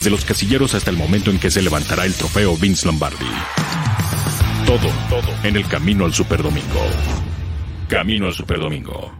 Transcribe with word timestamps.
de 0.00 0.10
los 0.10 0.24
casilleros 0.24 0.74
hasta 0.74 0.90
el 0.90 0.96
momento 0.96 1.30
en 1.30 1.38
que 1.38 1.50
se 1.50 1.60
levantará 1.60 2.06
el 2.06 2.14
trofeo 2.14 2.56
Vince 2.56 2.86
Lombardi. 2.86 3.26
Todo, 4.64 4.88
todo 5.10 5.34
en 5.44 5.56
el 5.56 5.66
camino 5.68 6.06
al 6.06 6.14
Superdomingo. 6.14 6.80
Camino 7.88 8.26
al 8.26 8.32
Superdomingo. 8.32 9.19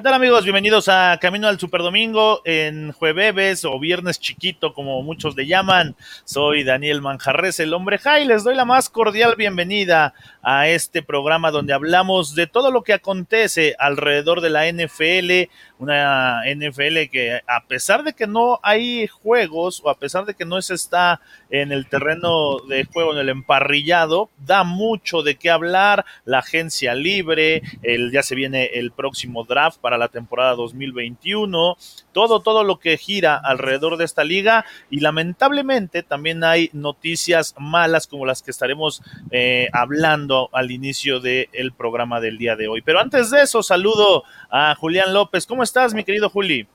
¿Qué 0.00 0.04
tal 0.04 0.14
amigos? 0.14 0.44
Bienvenidos 0.44 0.88
a 0.88 1.18
Camino 1.20 1.46
al 1.46 1.60
Superdomingo 1.60 2.40
en 2.46 2.90
jueves 2.92 3.66
o 3.66 3.78
viernes 3.78 4.18
chiquito, 4.18 4.72
como 4.72 5.02
muchos 5.02 5.36
le 5.36 5.46
llaman. 5.46 5.94
Soy 6.24 6.64
Daniel 6.64 7.02
Manjarres, 7.02 7.60
el 7.60 7.74
hombre 7.74 7.98
Jai. 7.98 8.24
Les 8.24 8.42
doy 8.42 8.54
la 8.54 8.64
más 8.64 8.88
cordial 8.88 9.34
bienvenida 9.36 10.14
a 10.40 10.68
este 10.68 11.02
programa 11.02 11.50
donde 11.50 11.74
hablamos 11.74 12.34
de 12.34 12.46
todo 12.46 12.70
lo 12.70 12.82
que 12.82 12.94
acontece 12.94 13.76
alrededor 13.78 14.40
de 14.40 14.48
la 14.48 14.72
NFL, 14.72 15.50
una 15.80 16.42
NFL 16.44 17.08
que 17.10 17.40
a 17.46 17.64
pesar 17.64 18.04
de 18.04 18.12
que 18.12 18.26
no 18.26 18.60
hay 18.62 19.06
juegos 19.06 19.80
o 19.82 19.88
a 19.90 19.98
pesar 19.98 20.26
de 20.26 20.34
que 20.34 20.44
no 20.44 20.60
se 20.60 20.74
está 20.74 21.20
en 21.48 21.72
el 21.72 21.86
terreno 21.86 22.58
de 22.68 22.84
juego, 22.84 23.12
en 23.12 23.18
el 23.18 23.30
emparrillado, 23.30 24.28
da 24.46 24.62
mucho 24.62 25.22
de 25.22 25.36
qué 25.36 25.50
hablar, 25.50 26.04
la 26.24 26.40
agencia 26.40 26.94
libre, 26.94 27.62
el, 27.82 28.12
ya 28.12 28.22
se 28.22 28.34
viene 28.34 28.66
el 28.74 28.92
próximo 28.92 29.44
draft 29.44 29.78
para 29.80 29.98
la 29.98 30.08
temporada 30.08 30.54
2021, 30.54 31.76
todo, 32.12 32.40
todo 32.40 32.62
lo 32.62 32.78
que 32.78 32.98
gira 32.98 33.36
alrededor 33.36 33.96
de 33.96 34.04
esta 34.04 34.22
liga 34.22 34.66
y 34.90 35.00
lamentablemente 35.00 36.02
también 36.02 36.44
hay 36.44 36.70
noticias 36.74 37.54
malas 37.58 38.06
como 38.06 38.26
las 38.26 38.42
que 38.42 38.50
estaremos 38.50 39.02
eh, 39.30 39.68
hablando 39.72 40.50
al 40.52 40.70
inicio 40.70 41.20
del 41.20 41.72
programa 41.72 42.20
del 42.20 42.36
día 42.36 42.56
de 42.56 42.68
hoy. 42.68 42.82
Pero 42.82 43.00
antes 43.00 43.30
de 43.30 43.42
eso, 43.42 43.62
saludo 43.62 44.24
a 44.50 44.74
Julián 44.74 45.12
López. 45.14 45.46
¿Cómo 45.46 45.62
estás, 45.62 45.94
mi 45.94 46.04
querido 46.04 46.28
Juli? 46.28 46.66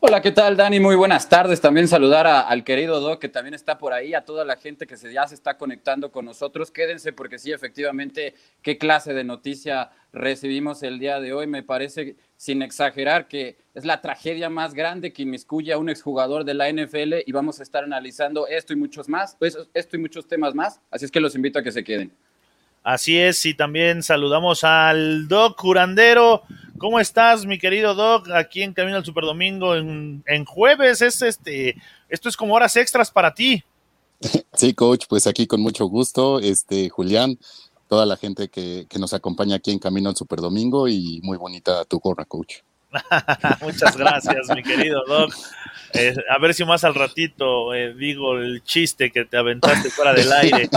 Hola, 0.00 0.20
¿qué 0.20 0.32
tal, 0.32 0.56
Dani? 0.56 0.80
Muy 0.80 0.96
buenas 0.96 1.28
tardes. 1.28 1.60
También 1.60 1.86
saludar 1.86 2.26
al 2.26 2.64
querido 2.64 3.00
Doc, 3.00 3.20
que 3.20 3.28
también 3.28 3.54
está 3.54 3.78
por 3.78 3.92
ahí, 3.92 4.14
a 4.14 4.24
toda 4.24 4.44
la 4.44 4.56
gente 4.56 4.86
que 4.86 4.96
ya 4.96 5.26
se 5.28 5.36
está 5.36 5.56
conectando 5.56 6.10
con 6.10 6.24
nosotros. 6.24 6.72
Quédense 6.72 7.12
porque 7.12 7.38
sí, 7.38 7.52
efectivamente, 7.52 8.34
qué 8.62 8.78
clase 8.78 9.14
de 9.14 9.22
noticia 9.22 9.90
recibimos 10.12 10.82
el 10.82 10.98
día 10.98 11.20
de 11.20 11.32
hoy. 11.32 11.46
Me 11.46 11.62
parece, 11.62 12.16
sin 12.36 12.62
exagerar, 12.62 13.28
que 13.28 13.58
es 13.74 13.84
la 13.84 14.00
tragedia 14.00 14.50
más 14.50 14.74
grande 14.74 15.12
que 15.12 15.22
inmiscuye 15.22 15.72
a 15.72 15.78
un 15.78 15.88
exjugador 15.88 16.44
de 16.44 16.54
la 16.54 16.68
NFL 16.68 17.22
y 17.24 17.30
vamos 17.30 17.60
a 17.60 17.62
estar 17.62 17.84
analizando 17.84 18.48
esto 18.48 18.72
y 18.72 18.76
muchos 18.76 19.08
más, 19.08 19.36
pues, 19.38 19.56
esto 19.72 19.96
y 19.96 20.00
muchos 20.00 20.26
temas 20.26 20.54
más. 20.54 20.80
Así 20.90 21.04
es 21.04 21.12
que 21.12 21.20
los 21.20 21.36
invito 21.36 21.60
a 21.60 21.62
que 21.62 21.70
se 21.70 21.84
queden. 21.84 22.12
Así 22.82 23.18
es, 23.18 23.44
y 23.44 23.54
también 23.54 24.02
saludamos 24.02 24.64
al 24.64 25.28
Doc 25.28 25.60
Curandero. 25.60 26.42
¿Cómo 26.78 26.98
estás, 26.98 27.44
mi 27.44 27.58
querido 27.58 27.94
Doc? 27.94 28.30
Aquí 28.30 28.62
en 28.62 28.72
Camino 28.72 28.96
al 28.96 29.04
Superdomingo 29.04 29.76
en, 29.76 30.24
en 30.26 30.46
jueves. 30.46 31.02
Es 31.02 31.20
este, 31.20 31.76
esto 32.08 32.30
es 32.30 32.36
como 32.38 32.54
horas 32.54 32.76
extras 32.76 33.10
para 33.10 33.34
ti. 33.34 33.62
Sí, 34.54 34.72
coach, 34.72 35.04
pues 35.08 35.26
aquí 35.26 35.46
con 35.46 35.60
mucho 35.60 35.84
gusto, 35.86 36.40
este, 36.40 36.88
Julián, 36.88 37.38
toda 37.88 38.06
la 38.06 38.16
gente 38.16 38.48
que, 38.48 38.86
que 38.88 38.98
nos 38.98 39.12
acompaña 39.12 39.56
aquí 39.56 39.70
en 39.70 39.78
Camino 39.78 40.08
al 40.08 40.16
Superdomingo 40.16 40.88
y 40.88 41.20
muy 41.22 41.36
bonita 41.36 41.84
tu 41.84 41.98
gorra, 41.98 42.24
coach. 42.24 42.60
Muchas 43.60 43.96
gracias, 43.96 44.48
mi 44.54 44.62
querido 44.62 45.02
Doc. 45.06 45.34
Eh, 45.92 46.14
a 46.28 46.38
ver 46.38 46.54
si 46.54 46.64
más 46.64 46.84
al 46.84 46.94
ratito 46.94 47.74
eh, 47.74 47.94
digo 47.94 48.38
el 48.38 48.62
chiste 48.62 49.10
que 49.10 49.24
te 49.24 49.36
aventaste 49.36 49.90
fuera 49.90 50.12
del 50.12 50.32
aire. 50.32 50.68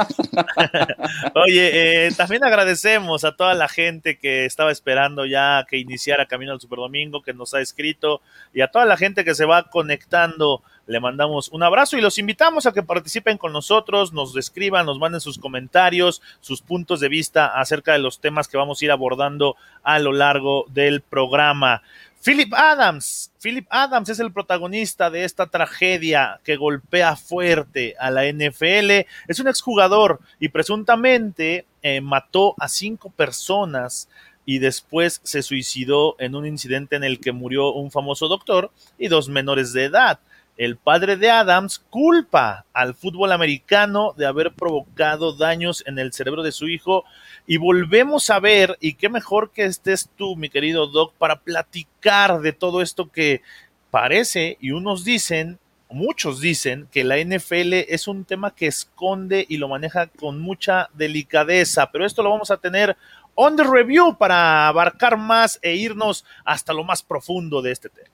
Oye, 1.36 2.08
eh, 2.08 2.11
también 2.17 2.44
agradecemos 2.44 3.23
a 3.23 3.36
toda 3.36 3.53
la 3.53 3.67
gente 3.67 4.17
que 4.17 4.45
estaba 4.45 4.72
esperando 4.72 5.25
ya 5.25 5.66
que 5.69 5.78
iniciara 5.78 6.25
Camino 6.25 6.52
al 6.52 6.61
Superdomingo, 6.61 7.22
que 7.22 7.34
nos 7.34 7.53
ha 7.53 7.61
escrito, 7.61 8.22
y 8.53 8.61
a 8.61 8.67
toda 8.67 8.86
la 8.86 8.97
gente 8.97 9.23
que 9.23 9.36
se 9.36 9.45
va 9.45 9.69
conectando. 9.69 10.64
Le 10.86 11.00
mandamos 11.00 11.50
un 11.50 11.64
abrazo 11.64 11.98
y 11.98 12.02
los 12.02 12.17
invitamos 12.17 12.66
a 12.66 12.73
que 12.73 12.84
participen 12.84 13.38
con 13.38 13.53
nosotros, 13.53 14.12
nos 14.12 14.34
describan, 14.34 14.85
nos 14.85 15.00
manden 15.00 15.22
sus 15.22 15.38
comentarios, 15.38 16.22
sus 16.41 16.62
puntos 16.62 17.00
de 17.00 17.07
vista 17.07 17.47
acerca 17.47 17.94
de 17.94 18.00
los 18.00 18.19
temas 18.19 18.50
que 18.50 18.57
vamos 18.57 18.81
a 18.81 18.85
ir 18.85 18.91
abordando 18.91 19.56
a 19.81 20.00
lo 20.00 20.12
largo 20.12 20.66
del 20.69 21.02
programa. 21.02 21.81
Philip 22.24 22.53
Adams. 22.53 23.31
Philip 23.41 23.66
Adams 23.69 24.09
es 24.09 24.19
el 24.19 24.31
protagonista 24.31 25.09
de 25.09 25.24
esta 25.24 25.47
tragedia 25.47 26.40
que 26.44 26.57
golpea 26.57 27.16
fuerte 27.16 27.96
a 28.00 28.12
la 28.12 28.25
NFL. 28.25 29.07
Es 29.28 29.40
un 29.40 29.47
exjugador 29.47 30.19
y 30.40 30.50
presuntamente 30.50 31.66
eh, 31.81 32.02
mató 32.02 32.56
a 32.59 32.68
cinco 32.68 33.09
personas 33.09 34.09
y 34.46 34.59
después 34.59 35.22
se 35.24 35.41
suicidó 35.41 36.16
en 36.19 36.36
un 36.36 36.46
incidente 36.46 36.97
en 36.97 37.03
el 37.03 37.19
que 37.19 37.31
murió 37.31 37.72
un 37.72 37.91
famoso 37.91 38.28
doctor 38.28 38.72
y 38.97 39.07
dos 39.07 39.30
menores 39.30 39.72
de 39.72 39.86
edad 39.86 40.19
el 40.58 40.78
padre 40.78 41.18
de 41.18 41.31
Adams 41.31 41.80
culpa 41.90 42.66
al 42.74 42.94
fútbol 42.94 43.31
americano 43.31 44.14
de 44.16 44.28
haber 44.28 44.53
provocado 44.53 45.34
daños 45.34 45.84
en 45.88 45.97
el 45.97 46.14
cerebro 46.14 46.44
de 46.44 46.52
su 46.52 46.68
hijo 46.68 47.06
y 47.47 47.58
volvemos 47.58 48.30
a 48.30 48.40
ver, 48.40 48.78
y 48.80 48.94
qué 48.94 49.09
mejor 49.09 49.52
que 49.52 49.66
estés 49.66 50.09
tú, 50.16 50.36
mi 50.36 50.50
querido 50.50 50.88
Doc, 50.88 51.13
para 51.18 51.40
platicar 51.40 52.42
de 52.42 52.53
todo 52.53 52.81
esto 52.81 53.12
que 53.12 53.42
parece, 53.90 54.58
y 54.62 54.72
unos 54.72 55.03
dicen, 55.03 55.59
muchos 55.90 56.40
dicen, 56.40 56.88
que 56.92 57.03
la 57.03 57.18
NFL 57.18 57.74
es 57.90 58.08
un 58.08 58.25
tema 58.25 58.56
que 58.56 58.68
esconde 58.68 59.46
y 59.50 59.58
lo 59.58 59.68
maneja 59.68 60.08
con 60.08 60.40
mucha 60.40 60.90
delicadeza, 60.94 61.92
pero 61.92 62.06
esto 62.06 62.24
lo 62.24 62.30
vamos 62.30 62.52
a 62.52 62.58
tener 62.58 62.96
on 63.36 63.56
the 63.56 63.63
review 63.63 64.16
para 64.18 64.68
abarcar 64.68 65.18
más 65.18 65.59
e 65.62 65.75
irnos 65.75 66.25
hasta 66.46 66.74
lo 66.74 66.84
más 66.84 67.02
profundo 67.02 67.62
de 67.62 67.72
este 67.72 67.90
tema. 67.90 68.12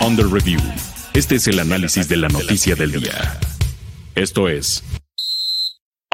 Under 0.00 0.26
Review. 0.26 0.60
Este 1.14 1.34
es 1.34 1.48
el 1.48 1.58
análisis 1.58 2.08
de 2.08 2.16
la 2.16 2.28
noticia 2.28 2.76
del 2.76 2.92
día. 2.92 3.40
Esto 4.14 4.48
es 4.48 4.84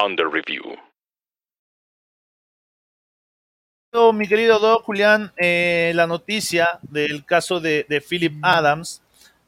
Under 0.03 0.25
Review. 0.27 0.63
Mi 4.13 4.27
querido 4.27 4.57
Doc 4.57 4.83
Julián, 4.83 5.31
eh, 5.37 5.91
la 5.93 6.07
noticia 6.07 6.79
del 6.81 7.23
caso 7.23 7.59
de, 7.59 8.03
Philip 8.07 8.33
Adams, 8.41 9.03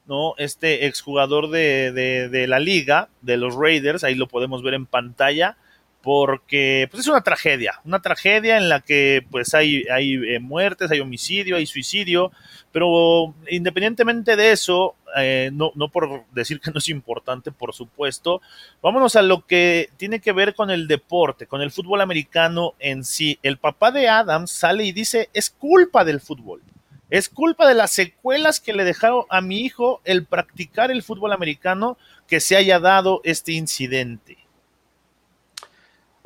¿no? 0.06 0.36
Este 0.38 0.86
exjugador 0.86 1.50
de, 1.50 1.92
de 1.92 2.48
la 2.48 2.60
liga, 2.60 3.10
de 3.22 3.38
los 3.38 3.56
Raiders, 3.56 4.04
ahí 4.04 4.14
lo 4.14 4.28
podemos 4.28 4.62
ver 4.62 4.76
en 4.76 4.86
pantalla 4.86 5.58
porque 6.06 6.88
pues 6.92 7.02
es 7.02 7.08
una 7.08 7.22
tragedia, 7.22 7.82
una 7.84 8.00
tragedia 8.00 8.58
en 8.58 8.70
la 8.70 8.82
que 8.82 9.26
pues 9.32 9.56
hay, 9.56 9.86
hay 9.92 10.14
eh, 10.14 10.40
muertes, 10.40 10.92
hay 10.92 11.00
homicidio, 11.00 11.56
hay 11.56 11.66
suicidio, 11.66 12.32
pero 12.72 13.34
independientemente 13.50 14.36
de 14.36 14.52
eso, 14.52 14.94
eh, 15.18 15.50
no, 15.52 15.72
no 15.74 15.90
por 15.90 16.26
decir 16.32 16.62
que 16.62 16.70
no 16.70 16.78
es 16.78 16.90
importante, 16.90 17.52
por 17.52 17.74
supuesto, 17.74 18.40
vámonos 18.84 19.16
a 19.16 19.24
lo 19.24 19.48
que 19.48 19.90
tiene 19.98 20.20
que 20.20 20.32
ver 20.32 20.54
con 20.54 20.70
el 20.70 20.88
deporte, 20.88 21.48
con 21.48 21.64
el 21.64 21.72
fútbol 21.72 22.02
americano 22.02 22.76
en 22.78 23.04
sí. 23.04 23.40
El 23.42 23.58
papá 23.58 23.90
de 23.90 24.08
Adams 24.08 24.52
sale 24.52 24.84
y 24.84 24.92
dice, 24.92 25.32
es 25.34 25.50
culpa 25.50 26.06
del 26.06 26.22
fútbol. 26.22 26.62
Es 27.10 27.30
culpa 27.30 27.68
de 27.68 27.74
las 27.74 27.90
secuelas 27.92 28.60
que 28.60 28.74
le 28.74 28.84
dejaron 28.84 29.24
a 29.32 29.42
mi 29.42 29.62
hijo 29.62 30.02
el 30.06 30.24
practicar 30.24 30.92
el 30.92 31.02
fútbol 31.02 31.34
americano 31.34 31.98
que 32.28 32.40
se 32.40 32.56
haya 32.56 32.80
dado 32.80 33.22
este 33.24 33.54
incidente. 33.54 34.45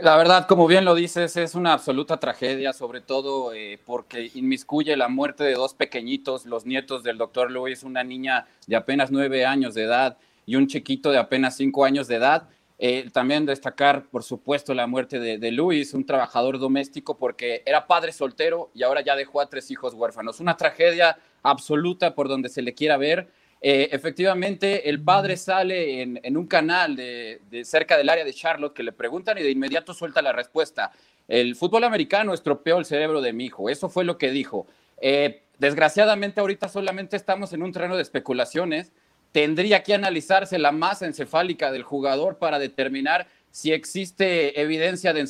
La 0.01 0.15
verdad, 0.15 0.47
como 0.47 0.65
bien 0.65 0.85
lo 0.85 0.95
dices, 0.95 1.35
es 1.35 1.55
una 1.55 1.73
absoluta 1.73 2.21
tragedia, 2.21 2.71
sobre 2.71 3.01
todo 3.01 3.53
eh, 3.53 3.77
porque 3.85 4.31
inmiscuye 4.33 4.95
la 4.95 5.09
muerte 5.09 5.43
de 5.43 5.55
dos 5.55 5.73
pequeñitos, 5.73 6.45
los 6.45 6.65
nietos 6.65 7.03
del 7.03 7.17
doctor 7.17 7.51
Luis, 7.51 7.83
una 7.83 8.01
niña 8.05 8.47
de 8.65 8.77
apenas 8.77 9.11
nueve 9.11 9.45
años 9.45 9.73
de 9.73 9.83
edad 9.83 10.17
y 10.45 10.55
un 10.55 10.67
chiquito 10.67 11.11
de 11.11 11.17
apenas 11.17 11.57
cinco 11.57 11.83
años 11.83 12.07
de 12.07 12.15
edad. 12.15 12.47
Eh, 12.77 13.09
también 13.11 13.45
destacar, 13.45 14.05
por 14.05 14.23
supuesto, 14.23 14.73
la 14.73 14.87
muerte 14.87 15.19
de, 15.19 15.37
de, 15.37 15.51
Luis, 15.51 15.93
un 15.93 16.05
trabajador 16.05 16.59
doméstico, 16.59 17.17
porque 17.17 17.61
era 17.65 17.85
padre 17.85 18.13
soltero 18.13 18.71
y 18.73 18.83
ahora 18.83 19.01
ya 19.01 19.17
dejó 19.17 19.41
a 19.41 19.49
tres 19.49 19.69
hijos 19.69 19.93
huérfanos. 19.93 20.39
Una 20.39 20.55
tragedia 20.55 21.17
absoluta 21.43 22.15
por 22.15 22.29
donde 22.29 22.47
se 22.47 22.61
le 22.61 22.73
quiera 22.73 22.95
ver. 22.95 23.29
Eh, 23.61 23.89
efectivamente, 23.91 24.89
el 24.89 25.01
padre 25.03 25.35
sale 25.35 26.01
en, 26.01 26.37
un 26.37 26.47
canal 26.47 26.95
de, 26.95 27.39
cerca 27.65 27.97
del 27.97 28.09
área 28.09 28.23
de 28.23 28.33
Charlotte 28.33 28.73
que 28.73 28.83
le 28.83 28.93
preguntan 28.93 29.37
y 29.37 29.43
de 29.43 29.51
inmediato 29.51 29.93
suelta 29.93 30.21
la 30.21 30.31
respuesta. 30.31 30.91
El 31.27 31.55
fútbol 31.55 31.83
americano 31.83 32.33
estropeó 32.33 32.77
el 32.77 32.85
cerebro 32.85 33.21
de 33.21 33.33
mi 33.33 33.45
hijo. 33.45 33.69
Eso 33.69 33.89
fue 33.89 34.05
lo 34.05 34.17
que 34.17 34.31
dijo. 34.31 34.65
Eh, 35.01 35.43
desgraciadamente, 35.59 36.39
ahorita 36.39 36.69
solamente 36.69 37.17
estamos 37.17 37.51
en 37.53 37.61
un 37.61 37.73
terreno 37.73 37.97
de 37.97 38.01
especulaciones. 38.01 38.93
Tendría 39.31 39.83
que 39.83 39.93
analizarse 39.93 40.57
la 40.57 40.71
masa 40.71 41.05
encefálica 41.05 41.71
del 41.71 41.83
jugador 41.83 42.37
para 42.37 42.59
determinar 42.59 43.27
si 43.51 43.73
existe 43.73 44.61
evidencia 44.61 45.11
de 45.11 45.21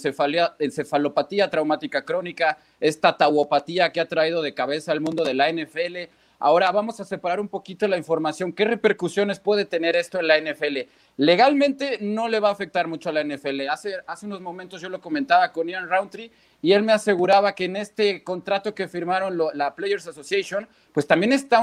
encefalopatía 0.59 1.49
traumática 1.49 2.03
crónica, 2.03 2.57
esta 2.79 3.17
tauopatía 3.17 3.91
que 3.91 4.01
ha 4.01 4.07
traído 4.07 4.41
de 4.41 4.53
cabeza 4.53 4.91
al 4.91 4.99
mundo 4.99 5.23
de 5.23 5.33
la 5.33 5.51
NFL 5.51 6.09
Ahora 6.41 6.71
vamos 6.71 6.99
a 7.01 7.05
separar 7.05 7.41
un 7.41 7.49
poquito 7.49 7.85
la 7.87 7.97
información. 7.97 8.53
¿Qué 8.53 8.63
repercusiones 8.63 9.41
puede 9.41 9.65
tener 9.65 9.97
esto 9.97 10.19
en 10.19 10.27
la 10.27 10.39
NFL? 10.39 10.89
Legalmente 11.17 11.97
no 11.99 12.29
le 12.29 12.39
va 12.39 12.47
a 12.47 12.53
afectar 12.53 12.87
mucho 12.87 13.09
a 13.09 13.11
la 13.11 13.23
NFL. 13.25 13.67
Hace, 13.69 13.95
hace 14.07 14.25
unos 14.25 14.39
momentos 14.39 14.81
yo 14.81 14.87
lo 14.87 15.01
comentaba 15.01 15.51
con 15.51 15.67
Ian 15.67 15.89
Roundtree 15.89 16.31
y 16.61 16.71
él 16.71 16.83
me 16.83 16.93
aseguraba 16.93 17.53
que 17.53 17.65
en 17.65 17.75
este 17.75 18.23
contrato 18.23 18.73
que 18.73 18.87
firmaron 18.87 19.37
la 19.53 19.75
Players 19.75 20.07
Association, 20.07 20.65
pues 20.93 21.05
también 21.05 21.33
está 21.33 21.61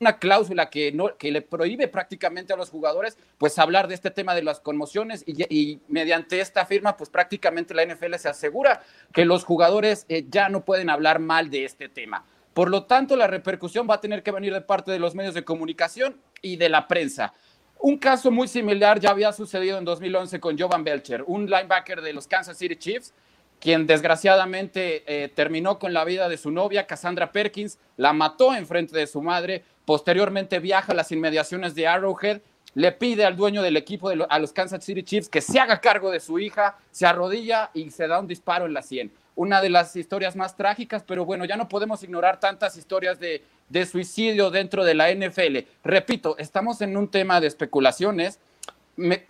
una 0.00 0.18
cláusula 0.18 0.70
que, 0.70 0.92
no, 0.92 1.16
que 1.16 1.32
le 1.32 1.42
prohíbe 1.42 1.88
prácticamente 1.88 2.52
a 2.52 2.56
los 2.56 2.70
jugadores 2.70 3.16
pues 3.38 3.58
hablar 3.58 3.88
de 3.88 3.94
este 3.94 4.10
tema 4.10 4.34
de 4.34 4.42
las 4.42 4.60
conmociones 4.60 5.24
y, 5.26 5.80
mediante 5.88 6.40
esta 6.40 6.66
firma 6.66 6.96
pues 6.96 7.10
prácticamente 7.10 7.74
la 7.74 7.84
NFL 7.84 8.14
se 8.16 8.28
asegura 8.28 8.82
que 9.12 9.24
los 9.24 9.44
jugadores 9.44 10.06
eh, 10.08 10.26
ya 10.28 10.48
no 10.48 10.64
pueden 10.64 10.90
hablar 10.90 11.18
mal 11.18 11.50
de 11.50 11.64
este 11.64 11.88
tema. 11.88 12.24
Por 12.54 12.70
lo 12.70 12.84
tanto, 12.84 13.16
la 13.16 13.26
repercusión 13.26 13.88
va 13.90 13.96
a 13.96 14.00
tener 14.00 14.22
que 14.22 14.30
venir 14.30 14.54
de 14.54 14.60
parte 14.60 14.92
de 14.92 15.00
los 15.00 15.16
medios 15.16 15.34
de 15.34 15.44
comunicación 15.44 16.16
y 16.40 16.56
de 16.56 16.68
la 16.68 16.86
prensa. 16.86 17.34
Un 17.80 17.98
caso 17.98 18.30
muy 18.30 18.46
similar 18.46 19.00
ya 19.00 19.10
había 19.10 19.32
sucedido 19.32 19.76
en 19.76 19.84
2011 19.84 20.38
con 20.38 20.56
Jovan 20.56 20.84
Belcher, 20.84 21.24
un 21.26 21.46
linebacker 21.46 22.00
de 22.00 22.12
los 22.12 22.28
Kansas 22.28 22.56
City 22.56 22.76
Chiefs, 22.76 23.12
quien 23.58 23.86
desgraciadamente 23.88 25.02
eh, 25.06 25.28
terminó 25.28 25.80
con 25.80 25.92
la 25.92 26.04
vida 26.04 26.28
de 26.28 26.38
su 26.38 26.52
novia, 26.52 26.86
Cassandra 26.86 27.32
Perkins, 27.32 27.78
la 27.96 28.12
mató 28.12 28.54
en 28.54 28.66
frente 28.66 28.96
de 28.96 29.08
su 29.08 29.20
madre, 29.20 29.64
posteriormente 29.84 30.60
viaja 30.60 30.92
a 30.92 30.94
las 30.94 31.10
inmediaciones 31.10 31.74
de 31.74 31.88
Arrowhead, 31.88 32.40
le 32.74 32.92
pide 32.92 33.24
al 33.24 33.36
dueño 33.36 33.62
del 33.62 33.76
equipo 33.76 34.08
de 34.08 34.24
a 34.28 34.38
los 34.38 34.52
Kansas 34.52 34.84
City 34.84 35.02
Chiefs 35.02 35.28
que 35.28 35.40
se 35.40 35.58
haga 35.58 35.80
cargo 35.80 36.10
de 36.10 36.20
su 36.20 36.38
hija, 36.38 36.78
se 36.92 37.04
arrodilla 37.04 37.70
y 37.74 37.90
se 37.90 38.06
da 38.06 38.20
un 38.20 38.28
disparo 38.28 38.66
en 38.66 38.74
la 38.74 38.82
sien 38.82 39.12
una 39.36 39.60
de 39.60 39.70
las 39.70 39.96
historias 39.96 40.36
más 40.36 40.56
trágicas, 40.56 41.02
pero 41.02 41.24
bueno, 41.24 41.44
ya 41.44 41.56
no 41.56 41.68
podemos 41.68 42.02
ignorar 42.02 42.38
tantas 42.38 42.76
historias 42.76 43.18
de, 43.18 43.42
suicidio 43.86 44.50
dentro 44.50 44.84
de 44.84 44.94
la 44.94 45.12
NFL. 45.12 45.58
Repito, 45.82 46.36
estamos 46.38 46.80
en 46.80 46.96
un 46.96 47.08
tema 47.08 47.40
de 47.40 47.48
especulaciones. 47.48 48.38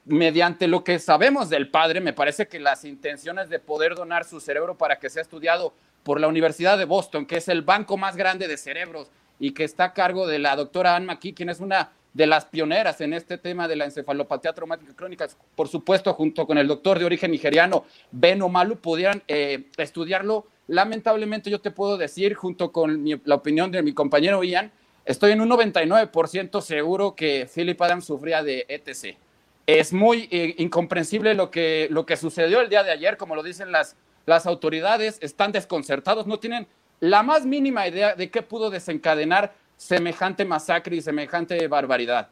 mediante 0.04 0.68
lo 0.68 0.84
que 0.84 0.98
sabemos 0.98 1.48
del 1.48 1.70
padre, 1.70 2.00
me 2.00 2.12
parece 2.12 2.48
que 2.48 2.60
las 2.60 2.84
intenciones 2.84 3.48
de 3.48 3.58
poder 3.58 3.94
donar 3.94 4.24
su 4.24 4.40
cerebro 4.40 4.76
para 4.76 4.98
que 4.98 5.08
sea 5.08 5.22
estudiado 5.22 5.72
por 6.02 6.20
la 6.20 6.28
Universidad 6.28 6.76
de 6.76 6.84
Boston, 6.84 7.24
que 7.24 7.38
es 7.38 7.48
el 7.48 7.62
banco 7.62 7.96
más 7.96 8.14
grande 8.14 8.46
de 8.46 8.58
cerebros 8.58 9.10
y 9.38 9.52
que 9.52 9.64
está 9.64 9.84
a 9.84 9.92
cargo 9.94 10.26
de 10.26 10.38
la 10.38 10.54
doctora 10.54 10.94
Anne 10.94 11.06
McKee, 11.06 11.32
quien 11.32 11.48
es 11.48 11.60
una 11.60 11.92
de 12.14 12.26
las 12.28 12.44
pioneras 12.46 13.00
en 13.00 13.12
este 13.12 13.38
tema 13.38 13.68
de 13.68 13.76
la 13.76 13.84
encefalopatía 13.84 14.52
traumática 14.52 14.94
crónica, 14.94 15.28
por 15.56 15.68
supuesto, 15.68 16.14
junto 16.14 16.46
con 16.46 16.56
el 16.56 16.68
doctor 16.68 16.98
de 16.98 17.04
origen 17.04 17.32
nigeriano 17.32 17.84
Beno 18.12 18.48
Malu, 18.48 18.76
pudieran 18.76 19.22
eh, 19.26 19.64
estudiarlo. 19.76 20.46
Lamentablemente, 20.68 21.50
yo 21.50 21.60
te 21.60 21.72
puedo 21.72 21.98
decir, 21.98 22.34
junto 22.34 22.70
con 22.72 23.04
la 23.24 23.34
opinión 23.34 23.70
de 23.72 23.82
mi 23.82 23.92
compañero 23.92 24.42
Ian, 24.44 24.70
estoy 25.04 25.32
en 25.32 25.40
un 25.40 25.50
99% 25.50 26.62
seguro 26.62 27.16
que 27.16 27.48
Philip 27.52 27.82
Adams 27.82 28.04
sufría 28.04 28.42
de 28.44 28.64
ETC. 28.68 29.18
Es 29.66 29.92
muy 29.92 30.28
eh, 30.30 30.54
incomprensible 30.58 31.34
lo 31.34 31.50
que, 31.50 31.88
lo 31.90 32.06
que 32.06 32.16
sucedió 32.16 32.60
el 32.60 32.68
día 32.68 32.84
de 32.84 32.92
ayer, 32.92 33.16
como 33.16 33.34
lo 33.34 33.42
dicen 33.42 33.72
las, 33.72 33.96
las 34.24 34.46
autoridades, 34.46 35.18
están 35.20 35.50
desconcertados, 35.50 36.28
no 36.28 36.38
tienen 36.38 36.68
la 37.00 37.24
más 37.24 37.44
mínima 37.44 37.88
idea 37.88 38.14
de 38.14 38.30
qué 38.30 38.42
pudo 38.42 38.70
desencadenar 38.70 39.52
semejante 39.84 40.46
masacre 40.46 40.96
y 40.96 41.02
semejante 41.02 41.68
barbaridad. 41.68 42.30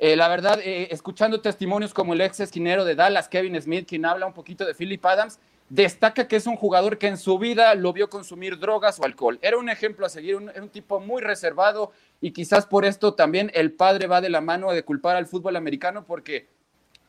Eh, 0.00 0.16
la 0.16 0.26
verdad, 0.26 0.58
eh, 0.64 0.88
escuchando 0.90 1.40
testimonios 1.40 1.94
como 1.94 2.12
el 2.12 2.20
ex 2.20 2.40
esquinero 2.40 2.84
de 2.84 2.96
Dallas, 2.96 3.28
Kevin 3.28 3.60
Smith, 3.62 3.86
quien 3.88 4.04
habla 4.04 4.26
un 4.26 4.32
poquito 4.32 4.64
de 4.64 4.74
Philip 4.74 5.04
Adams, 5.06 5.38
destaca 5.68 6.26
que 6.26 6.34
es 6.34 6.48
un 6.48 6.56
jugador 6.56 6.98
que 6.98 7.06
en 7.06 7.16
su 7.16 7.38
vida 7.38 7.72
lo 7.76 7.92
vio 7.92 8.10
consumir 8.10 8.58
drogas 8.58 8.98
o 8.98 9.04
alcohol. 9.04 9.38
Era 9.42 9.58
un 9.58 9.68
ejemplo 9.68 10.06
a 10.06 10.08
seguir, 10.08 10.34
un, 10.34 10.48
era 10.50 10.60
un 10.60 10.70
tipo 10.70 10.98
muy 10.98 11.22
reservado 11.22 11.92
y 12.20 12.32
quizás 12.32 12.66
por 12.66 12.84
esto 12.84 13.14
también 13.14 13.52
el 13.54 13.70
padre 13.70 14.08
va 14.08 14.20
de 14.20 14.30
la 14.30 14.40
mano 14.40 14.72
de 14.72 14.82
culpar 14.82 15.14
al 15.14 15.26
fútbol 15.26 15.54
americano 15.54 16.04
porque 16.04 16.48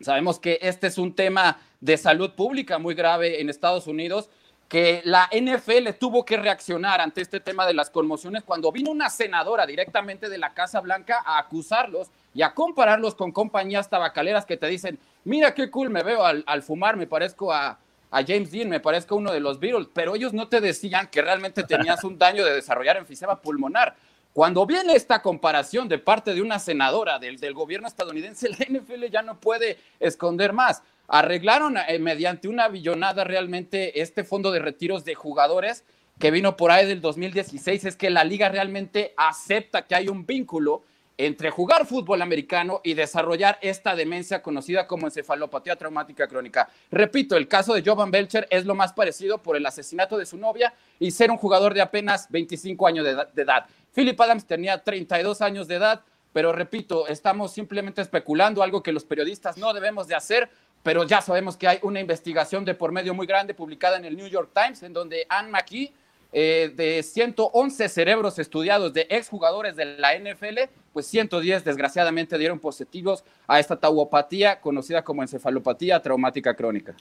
sabemos 0.02 0.40
que 0.40 0.60
este 0.62 0.86
es 0.86 1.00
un 1.00 1.16
tema 1.16 1.60
de 1.82 1.98
salud 1.98 2.36
pública 2.36 2.78
muy 2.78 2.94
grave 2.94 3.42
en 3.42 3.50
Estados 3.50 3.88
Unidos 3.88 4.30
que 4.70 5.02
la 5.04 5.28
NFL 5.32 5.98
tuvo 6.00 6.24
que 6.24 6.38
reaccionar 6.38 7.02
ante 7.02 7.22
este 7.22 7.40
tema 7.40 7.66
de 7.66 7.74
las 7.74 7.90
conmociones 7.90 8.44
cuando 8.44 8.72
vino 8.72 8.92
una 8.92 9.10
senadora 9.10 9.66
directamente 9.66 10.30
de 10.30 10.38
la 10.38 10.54
Casa 10.54 10.80
Blanca 10.80 11.24
a 11.26 11.40
acusarlos 11.40 12.12
y 12.36 12.44
a 12.44 12.54
compararlos 12.54 13.16
con 13.16 13.32
compañías 13.32 13.90
tabacaleras 13.90 14.46
que 14.46 14.58
te 14.58 14.68
dicen, 14.68 15.00
mira 15.24 15.56
qué 15.56 15.72
cool 15.72 15.90
me 15.90 16.04
veo 16.04 16.24
al, 16.24 16.62
fumar, 16.62 16.98
me 16.98 17.08
parezco 17.08 17.52
a, 17.52 17.80
James 18.12 18.52
Dean, 18.52 18.70
me 18.70 18.80
parezco 18.80 19.16
a 19.16 19.18
uno 19.18 19.32
de 19.32 19.40
los 19.40 19.60
Beatles, 19.60 19.88
pero 19.92 20.16
ellos 20.16 20.34
no 20.34 20.48
te 20.48 20.62
decían 20.62 21.08
que 21.08 21.24
realmente 21.24 21.64
tenías 21.64 22.04
un 22.04 22.18
daño 22.18 22.46
de 22.46 22.54
desarrollar 22.54 22.98
enfisema 22.98 23.42
pulmonar. 23.42 23.96
Cuando 24.34 24.66
viene 24.68 24.94
esta 24.94 25.22
comparación 25.24 25.88
de 25.88 25.98
parte 25.98 26.34
de 26.34 26.42
una 26.44 26.60
senadora 26.60 27.18
del 27.18 27.54
gobierno 27.54 27.88
estadounidense, 27.88 28.50
la 28.50 28.66
NFL 28.70 29.06
ya 29.12 29.24
no 29.24 29.40
puede 29.40 29.80
esconder 30.00 30.54
más 30.54 30.84
arreglaron 31.10 31.78
eh, 31.78 32.00
mediante 32.00 32.48
una 32.48 32.68
billonada 32.68 33.24
realmente 33.24 34.02
este 34.02 34.24
fondo 34.24 34.52
de 34.52 34.60
retiros 34.60 35.04
de 35.04 35.16
jugadores 35.16 35.84
que 36.20 36.32
vino 36.32 36.58
por 36.58 36.72
ahí 36.72 36.86
del 36.86 37.02
2016, 37.02 37.86
es 37.86 37.96
que 37.96 38.10
la 38.10 38.26
liga 38.26 38.50
realmente 38.50 39.14
acepta 39.16 39.88
que 39.88 39.96
hay 39.96 40.10
un 40.10 40.26
vínculo 40.26 40.84
entre 41.18 41.50
jugar 41.50 41.86
fútbol 41.86 42.22
americano 42.22 42.80
y 42.84 42.94
desarrollar 42.94 43.58
esta 43.62 43.94
demencia 43.96 44.42
conocida 44.42 44.88
como 44.88 45.08
encefalopatía 45.08 45.76
traumática 45.76 46.28
crónica. 46.28 46.70
Repito, 46.92 47.36
el 47.36 47.48
caso 47.50 47.74
de 47.74 47.84
Jovan 47.86 48.12
Belcher 48.12 48.48
es 48.50 48.66
lo 48.66 48.74
más 48.74 48.94
parecido 48.94 49.44
por 49.44 49.58
el 49.58 49.66
asesinato 49.66 50.18
de 50.18 50.26
su 50.26 50.38
novia 50.38 50.74
y 50.98 51.12
ser 51.12 51.30
un 51.30 51.38
jugador 51.38 51.74
de 51.74 51.82
apenas 51.82 52.30
25 52.30 52.88
años 52.88 53.06
de 53.06 53.12
edad. 53.12 53.34
De 53.34 53.42
edad. 53.42 53.66
Philip 53.94 54.20
Adams 54.20 54.46
tenía 54.46 54.82
32 54.82 55.42
años 55.42 55.68
de 55.68 55.76
edad, 55.76 56.02
pero 56.32 56.54
repito, 56.54 57.08
estamos 57.08 57.52
simplemente 57.52 58.02
especulando 58.02 58.64
algo 58.64 58.82
que 58.82 58.94
los 58.94 59.04
periodistas 59.04 59.58
no 59.58 59.74
debemos 59.74 60.08
de 60.08 60.16
hacer 60.16 60.50
pero 60.84 61.04
ya 61.04 61.22
sabemos 61.22 61.58
que 61.58 61.68
hay 61.68 61.80
una 61.82 62.00
investigación 62.00 62.66
de 62.66 62.74
por 62.74 62.92
medio 62.92 63.14
muy 63.14 63.28
grande 63.28 63.54
publicada 63.54 63.98
en 63.98 64.06
el 64.06 64.16
New 64.16 64.28
York 64.28 64.52
Times, 64.54 64.84
en 64.84 64.94
donde 64.94 65.26
Anne 65.30 65.50
McKee, 65.50 65.94
eh, 66.32 66.72
de 66.76 67.02
111 67.02 67.90
cerebros 67.90 68.38
estudiados 68.38 68.94
de 68.94 69.08
exjugadores 69.10 69.76
de 69.76 69.86
la 69.86 70.14
NFL, 70.14 70.70
pues 70.94 71.08
110 71.08 71.64
desgraciadamente 71.64 72.38
dieron 72.38 72.60
positivos 72.60 73.24
a 73.48 73.60
esta 73.60 73.76
tauopatía 73.76 74.62
conocida 74.62 75.04
como 75.04 75.24
encefalopatía 75.24 76.02
traumática 76.02 76.54
crónica. 76.54 76.96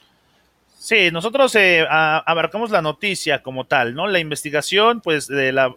Sí, 0.81 1.11
nosotros 1.11 1.53
eh, 1.55 1.85
abarcamos 1.89 2.71
la 2.71 2.81
noticia 2.81 3.43
como 3.43 3.65
tal, 3.65 3.95
¿no? 3.95 4.07
La 4.07 4.19
investigación, 4.19 5.01
pues, 5.01 5.27
de 5.27 5.51
la, 5.51 5.73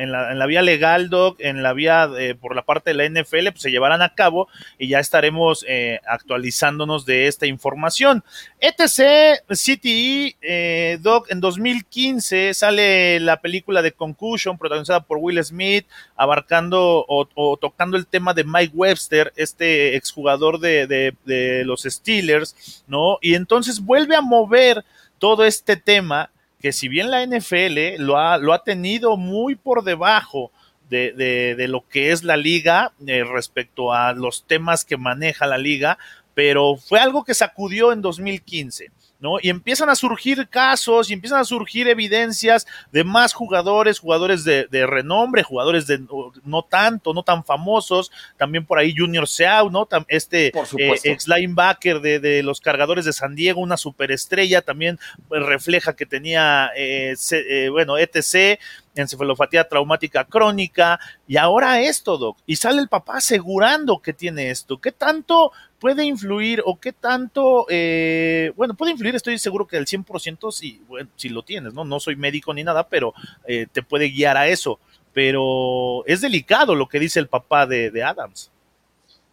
en, 0.00 0.10
la, 0.10 0.46
vía 0.46 0.62
legal, 0.62 1.10
Doc, 1.10 1.36
en 1.40 1.62
la 1.62 1.74
vía 1.74 2.08
por 2.40 2.56
la 2.56 2.62
parte 2.62 2.94
de 2.94 2.94
la 2.94 3.04
NFL, 3.04 3.50
pues 3.50 3.60
se 3.60 3.70
llevarán 3.70 4.00
a 4.00 4.14
cabo 4.14 4.48
y 4.78 4.88
ya 4.88 5.00
estaremos 5.00 5.66
eh, 5.68 6.00
actualizándonos 6.08 7.04
de 7.04 7.26
esta 7.26 7.44
información. 7.44 8.24
ETC, 8.58 9.44
CTE, 9.48 10.36
eh, 10.40 10.98
Doc, 11.02 11.30
en 11.30 11.40
2015 11.40 12.54
sale 12.54 13.20
la 13.20 13.42
película 13.42 13.82
de 13.82 13.92
Concussion, 13.92 14.56
protagonizada 14.56 15.00
por 15.00 15.18
Will 15.18 15.44
Smith, 15.44 15.84
abarcando 16.16 17.04
o, 17.06 17.58
tocando 17.60 17.98
el 17.98 18.06
tema 18.06 18.32
de 18.32 18.44
Mike 18.44 18.72
Webster, 18.74 19.30
este 19.36 19.94
exjugador 19.94 20.58
de, 20.58 20.86
de, 20.86 21.14
de 21.26 21.66
los 21.66 21.82
Steelers, 21.82 22.82
¿no? 22.86 23.18
Y 23.20 23.34
entonces 23.34 23.80
vuelve 23.80 24.16
a 24.16 24.22
ver 24.46 24.84
todo 25.18 25.44
este 25.44 25.76
tema 25.76 26.30
que 26.60 26.72
si 26.72 26.88
bien 26.88 27.10
la 27.10 27.24
NFL 27.24 28.02
lo 28.02 28.18
ha, 28.18 28.36
lo 28.38 28.52
ha 28.52 28.64
tenido 28.64 29.16
muy 29.16 29.54
por 29.54 29.84
debajo 29.84 30.50
de, 30.90 31.12
de, 31.56 31.68
lo 31.68 31.86
que 31.86 32.12
es 32.12 32.24
la 32.24 32.36
liga 32.36 32.92
eh, 33.06 33.22
respecto 33.24 33.92
a 33.92 34.12
los 34.12 34.44
temas 34.46 34.84
que 34.84 34.96
maneja 34.96 35.46
la 35.46 35.58
liga, 35.58 35.98
pero 36.34 36.76
fue 36.76 36.98
algo 36.98 37.24
que 37.24 37.34
sacudió 37.34 37.92
en 37.92 38.00
2015. 38.00 38.90
¿No? 39.20 39.38
Y 39.42 39.48
empiezan 39.48 39.90
a 39.90 39.96
surgir 39.96 40.48
casos 40.48 41.10
y 41.10 41.12
empiezan 41.12 41.40
a 41.40 41.44
surgir 41.44 41.88
evidencias 41.88 42.66
de 42.92 43.04
más 43.04 43.32
jugadores, 43.32 43.98
jugadores 43.98 44.44
de, 44.44 44.66
renombre, 44.86 45.42
jugadores 45.42 45.86
de 45.86 46.00
no 46.44 46.62
tanto, 46.62 47.12
no 47.12 47.22
tan 47.22 47.44
famosos, 47.44 48.12
también 48.36 48.64
por 48.64 48.78
ahí 48.78 48.94
Junior 48.96 49.26
Seau, 49.26 49.70
¿no? 49.70 49.88
Este 50.08 50.48
eh, 50.48 50.94
ex 51.04 51.26
linebacker 51.26 52.00
de, 52.00 52.42
los 52.42 52.60
cargadores 52.60 53.04
de 53.04 53.12
San 53.12 53.34
Diego, 53.34 53.60
una 53.60 53.76
superestrella, 53.76 54.62
también 54.62 54.98
pues, 55.28 55.42
refleja 55.42 55.96
que 55.96 56.06
tenía, 56.06 56.70
eh, 56.76 57.14
eh, 57.32 57.68
bueno, 57.70 57.98
ETC, 57.98 58.60
encefalopatía 58.94 59.68
traumática 59.68 60.24
crónica, 60.24 60.98
y 61.26 61.36
ahora 61.36 61.80
esto, 61.80 62.18
Doc, 62.18 62.38
y 62.46 62.56
sale 62.56 62.80
el 62.80 62.88
papá 62.88 63.18
asegurando 63.18 64.00
que 64.00 64.12
tiene 64.12 64.50
esto. 64.50 64.80
¿Qué 64.80 64.92
tanto 64.92 65.52
puede 65.78 66.04
influir 66.04 66.62
o 66.64 66.78
qué 66.78 66.92
tanto, 66.92 67.66
eh, 67.68 68.52
bueno, 68.56 68.74
puede 68.74 68.92
influir, 68.92 69.14
estoy 69.14 69.38
seguro 69.38 69.66
que 69.66 69.76
al 69.76 69.86
100% 69.86 70.52
si, 70.52 70.80
bueno, 70.88 71.08
si 71.16 71.28
lo 71.28 71.42
tienes, 71.42 71.72
¿no? 71.72 71.84
No 71.84 72.00
soy 72.00 72.16
médico 72.16 72.52
ni 72.52 72.64
nada, 72.64 72.88
pero 72.88 73.14
eh, 73.46 73.66
te 73.70 73.82
puede 73.82 74.10
guiar 74.10 74.36
a 74.36 74.48
eso. 74.48 74.78
Pero 75.12 76.04
es 76.06 76.20
delicado 76.20 76.74
lo 76.74 76.88
que 76.88 77.00
dice 77.00 77.18
el 77.18 77.28
papá 77.28 77.66
de, 77.66 78.02
Adams. 78.02 78.50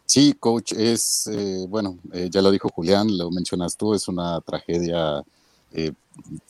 Sí, 0.06 0.36
coach, 0.40 0.72
es, 0.74 1.28
eh, 1.28 1.66
bueno, 1.68 1.98
ya 2.30 2.42
lo 2.42 2.52
dijo 2.52 2.70
Julián, 2.70 3.18
lo 3.18 3.30
mencionas 3.32 3.76
tú, 3.76 3.94
es 3.94 4.08
una 4.08 4.40
tragedia 4.42 5.24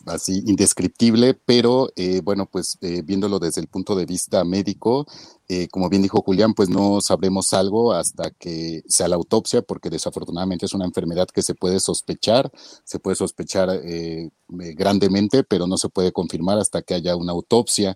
así 0.06 0.44
indescriptible, 0.46 1.34
pero 1.34 1.90
eh, 1.96 2.22
bueno, 2.24 2.46
pues 2.46 2.78
eh, 2.82 3.02
viéndolo 3.04 3.40
desde 3.40 3.62
el 3.62 3.68
punto 3.68 3.96
de 3.96 4.06
vista 4.06 4.44
médico, 4.44 5.08
eh, 5.48 5.68
como 5.68 5.90
bien 5.90 6.02
dijo 6.02 6.22
Julián, 6.22 6.54
pues 6.54 6.70
no 6.70 7.02
sabremos 7.02 7.54
algo 7.54 7.94
hasta 7.94 8.32
que 8.32 8.84
sea 8.88 9.08
la 9.08 9.16
autopsia, 9.16 9.62
porque 9.62 9.90
desafortunadamente 9.90 10.66
es 10.66 10.74
una 10.74 10.86
enfermedad 10.86 11.28
que 11.28 11.42
se 11.42 11.56
puede 11.56 11.80
sospechar, 11.80 12.52
se 12.84 13.00
puede 13.00 13.16
sospechar 13.16 13.82
grandemente, 14.48 15.44
pero 15.44 15.68
no 15.68 15.78
se 15.78 15.90
puede 15.90 16.12
confirmar 16.12 16.60
hasta 16.60 16.82
que 16.82 16.94
haya 16.94 17.16
una 17.16 17.32
autopsia 17.32 17.96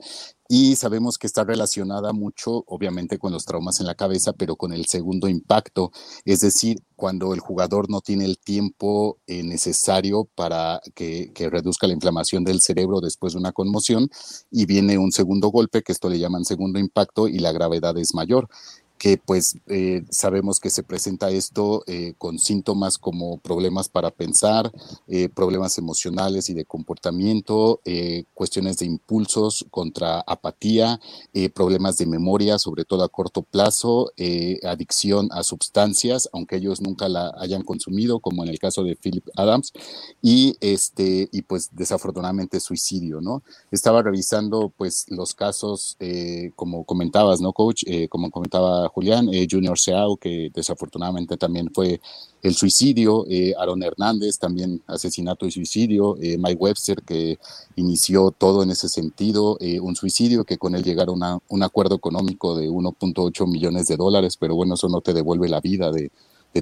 y 0.52 0.76
sabemos 0.78 1.20
que 1.20 1.28
está 1.28 1.44
relacionada 1.44 2.12
mucho, 2.12 2.64
obviamente, 2.66 3.20
con 3.20 3.32
los 3.32 3.46
traumas 3.46 3.80
en 3.80 3.86
la 3.86 3.94
cabeza, 3.94 4.34
pero 4.34 4.56
con 4.56 4.74
el 4.74 4.88
segundo 4.88 5.28
impacto, 5.28 5.92
es 6.26 6.42
decir, 6.42 6.80
cuando 6.96 7.36
el 7.36 7.40
jugador 7.40 7.88
no 7.88 8.02
tiene 8.02 8.26
el 8.26 8.40
tiempo 8.40 9.20
eh, 9.28 9.44
necesario 9.44 10.28
para 10.34 10.82
que, 10.96 11.32
que, 11.36 11.52
reduzca 11.52 11.86
la 11.86 11.94
inflamación 11.94 12.44
del 12.44 12.62
cerebro 12.62 13.00
después 13.00 13.34
de 13.34 13.40
una 13.40 13.52
conmoción 13.52 14.10
y 14.50 14.66
viene 14.66 14.98
un 14.98 15.12
segundo 15.12 15.50
golpe, 15.50 15.84
que 15.84 15.92
esto 15.92 16.10
le 16.10 16.18
llaman 16.18 16.44
segundo 16.46 16.80
impacto, 16.80 17.28
y 17.28 17.38
la 17.38 17.52
gravedad 17.52 17.96
es 18.00 18.16
mayor 18.16 18.50
que 19.00 19.18
pues 19.18 19.58
eh, 19.68 20.04
sabemos 20.12 20.60
que 20.60 20.70
se 20.70 20.84
presenta 20.84 21.32
esto 21.32 21.84
eh, 21.88 22.14
con 22.18 22.38
síntomas 22.38 22.98
como 22.98 23.38
problemas 23.38 23.88
para 23.88 24.12
pensar, 24.12 24.72
eh, 25.08 25.30
problemas 25.30 25.78
emocionales 25.78 26.50
y 26.50 26.54
de 26.54 26.66
comportamiento, 26.66 27.80
cuestiones 28.34 28.78
de 28.78 28.86
impulsos 28.86 29.66
contra 29.72 30.20
apatía, 30.20 31.00
problemas 31.54 31.98
de 31.98 32.06
memoria, 32.06 32.60
sobre 32.60 32.84
todo 32.84 33.04
a 33.04 33.10
corto 33.10 33.42
plazo, 33.42 34.12
adicción 34.64 35.30
a 35.32 35.44
sustancias, 35.44 36.30
aunque 36.34 36.58
ellos 36.58 36.82
nunca 36.82 37.08
la 37.08 37.34
hayan 37.38 37.64
consumido, 37.64 38.20
como 38.20 38.44
en 38.44 38.50
el 38.50 38.60
caso 38.60 38.84
de 38.84 38.98
Philip 38.98 39.26
Adams, 39.36 39.72
y 40.22 40.58
este, 40.60 41.30
y 41.32 41.42
pues 41.44 41.70
desafortunadamente 41.72 42.60
suicidio, 42.60 43.22
¿no? 43.22 43.44
Estaba 43.72 44.04
revisando 44.04 44.72
pues 44.76 45.06
los 45.08 45.34
casos, 45.34 45.98
como 46.56 46.84
comentabas, 46.84 47.40
¿no, 47.40 47.54
coach? 47.54 47.84
como 48.10 48.30
comentaba 48.30 48.89
Julián, 48.90 49.30
eh, 49.34 49.48
Junior 49.50 49.78
Seau, 49.78 50.18
que 50.18 50.52
desafortunadamente 50.54 51.38
también 51.38 51.70
fue 51.74 52.02
el 52.42 52.56
suicidio, 52.56 53.26
eh, 53.30 53.54
Aaron 53.58 53.84
Hernández, 53.84 54.38
también 54.38 54.82
asesinato 54.88 55.46
y 55.46 55.52
suicidio, 55.52 56.18
eh, 56.22 56.38
Mike 56.38 56.58
Webster, 56.60 57.02
que 57.04 57.40
inició 57.76 58.32
todo 58.32 58.64
en 58.64 58.72
ese 58.72 58.90
sentido, 58.90 59.58
un 59.82 59.96
suicidio 59.96 60.44
que 60.44 60.58
con 60.58 60.76
él 60.76 60.84
llegaron 60.84 61.24
a 61.24 61.40
un 61.48 61.64
acuerdo 61.64 61.96
económico 61.96 62.56
de 62.56 62.70
1.8 62.70 63.48
millones 63.48 63.88
de 63.88 63.98
dólares, 63.98 64.38
pero 64.38 64.56
bueno, 64.56 64.76
eso 64.76 64.90
no 64.90 65.02
te 65.02 65.14
devuelve 65.14 65.48
la 65.50 65.62
vida 65.62 65.92
de, 65.92 66.12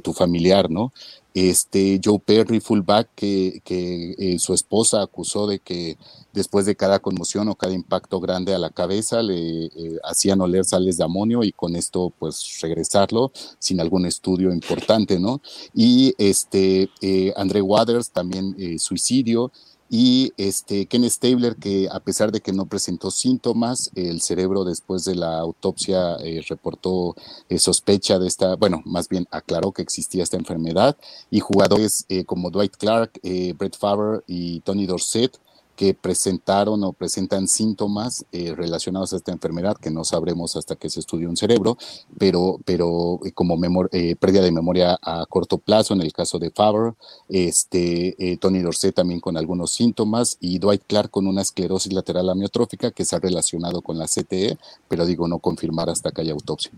tu 0.04 0.14
familiar, 0.14 0.70
¿no? 0.70 0.94
Este 1.34 2.00
Joe 2.04 2.20
Perry, 2.20 2.60
fullback, 2.60 3.10
que, 3.16 4.36
su 4.38 4.54
esposa 4.54 5.02
acusó 5.02 5.48
de 5.48 5.58
que 5.58 5.98
después 6.38 6.66
de 6.66 6.76
cada 6.76 7.00
conmoción 7.00 7.50
o 7.50 7.56
cada 7.56 7.74
impacto 7.74 8.20
grande 8.20 8.54
a 8.54 8.60
la 8.60 8.70
cabeza 8.70 9.22
le 9.22 9.66
eh, 9.66 10.00
hacían 10.04 10.40
oler 10.42 10.64
sales 10.64 10.98
de 10.98 11.04
amonio 11.04 11.44
y 11.44 11.52
con 11.52 11.76
esto 11.76 12.14
pues 12.18 12.60
regresarlo 12.62 13.32
sin 13.60 13.82
algún 13.82 14.06
estudio 14.06 14.54
importante, 14.54 15.20
¿no? 15.20 15.42
Y 15.74 16.14
este 16.18 16.90
eh, 17.02 17.34
André 17.36 17.62
Waters 17.62 18.12
también 18.12 18.56
suicidio 18.80 19.52
y 19.90 20.34
este 20.38 20.86
Ken 20.86 21.10
Stabler, 21.10 21.56
que 21.56 21.88
a 21.90 22.00
pesar 22.02 22.32
de 22.32 22.42
que 22.42 22.52
no 22.52 22.66
presentó 22.66 23.10
síntomas, 23.10 23.90
el 23.96 24.22
cerebro 24.22 24.66
después 24.66 25.06
de 25.06 25.16
la 25.16 25.40
autopsia 25.40 26.18
eh, 26.18 26.44
reportó 26.48 27.16
eh, 27.48 27.58
sospecha 27.58 28.20
de 28.20 28.28
esta, 28.28 28.56
bueno, 28.56 28.82
más 28.86 29.08
bien 29.08 29.28
aclaró 29.32 29.72
que 29.72 29.82
existía 29.82 30.24
esta 30.24 30.38
enfermedad, 30.38 30.98
y 31.32 31.40
jugadores 31.40 32.06
eh, 32.10 32.26
como 32.26 32.50
Dwight 32.50 32.76
Clark, 32.76 33.20
Brett 33.58 33.78
Favre 33.78 34.22
y 34.28 34.60
Tony 34.62 34.86
Dorsett 34.86 35.40
que 35.78 35.94
presentaron 35.94 36.84
o 36.84 36.92
presentan 36.92 37.48
síntomas 37.48 38.26
eh, 38.32 38.56
relacionados 38.56 39.14
a 39.14 39.18
esta 39.18 39.32
enfermedad 39.32 39.78
que 39.78 39.92
no 39.92 40.04
sabremos 40.04 40.56
hasta 40.56 40.76
que 40.76 40.90
se 40.90 41.00
estudie 41.00 41.28
un 41.28 41.38
cerebro, 41.38 41.78
pero, 42.18 42.60
pero 42.66 43.20
eh, 43.24 43.32
como 43.32 43.58
eh, 43.92 44.16
pérdida 44.16 44.42
de 44.42 44.52
memoria 44.52 44.98
a 45.02 45.26
corto 45.30 45.60
plazo 45.60 45.94
en 45.94 46.02
el 46.02 46.12
caso 46.12 46.40
de 46.40 46.50
Faber, 46.50 46.96
este, 47.30 48.38
Tony 48.42 48.62
Dorsey 48.62 48.92
también 48.92 49.20
con 49.20 49.38
algunos 49.38 49.72
síntomas 49.72 50.38
y 50.42 50.58
Dwight 50.58 50.82
Clark 50.88 51.12
con 51.12 51.28
una 51.28 51.44
esclerosis 51.44 51.94
lateral 51.94 52.30
amiotrófica 52.30 52.90
que 52.90 53.06
se 53.06 53.16
ha 53.16 53.20
relacionado 53.20 53.84
con 53.84 54.00
la 54.00 54.08
CTE, 54.08 54.58
pero 54.88 55.06
digo 55.06 55.28
no 55.28 55.38
confirmar 55.38 55.92
hasta 55.92 56.12
que 56.12 56.22
haya 56.22 56.34
autopsia. 56.34 56.72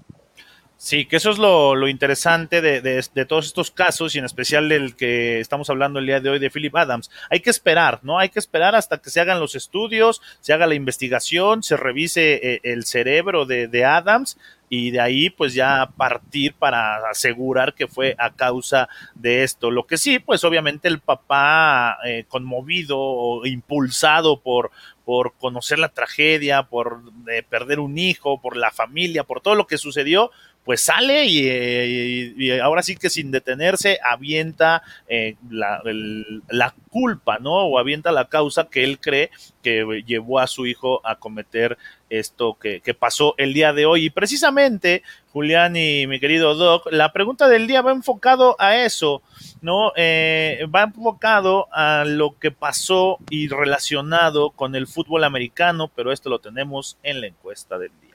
Sí, 0.81 1.05
que 1.05 1.17
eso 1.17 1.31
es 1.31 1.38
lo, 1.39 1.89
interesante 1.89 2.62
de, 2.62 3.25
todos 3.25 3.48
estos 3.48 3.69
casos 3.69 4.15
y 4.15 4.19
en 4.19 4.24
especial 4.24 4.69
del 4.69 4.95
que 4.95 5.41
estamos 5.41 5.69
hablando 5.69 6.00
el 6.00 6.05
día 6.05 6.21
de 6.21 6.29
hoy 6.29 6.39
de 6.39 6.50
Philip 6.50 6.74
Adams. 6.74 7.12
Hay 7.29 7.41
que 7.41 7.50
esperar, 7.50 8.00
¿no? 8.01 8.17
Hay 8.17 8.29
que 8.29 8.39
esperar 8.39 8.75
hasta 8.75 9.00
que 9.00 9.09
se 9.09 9.19
hagan 9.19 9.41
los 9.41 9.55
estudios, 9.55 10.21
se 10.39 10.53
haga 10.53 10.67
la 10.67 10.75
investigación, 10.75 11.63
se 11.63 11.75
revise 11.75 12.36
eh, 12.36 12.62
el 12.63 12.86
cerebro 12.86 13.45
de, 13.45 13.83
Adams 13.83 14.38
y 14.69 14.91
de 14.91 15.01
ahí 15.01 15.29
pues 15.29 15.53
ya 15.53 15.89
partir 15.98 16.53
para 16.53 17.09
asegurar 17.09 17.74
que 17.74 17.88
fue 17.88 18.15
a 18.17 18.29
causa 18.29 18.88
de 19.15 19.43
esto. 19.43 19.71
Lo 19.71 19.86
que 19.86 19.98
sí, 19.98 20.19
pues 20.19 20.45
obviamente 20.45 20.88
el 20.88 21.00
papá 21.00 21.98
eh, 22.05 22.24
conmovido 22.29 22.98
o 22.98 23.45
impulsado 23.45 24.39
por, 24.39 24.71
por 25.09 25.33
conocer 25.33 25.79
la 25.79 25.89
tragedia, 25.89 26.63
por 26.69 27.01
eh, 27.31 27.41
perder 27.41 27.79
un 27.79 27.98
hijo, 27.98 28.39
por 28.39 28.55
la 28.55 28.69
familia, 28.69 29.24
por 29.24 29.41
todo 29.41 29.55
lo 29.55 29.65
que 29.65 29.79
sucedió, 29.79 30.29
pues 30.69 30.81
sale 30.81 31.25
y, 31.25 32.51
ahora 32.59 32.83
sí 32.83 32.95
que 32.95 33.09
sin 33.09 33.31
detenerse 33.31 33.97
avienta 34.07 34.83
eh, 35.07 35.35
la, 35.49 36.75
culpa, 36.91 37.39
¿no? 37.39 37.53
O 37.53 37.79
avienta 37.79 38.11
la 38.11 38.25
causa 38.25 38.69
que 38.69 38.83
él 38.83 38.99
cree 38.99 39.31
que 39.63 40.03
llevó 40.05 40.38
a 40.38 40.45
su 40.45 40.67
hijo 40.67 41.01
a 41.03 41.15
cometer 41.15 41.79
esto 42.11 42.55
que, 42.61 42.83
pasó 42.93 43.33
el 43.39 43.55
día 43.55 43.73
de 43.73 43.88
hoy. 43.88 44.05
Y 44.05 44.09
precisamente, 44.11 45.01
Julián 45.33 45.75
y 45.75 46.05
mi 46.05 46.19
querido 46.19 46.53
Doc, 46.53 46.85
la 46.91 47.13
pregunta 47.13 47.47
del 47.47 47.65
día 47.65 47.81
va 47.81 47.91
enfocado 47.91 48.55
a 48.59 48.77
eso, 48.77 49.23
¿no? 49.63 49.91
Eh, 49.95 50.67
va 50.67 50.83
enfocado 50.83 51.67
a 51.71 52.03
lo 52.05 52.38
que 52.38 52.51
pasó 52.51 53.17
y 53.31 53.47
relacionado 53.47 54.51
con 54.51 54.75
el 54.75 54.85
fútbol 54.85 55.23
americano, 55.23 55.89
pero 55.95 56.11
esto 56.11 56.29
lo 56.29 56.38
tenemos 56.38 56.99
en 57.01 57.21
la 57.21 57.25
encuesta 57.25 57.79
del 57.79 57.89
día. 58.01 58.08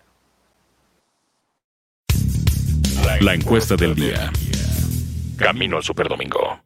La 3.20 3.34
encuesta 3.34 3.76
del 3.76 3.94
día. 3.94 4.32
Camino 5.36 5.76
al 5.76 5.82
Superdomingo. 5.82 6.60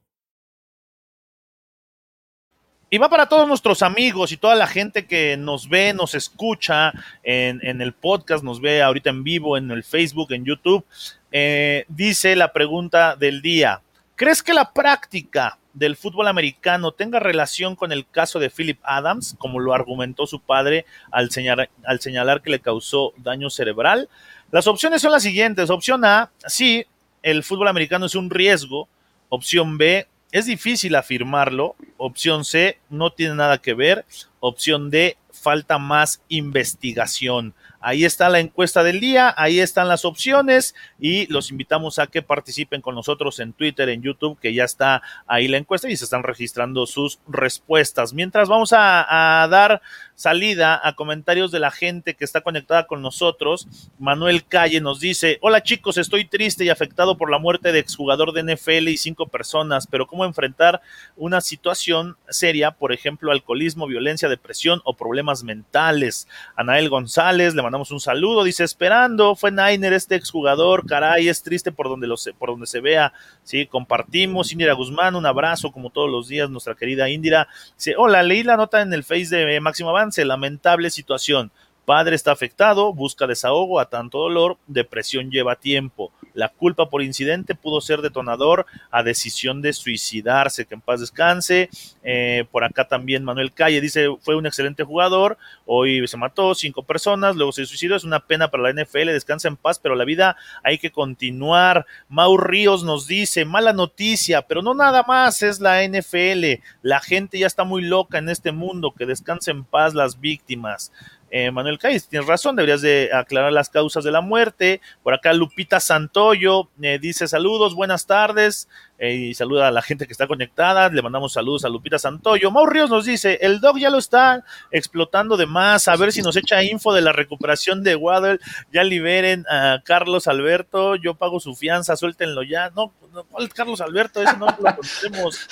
Y 2.90 2.98
va 2.98 3.08
para 3.10 3.26
todos 3.26 3.46
nuestros 3.48 3.82
amigos 3.82 4.32
y 4.32 4.36
toda 4.36 4.54
la 4.54 4.66
gente 4.66 5.06
que 5.06 5.36
nos 5.36 5.68
ve, 5.68 5.92
nos 5.92 6.14
escucha 6.14 6.92
en, 7.22 7.80
el 7.80 7.92
podcast, 7.92 8.44
nos 8.44 8.60
ve 8.60 8.82
ahorita 8.82 9.10
en 9.10 9.24
vivo, 9.24 9.56
en 9.56 9.70
el 9.70 9.82
Facebook, 9.82 10.32
en 10.32 10.44
YouTube. 10.44 10.84
Eh, 11.32 11.84
dice 11.88 12.36
la 12.36 12.52
pregunta 12.52 13.16
del 13.16 13.42
día. 13.42 13.82
¿Crees 14.14 14.42
que 14.42 14.54
la 14.54 14.72
práctica 14.72 15.58
del 15.74 15.96
fútbol 15.96 16.28
americano 16.28 16.92
tenga 16.92 17.20
relación 17.20 17.76
con 17.76 17.92
el 17.92 18.08
caso 18.08 18.38
de 18.38 18.50
Philip 18.50 18.80
Adams, 18.82 19.36
como 19.38 19.60
lo 19.60 19.74
argumentó 19.74 20.26
su 20.26 20.40
padre 20.40 20.86
al 21.10 21.30
señalar, 21.30 21.70
al 21.84 22.00
señalar 22.00 22.42
que 22.42 22.50
le 22.50 22.60
causó 22.60 23.12
daño 23.16 23.50
cerebral? 23.50 24.08
Las 24.50 24.66
opciones 24.66 25.02
son 25.02 25.12
las 25.12 25.22
siguientes. 25.22 25.68
Opción 25.70 26.04
A, 26.04 26.30
sí, 26.46 26.86
el 27.22 27.44
fútbol 27.44 27.68
americano 27.68 28.06
es 28.06 28.14
un 28.14 28.30
riesgo. 28.30 28.88
Opción 29.28 29.76
B, 29.76 30.06
es 30.32 30.46
difícil 30.46 30.94
afirmarlo. 30.94 31.76
Opción 31.98 32.44
C, 32.44 32.78
no 32.88 33.12
tiene 33.12 33.34
nada 33.34 33.58
que 33.58 33.74
ver. 33.74 34.06
Opción 34.40 34.88
D, 34.90 35.18
falta 35.30 35.78
más 35.78 36.22
investigación. 36.28 37.54
Ahí 37.80 38.04
está 38.04 38.28
la 38.28 38.40
encuesta 38.40 38.82
del 38.82 38.98
día, 38.98 39.32
ahí 39.36 39.60
están 39.60 39.86
las 39.86 40.04
opciones 40.04 40.74
y 40.98 41.26
los 41.32 41.52
invitamos 41.52 42.00
a 42.00 42.08
que 42.08 42.22
participen 42.22 42.80
con 42.80 42.96
nosotros 42.96 43.38
en 43.38 43.52
Twitter, 43.52 43.88
en 43.88 44.02
YouTube, 44.02 44.38
que 44.40 44.52
ya 44.52 44.64
está 44.64 45.02
ahí 45.28 45.46
la 45.46 45.58
encuesta 45.58 45.88
y 45.88 45.96
se 45.96 46.04
están 46.04 46.24
registrando 46.24 46.86
sus 46.86 47.20
respuestas. 47.28 48.12
Mientras 48.12 48.48
vamos 48.48 48.72
a, 48.72 49.46
dar 49.48 49.80
salida 50.14 50.80
a 50.82 50.94
comentarios 50.94 51.52
de 51.52 51.60
la 51.60 51.70
gente 51.70 52.14
que 52.14 52.24
está 52.24 52.40
conectada 52.40 52.88
con 52.88 53.02
nosotros. 53.02 53.68
Manuel 54.00 54.44
Calle 54.44 54.80
nos 54.80 54.98
dice, 54.98 55.38
hola 55.42 55.62
chicos, 55.62 55.96
estoy 55.96 56.24
triste 56.24 56.64
y 56.64 56.70
afectado 56.70 57.16
por 57.16 57.30
la 57.30 57.38
muerte 57.38 57.70
de 57.70 57.78
exjugador 57.78 58.32
de 58.32 58.42
NFL 58.42 58.88
y 58.88 58.96
cinco 58.96 59.28
personas, 59.28 59.86
pero 59.86 60.08
¿cómo 60.08 60.24
enfrentar 60.24 60.80
una 61.16 61.40
situación 61.40 62.16
seria, 62.28 62.72
por 62.72 62.92
ejemplo, 62.92 63.30
alcoholismo, 63.30 63.86
violencia, 63.86 64.28
depresión 64.28 64.80
o 64.84 64.96
problemas 64.96 65.44
mentales? 65.44 66.26
Anael 66.56 66.88
González, 66.88 67.54
le 67.54 67.62
mandamos 67.68 67.90
un 67.90 68.00
saludo, 68.00 68.44
dice, 68.44 68.64
esperando, 68.64 69.36
fue 69.36 69.52
Niner 69.52 69.92
este 69.92 70.14
exjugador, 70.14 70.86
caray, 70.86 71.28
es 71.28 71.42
triste 71.42 71.70
por 71.70 71.90
donde, 71.90 72.06
lo 72.06 72.14
por 72.38 72.48
donde 72.48 72.66
se 72.66 72.80
vea, 72.80 73.12
sí, 73.42 73.66
compartimos, 73.66 74.52
Indira 74.52 74.72
Guzmán, 74.72 75.14
un 75.14 75.26
abrazo 75.26 75.70
como 75.70 75.90
todos 75.90 76.10
los 76.10 76.28
días, 76.28 76.48
nuestra 76.48 76.74
querida 76.74 77.10
Indira, 77.10 77.46
dice, 77.76 77.94
hola, 77.98 78.22
leí 78.22 78.42
la 78.42 78.56
nota 78.56 78.80
en 78.80 78.90
el 78.94 79.04
Face 79.04 79.36
de 79.36 79.60
Máximo 79.60 79.90
Avance, 79.90 80.24
lamentable 80.24 80.88
situación. 80.88 81.52
Padre 81.88 82.16
está 82.16 82.32
afectado, 82.32 82.92
busca 82.92 83.26
desahogo 83.26 83.80
a 83.80 83.88
tanto 83.88 84.18
dolor, 84.18 84.58
depresión 84.66 85.30
lleva 85.30 85.56
tiempo. 85.56 86.12
La 86.34 86.50
culpa 86.50 86.90
por 86.90 87.02
incidente 87.02 87.54
pudo 87.54 87.80
ser 87.80 88.02
detonador 88.02 88.66
a 88.90 89.02
decisión 89.02 89.62
de 89.62 89.72
suicidarse, 89.72 90.66
que 90.66 90.74
en 90.74 90.82
paz 90.82 91.00
descanse. 91.00 91.70
Eh, 92.02 92.44
por 92.52 92.62
acá 92.62 92.86
también 92.86 93.24
Manuel 93.24 93.54
Calle 93.54 93.80
dice, 93.80 94.06
fue 94.20 94.36
un 94.36 94.44
excelente 94.44 94.84
jugador, 94.84 95.38
hoy 95.64 96.06
se 96.06 96.18
mató 96.18 96.54
cinco 96.54 96.82
personas, 96.82 97.36
luego 97.36 97.52
se 97.52 97.64
suicidó, 97.64 97.96
es 97.96 98.04
una 98.04 98.20
pena 98.20 98.50
para 98.50 98.64
la 98.64 98.82
NFL, 98.82 99.06
descansa 99.06 99.48
en 99.48 99.56
paz, 99.56 99.78
pero 99.78 99.94
la 99.94 100.04
vida 100.04 100.36
hay 100.62 100.76
que 100.76 100.92
continuar. 100.92 101.86
Mau 102.10 102.36
Ríos 102.36 102.84
nos 102.84 103.06
dice, 103.06 103.46
mala 103.46 103.72
noticia, 103.72 104.42
pero 104.42 104.60
no 104.60 104.74
nada 104.74 105.04
más, 105.08 105.42
es 105.42 105.58
la 105.58 105.82
NFL. 105.82 106.62
La 106.82 107.00
gente 107.00 107.38
ya 107.38 107.46
está 107.46 107.64
muy 107.64 107.80
loca 107.80 108.18
en 108.18 108.28
este 108.28 108.52
mundo, 108.52 108.92
que 108.94 109.06
descanse 109.06 109.52
en 109.52 109.64
paz 109.64 109.94
las 109.94 110.20
víctimas. 110.20 110.92
Eh, 111.30 111.50
Manuel 111.50 111.78
Cáiz, 111.78 112.08
tienes 112.08 112.26
razón, 112.26 112.56
deberías 112.56 112.80
de 112.80 113.10
aclarar 113.12 113.52
las 113.52 113.68
causas 113.68 114.04
de 114.04 114.10
la 114.10 114.20
muerte. 114.20 114.80
Por 115.02 115.14
acá 115.14 115.32
Lupita 115.32 115.80
Santoyo 115.80 116.68
eh, 116.80 116.98
dice 117.00 117.28
saludos, 117.28 117.74
buenas 117.74 118.06
tardes. 118.06 118.68
Y 119.00 119.34
saluda 119.34 119.68
a 119.68 119.70
la 119.70 119.82
gente 119.82 120.06
que 120.06 120.12
está 120.12 120.26
conectada. 120.26 120.88
Le 120.88 121.02
mandamos 121.02 121.32
saludos 121.32 121.64
a 121.64 121.68
Lupita 121.68 121.98
Santoyo. 121.98 122.50
Mau 122.50 122.66
Ríos 122.66 122.90
nos 122.90 123.04
dice, 123.04 123.38
el 123.42 123.60
dog 123.60 123.78
ya 123.78 123.90
lo 123.90 123.98
está 123.98 124.44
explotando 124.72 125.36
de 125.36 125.46
más. 125.46 125.86
A 125.86 125.96
ver 125.96 126.12
si 126.12 126.20
nos 126.20 126.36
echa 126.36 126.62
info 126.64 126.92
de 126.92 127.00
la 127.00 127.12
recuperación 127.12 127.84
de 127.84 127.94
Waddle. 127.94 128.40
Ya 128.72 128.82
liberen 128.82 129.44
a 129.48 129.80
Carlos 129.84 130.26
Alberto. 130.26 130.96
Yo 130.96 131.14
pago 131.14 131.38
su 131.38 131.54
fianza, 131.54 131.96
suéltenlo 131.96 132.42
ya. 132.42 132.70
No, 132.70 132.92
¿cuál 133.30 133.46
es 133.46 133.54
Carlos 133.54 133.80
Alberto? 133.80 134.20
Ese 134.20 134.36
no 134.36 134.46
lo 134.46 134.56
conocemos. 134.56 135.48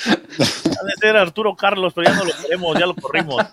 de 0.87 0.93
ser 1.01 1.17
Arturo 1.17 1.55
Carlos, 1.55 1.93
pero 1.95 2.11
ya 2.11 2.17
no 2.17 2.25
lo 2.25 2.33
queremos, 2.37 2.79
ya 2.79 2.87
lo 2.87 2.95
corrimos. 2.95 3.45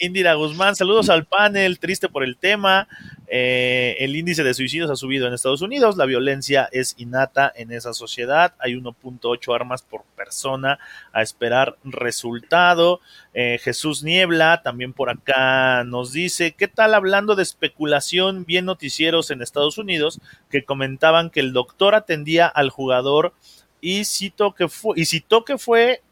Indira 0.00 0.34
Guzmán, 0.34 0.76
saludos 0.76 1.08
al 1.10 1.24
panel, 1.24 1.78
triste 1.78 2.08
por 2.08 2.24
el 2.24 2.36
tema. 2.36 2.88
Eh, 3.28 3.96
el 3.98 4.14
índice 4.14 4.44
de 4.44 4.54
suicidios 4.54 4.90
ha 4.90 4.96
subido 4.96 5.26
en 5.26 5.34
Estados 5.34 5.62
Unidos, 5.62 5.96
la 5.96 6.06
violencia 6.06 6.68
es 6.70 6.94
innata 6.96 7.52
en 7.54 7.72
esa 7.72 7.92
sociedad, 7.92 8.54
hay 8.58 8.74
1.8 8.74 9.54
armas 9.54 9.82
por 9.82 10.04
persona 10.16 10.78
a 11.12 11.22
esperar 11.22 11.76
resultado. 11.84 13.00
Eh, 13.34 13.58
Jesús 13.62 14.02
Niebla 14.02 14.62
también 14.62 14.92
por 14.92 15.10
acá 15.10 15.82
nos 15.84 16.12
dice, 16.12 16.52
¿qué 16.52 16.68
tal 16.68 16.94
hablando 16.94 17.34
de 17.34 17.42
especulación? 17.42 18.44
Bien 18.44 18.64
noticieros 18.64 19.30
en 19.30 19.42
Estados 19.42 19.78
Unidos 19.78 20.20
que 20.50 20.64
comentaban 20.64 21.30
que 21.30 21.40
el 21.40 21.52
doctor 21.52 21.94
atendía 21.94 22.46
al 22.46 22.70
jugador 22.70 23.34
y 23.80 24.04
citó 24.04 24.54
que 24.54 24.68
fue, 24.68 24.98
y 24.98 25.04
citó 25.04 25.44
que 25.44 25.58
fue 25.58 26.02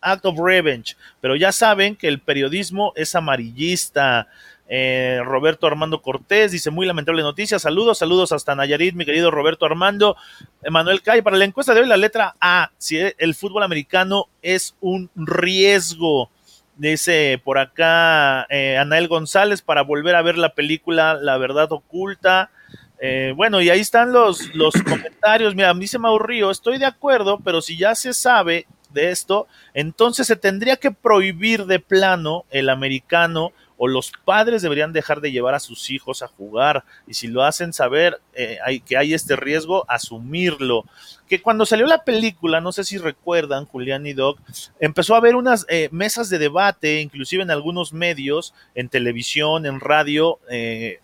Act 0.00 0.24
of 0.26 0.38
Revenge, 0.38 0.96
pero 1.20 1.36
ya 1.36 1.52
saben 1.52 1.96
que 1.96 2.08
el 2.08 2.20
periodismo 2.20 2.92
es 2.96 3.14
amarillista. 3.14 4.28
Eh, 4.72 5.20
Roberto 5.24 5.66
Armando 5.66 6.00
Cortés 6.00 6.52
dice 6.52 6.70
muy 6.70 6.86
lamentable 6.86 7.22
noticia. 7.22 7.58
Saludos, 7.58 7.98
saludos 7.98 8.30
hasta 8.30 8.54
Nayarit, 8.54 8.94
mi 8.94 9.04
querido 9.04 9.32
Roberto 9.32 9.66
Armando. 9.66 10.16
Emanuel 10.62 11.02
Cay, 11.02 11.22
para 11.22 11.36
la 11.36 11.44
encuesta 11.44 11.74
de 11.74 11.80
hoy, 11.80 11.88
la 11.88 11.96
letra 11.96 12.36
A, 12.40 12.70
si 12.78 12.96
el 12.96 13.34
fútbol 13.34 13.64
americano 13.64 14.26
es 14.42 14.76
un 14.80 15.10
riesgo. 15.16 16.30
Dice 16.76 17.42
por 17.44 17.58
acá 17.58 18.46
eh, 18.48 18.78
Anael 18.78 19.08
González 19.08 19.60
para 19.60 19.82
volver 19.82 20.14
a 20.14 20.22
ver 20.22 20.38
la 20.38 20.54
película 20.54 21.14
La 21.14 21.36
Verdad 21.36 21.72
Oculta. 21.72 22.50
Eh, 23.00 23.32
bueno, 23.34 23.60
y 23.60 23.70
ahí 23.70 23.80
están 23.80 24.12
los, 24.12 24.54
los 24.54 24.72
comentarios. 24.88 25.56
Mira, 25.56 25.74
dice 25.74 25.98
Mauricio, 25.98 26.48
estoy 26.48 26.78
de 26.78 26.86
acuerdo, 26.86 27.40
pero 27.44 27.60
si 27.60 27.76
ya 27.76 27.96
se 27.96 28.14
sabe 28.14 28.68
de 28.92 29.10
esto, 29.10 29.48
entonces 29.74 30.28
se 30.28 30.36
tendría 30.36 30.76
que 30.76 30.92
prohibir 30.92 31.66
de 31.66 31.80
plano 31.80 32.44
el 32.50 32.68
americano 32.68 33.52
o 33.82 33.88
los 33.88 34.12
padres 34.26 34.60
deberían 34.60 34.92
dejar 34.92 35.22
de 35.22 35.32
llevar 35.32 35.54
a 35.54 35.58
sus 35.58 35.88
hijos 35.88 36.22
a 36.22 36.28
jugar 36.28 36.84
y 37.06 37.14
si 37.14 37.28
lo 37.28 37.42
hacen 37.44 37.72
saber 37.72 38.20
eh, 38.34 38.58
hay, 38.62 38.80
que 38.80 38.98
hay 38.98 39.14
este 39.14 39.36
riesgo, 39.36 39.86
asumirlo. 39.88 40.84
Que 41.26 41.40
cuando 41.40 41.64
salió 41.64 41.86
la 41.86 42.04
película, 42.04 42.60
no 42.60 42.72
sé 42.72 42.84
si 42.84 42.98
recuerdan, 42.98 43.64
Julián 43.64 44.06
y 44.06 44.12
Doc, 44.12 44.38
empezó 44.80 45.14
a 45.14 45.16
haber 45.16 45.34
unas 45.34 45.64
eh, 45.70 45.88
mesas 45.92 46.28
de 46.28 46.38
debate, 46.38 47.00
inclusive 47.00 47.42
en 47.42 47.50
algunos 47.50 47.94
medios, 47.94 48.52
en 48.74 48.90
televisión, 48.90 49.64
en 49.64 49.80
radio, 49.80 50.40
eh, 50.50 51.00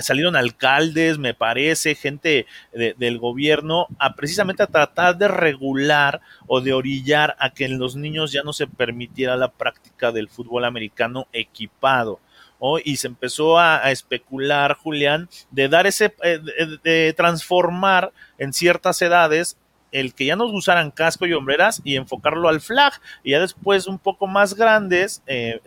salieron 0.00 0.36
alcaldes, 0.36 1.18
me 1.18 1.34
parece, 1.34 1.94
gente 1.94 2.46
del 2.72 3.18
gobierno, 3.18 3.86
a 3.98 4.14
precisamente 4.14 4.62
a 4.62 4.66
tratar 4.66 5.16
de 5.16 5.28
regular 5.28 6.20
o 6.46 6.60
de 6.60 6.72
orillar 6.72 7.36
a 7.38 7.50
que 7.50 7.64
en 7.64 7.78
los 7.78 7.96
niños 7.96 8.32
ya 8.32 8.42
no 8.42 8.52
se 8.52 8.66
permitiera 8.66 9.36
la 9.36 9.52
práctica 9.52 10.12
del 10.12 10.28
fútbol 10.28 10.64
americano 10.64 11.26
equipado. 11.32 12.20
Y 12.84 12.96
se 12.96 13.08
empezó 13.08 13.58
a, 13.58 13.90
especular, 13.90 14.74
Julián, 14.76 15.28
de 15.50 15.68
dar 15.68 15.86
ese, 15.86 16.14
eh, 16.22 16.40
de, 16.82 17.12
transformar 17.14 18.12
en 18.38 18.54
ciertas 18.54 19.02
edades 19.02 19.58
el 19.92 20.14
que 20.14 20.24
ya 20.26 20.34
nos 20.34 20.52
usaran 20.52 20.90
casco 20.90 21.26
y 21.26 21.34
hombreras 21.34 21.82
y 21.84 21.96
enfocarlo 21.96 22.48
al 22.48 22.60
flag 22.60 22.94
y 23.22 23.32
ya 23.32 23.40
después 23.40 23.86
un 23.86 23.98
poco 23.98 24.26
más 24.26 24.54
grandes 24.54 25.22
eh, 25.26 25.60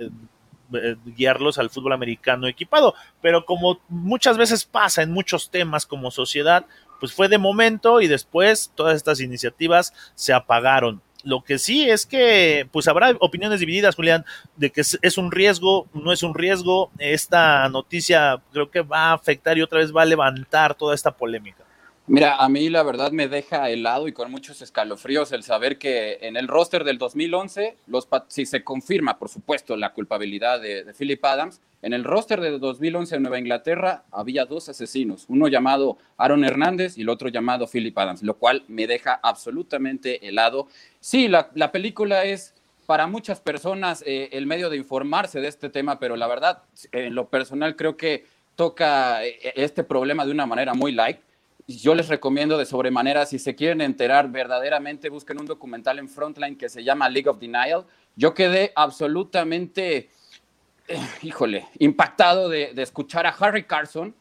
guiarlos 1.06 1.58
al 1.58 1.70
fútbol 1.70 1.94
americano 1.94 2.48
equipado. 2.48 2.96
Pero 3.22 3.46
como 3.46 3.80
muchas 3.90 4.38
veces 4.38 4.66
pasa 4.66 5.02
en 5.02 5.12
muchos 5.12 5.50
temas 5.50 5.86
como 5.86 6.12
sociedad, 6.12 6.66
pues 7.00 7.14
fue 7.14 7.28
de 7.28 7.38
momento 7.38 8.02
y 8.02 8.08
después 8.08 8.72
todas 8.76 8.96
estas 8.96 9.20
iniciativas 9.20 9.94
se 10.16 10.34
apagaron. 10.34 11.02
Lo 11.24 11.44
que 11.44 11.58
sí 11.58 11.90
es 11.90 12.06
que, 12.06 12.68
pues 12.72 12.88
habrá 12.88 13.12
opiniones 13.20 13.60
divididas, 13.60 13.96
Julián, 13.96 14.24
de 14.56 14.70
que 14.70 14.82
es 14.82 15.18
un 15.18 15.32
riesgo, 15.32 15.88
no 15.94 16.14
es 16.14 16.24
un 16.24 16.34
riesgo. 16.34 16.92
Esta 17.00 17.68
noticia 17.70 18.42
creo 18.54 18.72
que 18.72 18.82
va 18.82 19.10
a 19.10 19.14
afectar 19.14 19.58
y 19.58 19.62
otra 19.62 19.80
vez 19.80 19.94
va 19.94 20.04
a 20.04 20.06
levantar 20.06 20.76
toda 20.76 20.96
esta 20.96 21.12
polémica. 21.12 21.67
Mira, 22.10 22.38
a 22.38 22.48
mí 22.48 22.70
la 22.70 22.84
verdad 22.84 23.12
me 23.12 23.28
deja 23.28 23.70
helado 23.70 24.08
y 24.08 24.14
con 24.14 24.32
muchos 24.32 24.62
escalofríos 24.62 25.34
el 25.34 25.44
saber 25.44 25.78
que 25.78 26.20
en 26.22 26.38
el 26.38 26.48
roster 26.48 26.86
del 26.86 26.98
2011, 26.98 27.76
los, 27.88 28.08
si 28.30 28.46
se 28.46 28.64
confirma, 28.64 29.20
por 29.20 29.28
supuesto, 29.28 29.76
la 29.76 29.92
culpabilidad 29.92 30.62
de, 30.62 30.86
de, 30.86 30.94
Philip 30.94 31.24
Adams, 31.26 31.60
en 31.82 31.92
el 31.92 32.06
roster 32.06 32.40
del 32.40 32.62
2011 32.62 33.18
en 33.18 33.22
Nueva 33.24 33.40
Inglaterra 33.40 34.06
había 34.10 34.46
dos 34.46 34.70
asesinos, 34.70 35.26
uno 35.28 35.50
llamado 35.50 35.98
Aaron 36.16 36.46
Hernández 36.46 36.98
y 36.98 37.02
el 37.02 37.10
otro 37.10 37.28
llamado 37.28 37.68
Philip 37.68 37.98
Adams, 37.98 38.24
lo 38.24 38.36
cual 38.36 38.64
me 38.70 38.88
deja 38.88 39.20
absolutamente 39.22 40.26
helado. 40.26 40.70
Sí, 41.02 41.28
la, 41.28 41.52
la 41.56 41.74
película 41.74 42.24
es 42.24 42.54
para 42.86 43.08
muchas 43.08 43.42
personas 43.42 44.02
eh, 44.08 44.30
el 44.32 44.46
medio 44.46 44.70
de 44.70 44.78
informarse 44.78 45.42
de 45.42 45.50
este 45.50 45.70
tema, 45.70 46.00
pero 46.00 46.16
la 46.16 46.28
verdad, 46.28 46.64
en 46.94 47.16
lo 47.16 47.28
personal 47.28 47.76
creo 47.76 47.98
que 47.98 48.24
toca 48.56 49.26
eh, 49.26 49.38
este 49.58 49.84
problema 49.84 50.26
de 50.26 50.32
una 50.32 50.46
manera 50.46 50.74
muy 50.74 50.94
light 50.94 51.18
yo 51.68 51.96
les 51.96 52.08
recomiendo 52.08 52.58
de 52.58 52.66
sobremanera, 52.66 53.26
si 53.26 53.40
se 53.40 53.54
quieren 53.54 53.82
enterar 53.82 54.32
verdaderamente, 54.32 55.10
busquen 55.10 55.40
un 55.40 55.46
documental 55.46 56.00
en 56.00 56.08
Frontline 56.08 56.58
que 56.58 56.70
se 56.70 56.84
llama 56.84 57.10
League 57.10 57.28
of 57.28 57.40
Denial. 57.40 57.86
Yo 58.16 58.34
quedé 58.34 58.72
absolutamente, 58.74 60.10
eh, 60.88 61.00
híjole, 61.22 61.68
impactado 61.80 62.48
de, 62.48 62.72
escuchar 62.78 63.28
a 63.28 63.32
Harry 63.32 63.66
Carson 63.66 64.16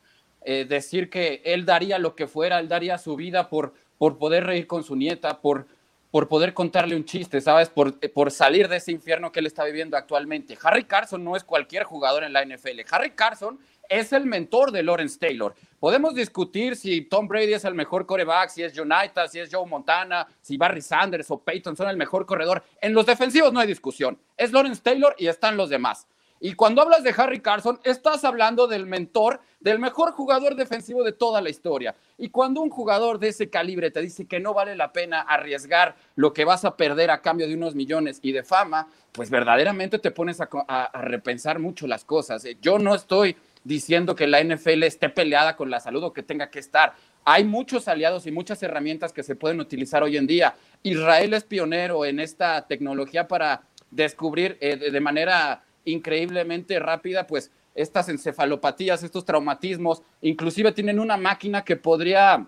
eh, 0.45 0.65
decir 0.65 1.09
que 1.09 1.41
él 1.45 1.65
daría 1.65 1.99
lo 1.99 2.17
que 2.17 2.27
fuera, 2.27 2.59
él 2.59 2.69
daría 2.69 2.99
su 2.99 3.15
vida 3.15 3.49
por, 3.49 3.75
por 3.97 4.19
poder 4.19 4.45
reír 4.45 4.67
con 4.67 4.83
su 4.83 4.97
nieta, 4.97 5.41
por, 5.41 5.69
por 6.11 6.29
poder 6.29 6.53
contarle 6.53 6.97
un 6.97 7.05
chiste, 7.05 7.41
¿sabes? 7.41 7.69
Por, 7.69 7.99
por 8.11 8.31
salir 8.33 8.69
de 8.69 8.77
ese 8.77 8.91
infierno 8.91 9.31
que 9.31 9.41
él 9.41 9.47
está 9.47 9.65
viviendo 9.65 9.97
actualmente. 9.97 10.59
Harry 10.63 10.85
Carson 10.85 11.23
no 11.23 11.37
es 11.37 11.45
cualquier 11.45 11.85
jugador 11.85 12.25
en 12.25 12.33
la 12.33 12.45
NFL. 12.45 12.81
Harry 12.91 13.11
Carson 13.11 13.59
es 13.89 14.13
el 14.13 14.27
mentor 14.27 14.73
de 14.73 14.83
Lawrence 14.83 15.19
Taylor. 15.19 15.55
Podemos 15.87 16.16
discutir 16.16 16.75
si 16.75 17.03
Tom 17.03 17.29
Brady 17.29 17.55
es 17.55 17.64
el 17.64 17.77
mejor 17.77 18.07
coreback, 18.07 18.51
si 18.51 18.61
es 18.61 18.77
United, 18.77 19.29
si 19.31 19.38
es 19.38 19.49
Joe 19.53 19.64
Montana, 19.64 20.27
si 20.40 20.57
Barry 20.57 20.83
Sanders 20.83 21.31
o 21.31 21.38
Peyton 21.38 21.77
son 21.77 21.88
el 21.88 21.96
mejor 21.96 22.27
corredor. 22.27 22.64
En 22.81 22.92
los 22.92 23.07
defensivos 23.07 23.53
no 23.53 23.61
hay 23.61 23.68
discusión. 23.68 24.18
Es 24.37 24.51
Lawrence 24.51 24.83
Taylor 24.83 25.14
y 25.16 25.29
están 25.29 25.57
los 25.57 25.70
demás. 25.70 26.09
Y 26.40 26.55
cuando 26.55 26.83
hablas 26.83 27.05
de 27.05 27.14
Harry 27.16 27.38
Carson, 27.38 27.79
estás 27.85 28.25
hablando 28.25 28.66
del 28.66 28.85
mentor 28.85 29.40
del 29.61 29.79
mejor 29.79 30.11
jugador 30.11 30.57
defensivo 30.57 31.05
de 31.05 31.12
toda 31.12 31.40
la 31.40 31.51
historia. 31.51 31.94
Y 32.18 32.31
cuando 32.31 32.62
un 32.62 32.70
jugador 32.70 33.20
de 33.20 33.29
ese 33.29 33.49
calibre 33.49 33.92
te 33.92 34.03
dice 34.03 34.27
que 34.27 34.40
no 34.40 34.55
vale 34.55 34.75
la 34.75 34.92
pena 34.92 35.20
arriesgar 35.20 35.94
lo 36.16 36.33
que 36.33 36.44
vas 36.44 36.64
a 36.64 36.77
perder 36.77 37.12
a 37.12 37.22
cambio 37.22 37.46
de 37.46 37.55
unos 37.55 37.77
millones 37.77 38.18
y 38.22 38.33
de 38.33 38.42
fama, 38.42 38.88
pues 39.12 39.31
verdaderamente 39.31 40.01
te 40.01 40.11
pones 40.11 40.40
a, 40.40 40.49
a 40.66 41.01
repensar 41.01 41.61
mucho 41.61 41.87
las 41.87 42.05
cosas. 42.05 42.44
Yo 42.61 42.81
no 42.81 42.96
estoy 42.96 43.37
diciendo 43.66 44.14
que 44.14 44.29
la 44.29 44.42
NFL 44.42 44.85
esté 44.85 45.09
peleada 45.09 45.57
con 45.57 45.70
la 45.70 45.81
salud 45.81 46.05
o 46.05 46.12
que 46.12 46.22
tenga 46.22 46.50
que 46.50 46.61
estar. 46.61 46.94
Hay 47.24 47.44
muchos 47.44 47.88
aliados 47.88 48.26
y 48.26 48.31
muchas 48.31 48.62
herramientas 48.62 49.12
que 49.12 49.24
se 49.24 49.35
pueden 49.35 49.59
utilizar 49.59 50.05
hoy 50.05 50.16
en 50.16 50.26
día. 50.26 50.55
Israel 50.85 51.35
es 51.35 51.42
pionero 51.42 52.05
en 52.05 52.20
esta 52.20 52.66
tecnología 52.68 53.26
para 53.26 53.62
descubrir 53.90 54.57
eh, 54.61 54.76
de 54.76 55.00
manera 55.00 55.64
increíblemente 55.85 56.79
rápida, 56.79 57.26
pues 57.26 57.50
estas 57.74 58.09
encefalopatías, 58.09 59.02
estos 59.02 59.24
traumatismos, 59.24 60.02
inclusive 60.22 60.70
tienen 60.72 61.00
una 61.00 61.16
máquina 61.16 61.64
que 61.64 61.76
podría 61.76 62.46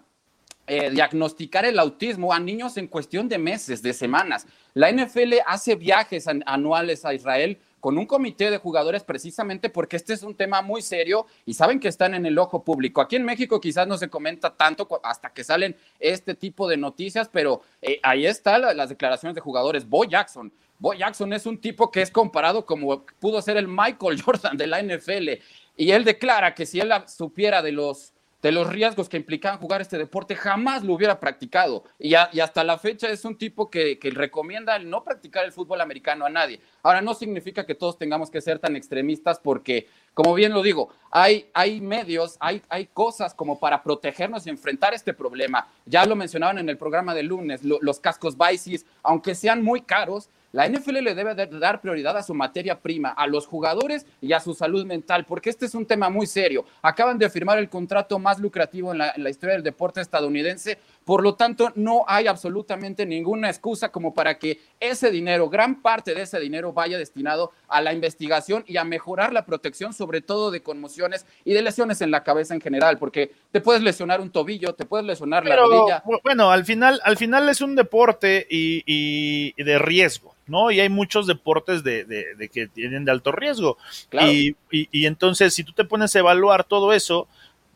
eh, 0.69 0.91
diagnosticar 0.91 1.65
el 1.65 1.79
autismo 1.79 2.33
a 2.33 2.39
niños 2.39 2.77
en 2.77 2.87
cuestión 2.87 3.29
de 3.29 3.39
meses, 3.39 3.83
de 3.83 3.93
semanas. 3.93 4.47
La 4.75 4.93
NFL 4.93 5.35
hace 5.47 5.75
viajes 5.75 6.29
anuales 6.47 7.05
a 7.05 7.15
Israel 7.15 7.59
con 7.81 7.99
un 7.99 8.07
comité 8.07 8.51
de 8.51 8.59
jugadores 8.59 9.05
precisamente 9.05 9.69
porque 9.69 9.97
este 9.97 10.13
es 10.13 10.23
un 10.23 10.35
tema 10.35 10.63
muy 10.63 10.83
serio 10.83 11.27
y 11.47 11.55
saben 11.55 11.81
que 11.81 11.89
están 11.89 12.15
en 12.15 12.27
el 12.27 12.39
ojo 12.39 12.63
público. 12.65 13.01
Aquí 13.01 13.17
en 13.17 13.25
México 13.25 13.61
quizás 13.61 13.87
no 13.87 13.97
se 13.97 14.09
comenta 14.09 14.57
tanto 14.57 14.89
hasta 15.03 15.31
que 15.31 15.45
salen 15.45 15.77
este 15.99 16.35
tipo 16.35 16.69
de 16.69 16.77
noticias, 16.77 17.29
pero 17.31 17.63
eh, 17.83 18.01
ahí 18.03 18.27
están 18.27 18.63
las 18.77 18.89
declaraciones 18.89 19.35
de 19.35 19.41
jugadores. 19.41 19.89
Bo 19.89 20.05
Jackson. 20.05 20.53
Bo 20.79 20.95
Jackson 20.95 21.33
es 21.33 21.47
un 21.47 21.59
tipo 21.59 21.91
que 21.91 22.03
es 22.03 22.11
comparado 22.11 22.65
como 22.65 23.05
pudo 23.21 23.43
ser 23.43 23.57
el 23.57 23.69
Michael 23.69 24.23
Jordan 24.25 24.57
de 24.57 24.67
la 24.67 24.83
NFL 24.83 25.29
y 25.77 25.93
él 25.93 26.05
declara 26.05 26.55
que 26.55 26.67
si 26.67 26.81
él 26.81 26.93
supiera 27.07 27.63
de 27.63 27.73
los 27.73 28.13
de 28.43 28.53
los 28.53 28.69
riesgos 28.69 29.09
que 29.09 29.17
implicaban 29.17 29.59
jugar 29.59 29.81
este 29.81 29.99
deporte, 29.99 30.37
jamás 30.37 30.85
lo 30.85 30.95
hubiera 30.95 31.19
practicado. 31.19 31.85
Y, 31.99 32.15
hasta 32.15 32.63
la 32.63 32.79
fecha 32.79 33.09
es 33.09 33.25
un 33.25 33.37
tipo 33.37 33.69
que, 33.71 33.99
recomienda 34.13 34.77
el 34.77 34.89
no 34.89 35.03
practicar 35.03 35.45
el 35.45 35.53
fútbol 35.53 35.81
americano 35.81 36.25
a 36.25 36.31
nadie. 36.31 36.61
Ahora, 36.83 37.01
no 37.01 37.15
significa 37.15 37.67
que 37.67 37.75
todos 37.75 37.99
tengamos 37.99 38.31
que 38.31 38.41
ser 38.41 38.59
tan 38.59 38.77
extremistas 38.77 39.41
porque, 39.41 39.89
como 40.15 40.35
bien 40.35 40.53
lo 40.53 40.63
digo, 40.63 40.91
hay, 41.11 41.51
hay 41.53 41.81
medios, 41.81 42.37
hay, 42.39 42.63
hay 42.69 42.87
cosas 42.87 43.35
como 43.35 43.59
para 43.59 43.83
protegernos 43.83 44.47
y 44.47 44.51
enfrentar 44.51 44.95
este 44.95 45.13
problema. 45.13 45.69
Ya 45.85 46.07
lo 46.07 46.15
mencionaban 46.15 46.59
en 46.59 46.69
el 46.69 46.79
programa 46.79 47.15
de 47.15 47.25
lunes, 47.25 47.63
los 47.65 48.01
cascos 48.01 48.37
Bicis, 48.39 48.87
aunque 49.03 49.35
sean 49.35 49.63
muy 49.63 49.83
caros, 49.83 50.31
la 50.53 50.69
NFL 50.69 51.03
le 51.03 51.15
debe 51.15 51.35
dar 51.35 51.81
prioridad 51.81 52.17
a 52.17 52.23
su 52.23 52.35
materia 52.35 52.81
prima, 52.81 53.11
a 53.11 53.27
los 53.27 53.47
jugadores 53.47 54.07
y 54.21 54.33
a 54.33 54.41
su 54.41 54.55
salud 54.55 54.87
mental, 54.87 55.27
porque 55.27 55.51
este 55.51 55.67
es 55.67 55.75
un 55.75 55.85
tema 55.85 56.09
muy 56.09 56.27
serio. 56.27 56.65
Acaban 56.81 57.19
de 57.19 57.29
firmar 57.29 57.59
el 57.59 57.69
contrato 57.69 58.19
más 58.19 58.39
lucrativo 58.39 58.93
en 58.93 58.99
la, 58.99 59.13
en 59.15 59.25
la 59.25 59.31
historia 59.31 59.55
del 59.55 59.63
deporte 59.63 60.01
estadounidense, 60.01 60.79
por 61.09 61.23
lo 61.23 61.37
tanto 61.37 61.73
no 61.75 62.05
hay 62.07 62.27
absolutamente 62.27 63.07
ninguna 63.07 63.49
excusa 63.49 63.91
como 63.91 64.13
para 64.13 64.39
que 64.39 64.61
ese 64.79 65.11
dinero, 65.11 65.49
gran 65.49 65.81
parte 65.81 66.15
de 66.15 66.21
ese 66.21 66.39
dinero 66.39 66.75
vaya 66.75 66.99
destinado 66.99 67.51
a 67.67 67.81
la 67.81 67.95
investigación 67.95 68.63
y 68.67 68.77
a 68.77 68.85
mejorar 68.85 69.33
la 69.33 69.47
protección, 69.47 69.95
sobre 69.95 70.21
todo 70.21 70.51
de 70.51 70.63
conmociones 70.63 71.25
y 71.47 71.55
de 71.55 71.63
lesiones 71.63 72.03
en 72.03 72.11
la 72.11 72.25
cabeza 72.25 72.53
en 72.53 72.61
general, 72.61 72.99
porque 72.99 73.33
te 73.51 73.63
puedes 73.63 73.81
lesionar 73.83 74.21
un 74.21 74.29
tobillo, 74.29 74.75
te 74.75 74.85
puedes 74.85 75.07
lesionar 75.07 75.47
la 75.47 75.57
rodilla. 75.57 76.03
Bueno, 76.23 76.51
al 76.51 76.67
final, 76.67 77.01
al 77.03 77.17
final 77.17 77.49
es 77.49 77.63
un 77.63 77.75
deporte 77.75 78.47
y 78.51 79.63
de 79.63 79.79
riesgo. 79.79 80.35
¿no? 80.47 80.71
Y 80.71 80.81
hay 80.81 80.91
muchos 80.91 81.27
deportes 81.27 81.83
de, 81.85 82.51
que 82.53 82.67
tienen 82.69 83.07
de 83.07 83.13
alto 83.13 83.33
riesgo. 83.33 83.79
Y, 84.13 84.57
y, 84.71 85.07
entonces, 85.07 85.55
si 85.55 85.65
tú 85.65 85.73
te 85.73 85.85
pones 85.85 86.15
a 86.15 86.19
evaluar 86.19 86.65
todo 86.65 86.93
eso, 86.93 87.29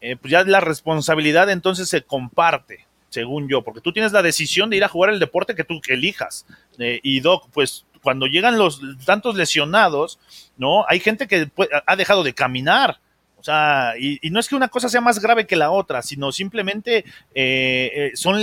eh, 0.03 0.16
pues 0.16 0.33
ya 0.33 0.42
la 0.45 0.61
responsabilidad 0.61 1.49
entonces 1.49 1.88
se 1.88 2.03
comparte, 2.03 2.87
según 3.12 3.48
yo, 3.48 3.62
porque 3.62 3.81
tú 3.81 3.92
tienes 3.92 4.12
la 4.12 4.22
decisión 4.22 4.70
de 4.70 4.79
ir 4.79 4.85
a 4.85 4.88
jugar 4.88 5.11
el 5.11 5.20
deporte 5.20 5.55
que 5.55 5.64
tú 5.64 5.81
elijas. 5.88 6.46
Eh, 6.79 7.01
y 7.03 7.20
Doc, 7.20 7.48
pues 7.53 7.87
cuando 8.03 8.27
llegan 8.27 8.59
los 8.59 8.81
tantos 9.05 9.37
lesionados, 9.37 10.18
¿no? 10.57 10.85
Hay 10.88 10.98
gente 10.98 11.29
que 11.29 11.51
ha 11.87 11.96
dejado 11.96 12.25
de 12.25 12.35
caminar 12.35 12.98
o 13.42 13.44
sea, 13.44 13.94
y, 13.98 14.20
no 14.31 14.38
es 14.38 14.48
que 14.48 14.55
una 14.55 14.68
cosa 14.68 14.88
sea 14.88 15.01
más 15.01 15.18
grave 15.18 15.48
que 15.48 15.57
la 15.57 15.72
otra, 15.72 16.01
sino 16.03 16.31
simplemente 16.31 16.98
eh, 17.35 17.90
eh, 17.92 18.12
son, 18.14 18.40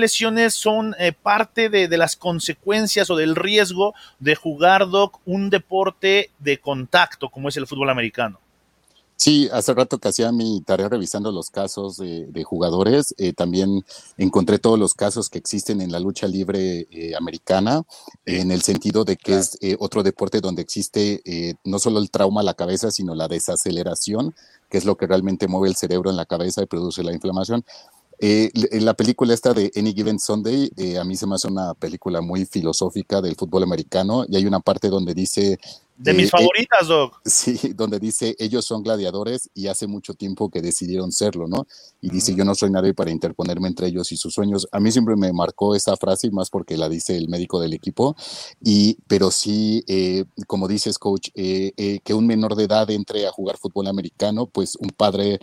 lesiones, 0.00 0.54
son 0.54 0.96
eh, 0.98 1.12
parte 1.12 1.68
de, 1.68 1.86
las 1.98 2.16
consecuencias 2.16 3.10
o 3.10 3.16
del 3.16 3.36
riesgo 3.36 3.94
de 4.18 4.34
jugar, 4.36 4.88
Doc, 4.88 5.20
un 5.26 5.50
deporte 5.50 6.30
de 6.38 6.56
contacto 6.56 7.28
como 7.28 7.50
es 7.50 7.58
el 7.58 7.66
fútbol 7.66 7.90
americano. 7.90 8.40
Sí, 9.20 9.50
hace 9.52 9.74
rato 9.74 9.98
que 9.98 10.08
hacía 10.08 10.32
mi 10.32 10.62
tarea 10.62 10.88
revisando 10.88 11.30
los 11.30 11.50
casos 11.50 11.98
de, 11.98 12.42
jugadores, 12.42 13.14
eh, 13.18 13.34
también 13.34 13.84
encontré 14.16 14.58
todos 14.58 14.78
los 14.78 14.94
casos 14.94 15.28
que 15.28 15.36
existen 15.36 15.82
en 15.82 15.92
la 15.92 16.00
lucha 16.00 16.26
libre 16.26 16.88
eh, 16.90 17.14
americana, 17.14 17.82
en 18.24 18.50
el 18.50 18.62
sentido 18.62 19.04
de 19.04 19.18
que 19.18 19.36
es 19.36 19.58
eh, 19.60 19.76
otro 19.78 20.02
deporte 20.02 20.40
donde 20.40 20.62
existe 20.62 21.22
no 21.64 21.78
solo 21.78 21.98
el 21.98 22.10
trauma 22.10 22.40
a 22.40 22.44
la 22.44 22.54
cabeza, 22.54 22.90
sino 22.90 23.14
la 23.14 23.28
desaceleración, 23.28 24.34
que 24.70 24.78
es 24.78 24.86
lo 24.86 24.96
que 24.96 25.06
realmente 25.06 25.48
mueve 25.48 25.68
el 25.68 25.76
cerebro 25.76 26.08
en 26.08 26.16
la 26.16 26.24
cabeza 26.24 26.62
y 26.62 26.66
produce 26.66 27.02
la 27.02 27.12
inflamación. 27.12 27.62
la 28.20 28.94
película 28.94 29.34
esta 29.34 29.52
de 29.52 29.70
Any 29.76 29.92
Given 29.92 30.18
Sunday, 30.18 30.70
a 30.98 31.04
mí 31.04 31.14
se 31.14 31.26
me 31.26 31.34
hace 31.34 31.46
una 31.46 31.74
película 31.74 32.22
muy 32.22 32.46
filosófica 32.46 33.20
del 33.20 33.36
fútbol 33.36 33.64
americano 33.64 34.24
y 34.26 34.36
hay 34.36 34.46
una 34.46 34.60
parte 34.60 34.88
donde 34.88 35.12
dice 35.12 35.58
de 36.00 36.14
mis 36.14 36.26
eh, 36.26 36.30
favoritas, 36.30 36.88
Doc. 36.88 37.20
Sí, 37.26 37.74
donde 37.74 37.98
dice, 37.98 38.34
ellos 38.38 38.64
son 38.64 38.82
gladiadores 38.82 39.50
y 39.54 39.66
hace 39.66 39.86
mucho 39.86 40.14
tiempo 40.14 40.50
que 40.50 40.62
decidieron 40.62 41.12
serlo, 41.12 41.46
¿no? 41.46 41.66
Y 42.00 42.10
dice, 42.10 42.34
yo 42.34 42.44
no 42.44 42.54
soy 42.54 42.70
nadie 42.70 42.94
para 42.94 43.10
interponerme 43.10 43.68
entre 43.68 43.88
ellos 43.88 44.10
y 44.12 44.16
sus 44.16 44.32
sueños. 44.32 44.66
A 44.72 44.80
mí 44.80 44.90
siempre 44.90 45.14
me 45.16 45.32
marcó 45.32 45.74
esa 45.74 45.96
frase, 45.96 46.30
más 46.30 46.48
porque 46.48 46.76
la 46.76 46.88
dice 46.88 47.16
el 47.16 47.28
médico 47.28 47.60
del 47.60 47.74
equipo, 47.74 48.16
y, 48.62 48.96
pero 49.06 49.30
sí, 49.30 49.84
eh, 49.86 50.24
como 50.46 50.68
dices, 50.68 50.98
coach, 50.98 51.28
eh, 51.34 52.00
que 52.02 52.14
un 52.14 52.26
menor 52.26 52.56
de 52.56 52.64
edad 52.64 52.90
entre 52.90 53.26
a 53.26 53.32
jugar 53.32 53.58
fútbol 53.58 53.86
americano, 53.86 54.46
pues 54.46 54.76
un 54.76 54.88
padre, 54.90 55.40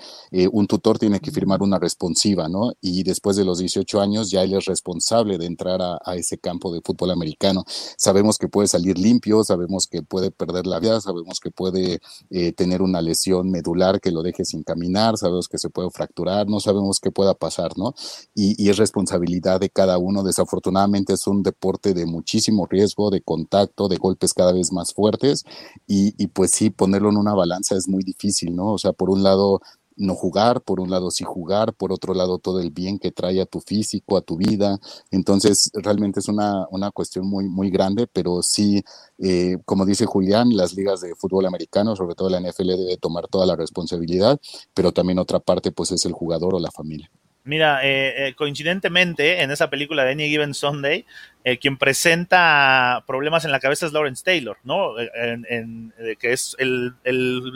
un 0.52 0.66
tutor 0.68 0.98
tiene 0.98 1.20
que 1.20 1.32
firmar 1.32 1.62
una 1.62 1.78
responsiva, 1.78 2.50
¿no? 2.50 2.74
Y 2.82 3.04
después 3.04 3.36
de 3.36 3.46
los 3.46 3.60
18 3.60 4.02
años 4.02 4.32
ya 4.32 4.44
él 4.44 4.54
es 4.54 4.66
responsable 4.66 5.38
de 5.38 5.46
entrar 5.46 5.82
a, 5.82 6.00
a 6.04 6.16
ese 6.16 6.38
campo 6.38 6.74
de 6.74 6.82
fútbol 6.82 7.12
americano. 7.12 7.64
Sabemos 7.98 8.38
que 8.38 8.48
puede 8.48 8.68
salir 8.68 8.98
limpio, 8.98 9.44
sabemos 9.44 9.88
que 9.88 10.02
puede 10.02 10.32
perder 10.32 10.47
la 10.66 10.80
vida, 10.80 11.02
sabemos 11.02 11.40
que 11.40 11.52
puede 11.52 12.00
eh, 12.30 12.52
tener 12.54 12.82
una 12.82 13.02
lesión 13.02 13.50
medular 13.52 14.00
que 14.00 14.12
lo 14.12 14.24
deje 14.24 14.46
sin 14.46 14.64
caminar, 14.64 15.18
sabemos 15.18 15.48
que 15.48 15.58
se 15.58 15.70
puede 15.70 15.90
fracturar, 15.92 16.48
no 16.48 16.60
sabemos 16.60 17.00
qué 17.00 17.12
pueda 17.12 17.34
pasar, 17.34 17.78
¿no? 17.78 17.94
Y, 18.34 18.68
es 18.68 18.78
responsabilidad 18.78 19.62
de 19.62 19.70
cada 19.70 19.98
uno. 19.98 20.24
Desafortunadamente 20.24 21.14
es 21.14 21.26
un 21.26 21.42
deporte 21.42 21.94
de 21.94 22.06
muchísimo 22.06 22.66
riesgo, 22.66 23.10
de 23.10 23.22
contacto, 23.22 23.88
de 23.88 23.96
golpes 23.98 24.34
cada 24.34 24.52
vez 24.52 24.74
más 24.74 24.94
fuertes 24.94 25.46
y, 25.88 26.14
y 26.22 26.28
pues 26.28 26.52
sí, 26.52 26.70
ponerlo 26.70 27.10
en 27.10 27.18
una 27.18 27.34
balanza 27.34 27.76
es 27.76 27.88
muy 27.88 28.04
difícil, 28.04 28.56
¿no? 28.56 28.74
O 28.74 28.78
sea, 28.78 28.92
por 28.94 29.10
un 29.10 29.24
lado 29.24 29.62
no 29.98 30.16
jugar, 30.16 30.62
por 30.62 30.80
un 30.80 30.90
lado 30.90 31.12
sí 31.12 31.24
jugar, 31.24 31.74
por 31.74 31.92
otro 31.92 32.14
lado 32.14 32.38
todo 32.38 32.60
el 32.60 32.72
bien 32.72 33.00
que 33.00 33.12
trae 33.12 33.42
a 33.42 33.46
tu 33.46 33.60
físico, 33.60 34.18
a 34.18 34.22
tu 34.22 34.38
vida. 34.38 34.80
Entonces, 35.12 35.72
realmente 35.74 36.20
es 36.20 36.28
una, 36.28 36.68
una 36.70 36.92
cuestión 36.92 37.28
muy, 37.28 37.50
muy 37.50 37.70
grande, 37.70 38.08
pero 38.08 38.42
sí, 38.42 38.84
eh, 39.18 39.58
como 39.66 39.86
dice 39.86 40.06
Julián, 40.06 40.56
las 40.56 40.74
ligas 40.74 41.02
de 41.02 41.16
fútbol 41.16 41.46
americano, 41.46 41.96
sobre 41.96 42.16
todo 42.16 42.30
la 42.30 42.40
NFL, 42.40 42.68
debe 42.68 42.98
tomar 42.98 43.28
toda 43.28 43.46
la 43.46 43.56
responsabilidad, 43.56 44.40
pero 44.74 44.92
también 44.92 45.20
otra 45.20 45.40
parte, 45.40 45.72
pues 45.72 45.92
es 45.92 46.06
el 46.06 46.14
jugador 46.14 46.56
o 46.56 46.60
la 46.60 46.72
familia. 46.72 47.10
Mira, 47.48 47.80
eh, 47.82 48.28
eh, 48.28 48.36
coincidentemente, 48.36 49.42
en 49.42 49.52
esa 49.52 49.70
película 49.70 50.04
de 50.04 50.12
Any 50.12 50.28
Given 50.28 50.54
Sunday, 50.54 51.06
eh, 51.44 51.58
quien 51.60 51.78
presenta 51.78 53.04
problemas 53.08 53.46
en 53.46 53.52
la 53.52 53.60
cabeza 53.60 53.86
es 53.86 53.94
Lawrence 53.94 54.24
Taylor, 54.24 54.58
¿no? 54.64 55.00
En, 55.00 55.94
que 56.20 56.34
es 56.34 56.56
el, 56.60 56.94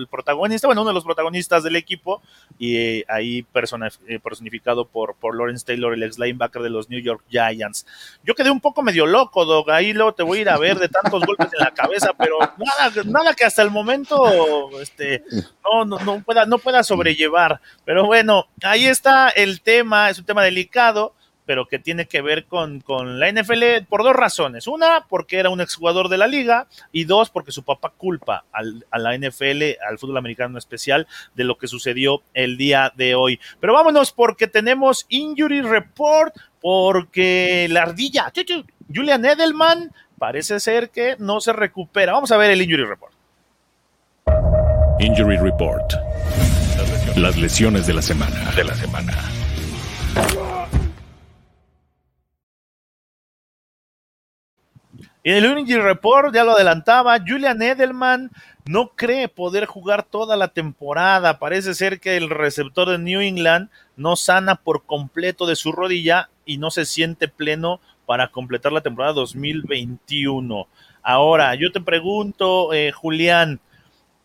protagonista, 0.09 0.67
bueno, 0.67 0.81
uno 0.81 0.91
de 0.91 0.93
los 0.93 1.03
protagonistas 1.03 1.63
del 1.63 1.75
equipo, 1.75 2.21
y 2.57 3.03
ahí 3.11 3.43
personificado 4.23 4.85
por, 4.85 5.15
por 5.15 5.35
Lawrence 5.35 5.65
Taylor, 5.65 5.93
el 5.93 6.03
ex 6.03 6.17
linebacker 6.17 6.61
de 6.61 6.69
los 6.69 6.89
New 6.89 7.01
York 7.01 7.23
Giants. 7.29 7.85
Yo 8.23 8.33
quedé 8.33 8.49
un 8.49 8.61
poco 8.61 8.81
medio 8.81 9.05
loco, 9.05 9.45
Dog, 9.45 9.69
ahí 9.71 9.93
luego 9.93 10.13
te 10.13 10.23
voy 10.23 10.37
a 10.37 10.41
ir 10.41 10.49
a 10.49 10.57
ver 10.57 10.79
de 10.79 10.87
tantos 10.87 11.25
golpes 11.25 11.49
en 11.51 11.59
la 11.59 11.71
cabeza, 11.71 12.13
pero 12.17 12.39
nada, 12.39 13.03
nada 13.05 13.33
que 13.33 13.43
hasta 13.43 13.61
el 13.61 13.71
momento 13.71 14.69
este, 14.79 15.23
no, 15.63 15.85
no, 15.85 15.99
no, 15.99 16.23
pueda, 16.23 16.45
no 16.45 16.59
pueda 16.59 16.83
sobrellevar. 16.83 17.59
Pero 17.83 18.05
bueno, 18.05 18.47
ahí 18.63 18.85
está 18.85 19.29
el 19.29 19.61
tema, 19.61 20.09
es 20.09 20.19
un 20.19 20.25
tema 20.25 20.43
delicado 20.43 21.13
pero 21.51 21.67
que 21.67 21.79
tiene 21.79 22.05
que 22.05 22.21
ver 22.21 22.45
con, 22.45 22.81
la 23.19 23.29
NFL 23.29 23.83
por 23.89 24.03
dos 24.03 24.15
razones. 24.15 24.67
Una, 24.67 25.05
porque 25.09 25.37
era 25.37 25.49
un 25.49 25.59
exjugador 25.59 26.07
de 26.07 26.17
la 26.17 26.25
liga, 26.25 26.67
y 26.93 27.03
dos, 27.03 27.29
porque 27.29 27.51
su 27.51 27.63
papá 27.63 27.91
culpa 27.97 28.45
a 28.53 28.97
la 28.97 29.17
NFL, 29.17 29.61
al 29.85 29.99
fútbol 29.99 30.15
americano 30.15 30.51
en 30.51 30.59
especial, 30.59 31.07
de 31.35 31.43
lo 31.43 31.57
que 31.57 31.67
sucedió 31.67 32.21
el 32.33 32.55
día 32.55 32.93
de 32.95 33.15
hoy. 33.15 33.37
Pero 33.59 33.73
vámonos 33.73 34.13
porque 34.13 34.47
tenemos 34.47 35.05
Injury 35.09 35.61
Report, 35.61 36.33
porque 36.61 37.67
la 37.69 37.81
ardilla, 37.81 38.31
Julian 38.87 39.25
Edelman, 39.25 39.91
parece 40.17 40.61
ser 40.61 40.89
que 40.89 41.17
no 41.19 41.41
se 41.41 41.51
recupera. 41.51 42.13
Vamos 42.13 42.31
a 42.31 42.37
ver 42.37 42.51
el 42.51 42.61
Injury 42.61 42.85
Report. 42.85 43.13
Injury 45.01 45.35
Report. 45.35 45.95
Las 47.17 47.35
lesiones 47.35 47.87
de 47.87 47.95
la 47.95 48.01
semana. 48.01 48.51
De 48.55 48.63
la 48.63 48.73
semana. 48.73 49.40
En 55.23 55.35
el 55.35 55.45
Unity 55.45 55.75
Report 55.75 56.33
ya 56.33 56.43
lo 56.43 56.53
adelantaba, 56.53 57.19
Julian 57.19 57.61
Edelman 57.61 58.31
no 58.65 58.89
cree 58.95 59.27
poder 59.27 59.65
jugar 59.65 60.01
toda 60.01 60.35
la 60.35 60.47
temporada. 60.47 61.37
Parece 61.37 61.75
ser 61.75 61.99
que 61.99 62.17
el 62.17 62.31
receptor 62.31 62.89
de 62.89 62.97
New 62.97 63.21
England 63.21 63.69
no 63.95 64.15
sana 64.15 64.55
por 64.55 64.83
completo 64.83 65.45
de 65.45 65.55
su 65.55 65.71
rodilla 65.71 66.29
y 66.43 66.57
no 66.57 66.71
se 66.71 66.85
siente 66.85 67.27
pleno 67.27 67.79
para 68.07 68.29
completar 68.29 68.71
la 68.71 68.81
temporada 68.81 69.13
2021. 69.13 70.67
Ahora, 71.03 71.53
yo 71.53 71.71
te 71.71 71.81
pregunto, 71.81 72.73
eh, 72.73 72.91
Julián, 72.91 73.59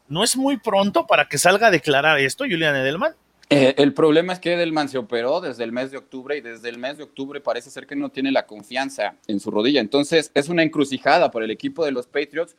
¿no 0.09 0.25
es 0.25 0.35
muy 0.35 0.57
pronto 0.57 1.07
para 1.07 1.29
que 1.29 1.37
salga 1.37 1.67
a 1.67 1.71
declarar 1.71 2.19
esto, 2.21 2.45
Julian 2.45 2.75
Edelman? 2.75 3.13
Eh, 3.49 3.75
el 3.79 3.95
problema 3.95 4.33
es 4.33 4.41
que 4.41 4.55
Edelman 4.55 4.89
se 4.89 4.99
operó 4.99 5.41
desde 5.41 5.63
el 5.63 5.71
mes 5.71 5.93
de 5.93 5.99
octubre 5.99 6.37
y 6.37 6.41
desde 6.41 6.69
el 6.69 6.79
mes 6.79 6.97
de 6.97 7.05
octubre 7.05 7.41
parece 7.41 7.71
ser 7.71 7.87
que 7.87 7.95
no 7.95 8.09
tiene 8.09 8.33
la 8.33 8.47
confianza 8.47 9.15
en 9.29 9.39
su 9.39 9.51
rodilla. 9.51 9.81
Entonces 9.81 10.33
es 10.35 10.49
una 10.49 10.65
encrucijada 10.65 11.31
para 11.31 11.45
el 11.45 11.51
equipo 11.53 11.85
de 11.85 11.93
los 11.93 12.07
Patriots 12.07 12.57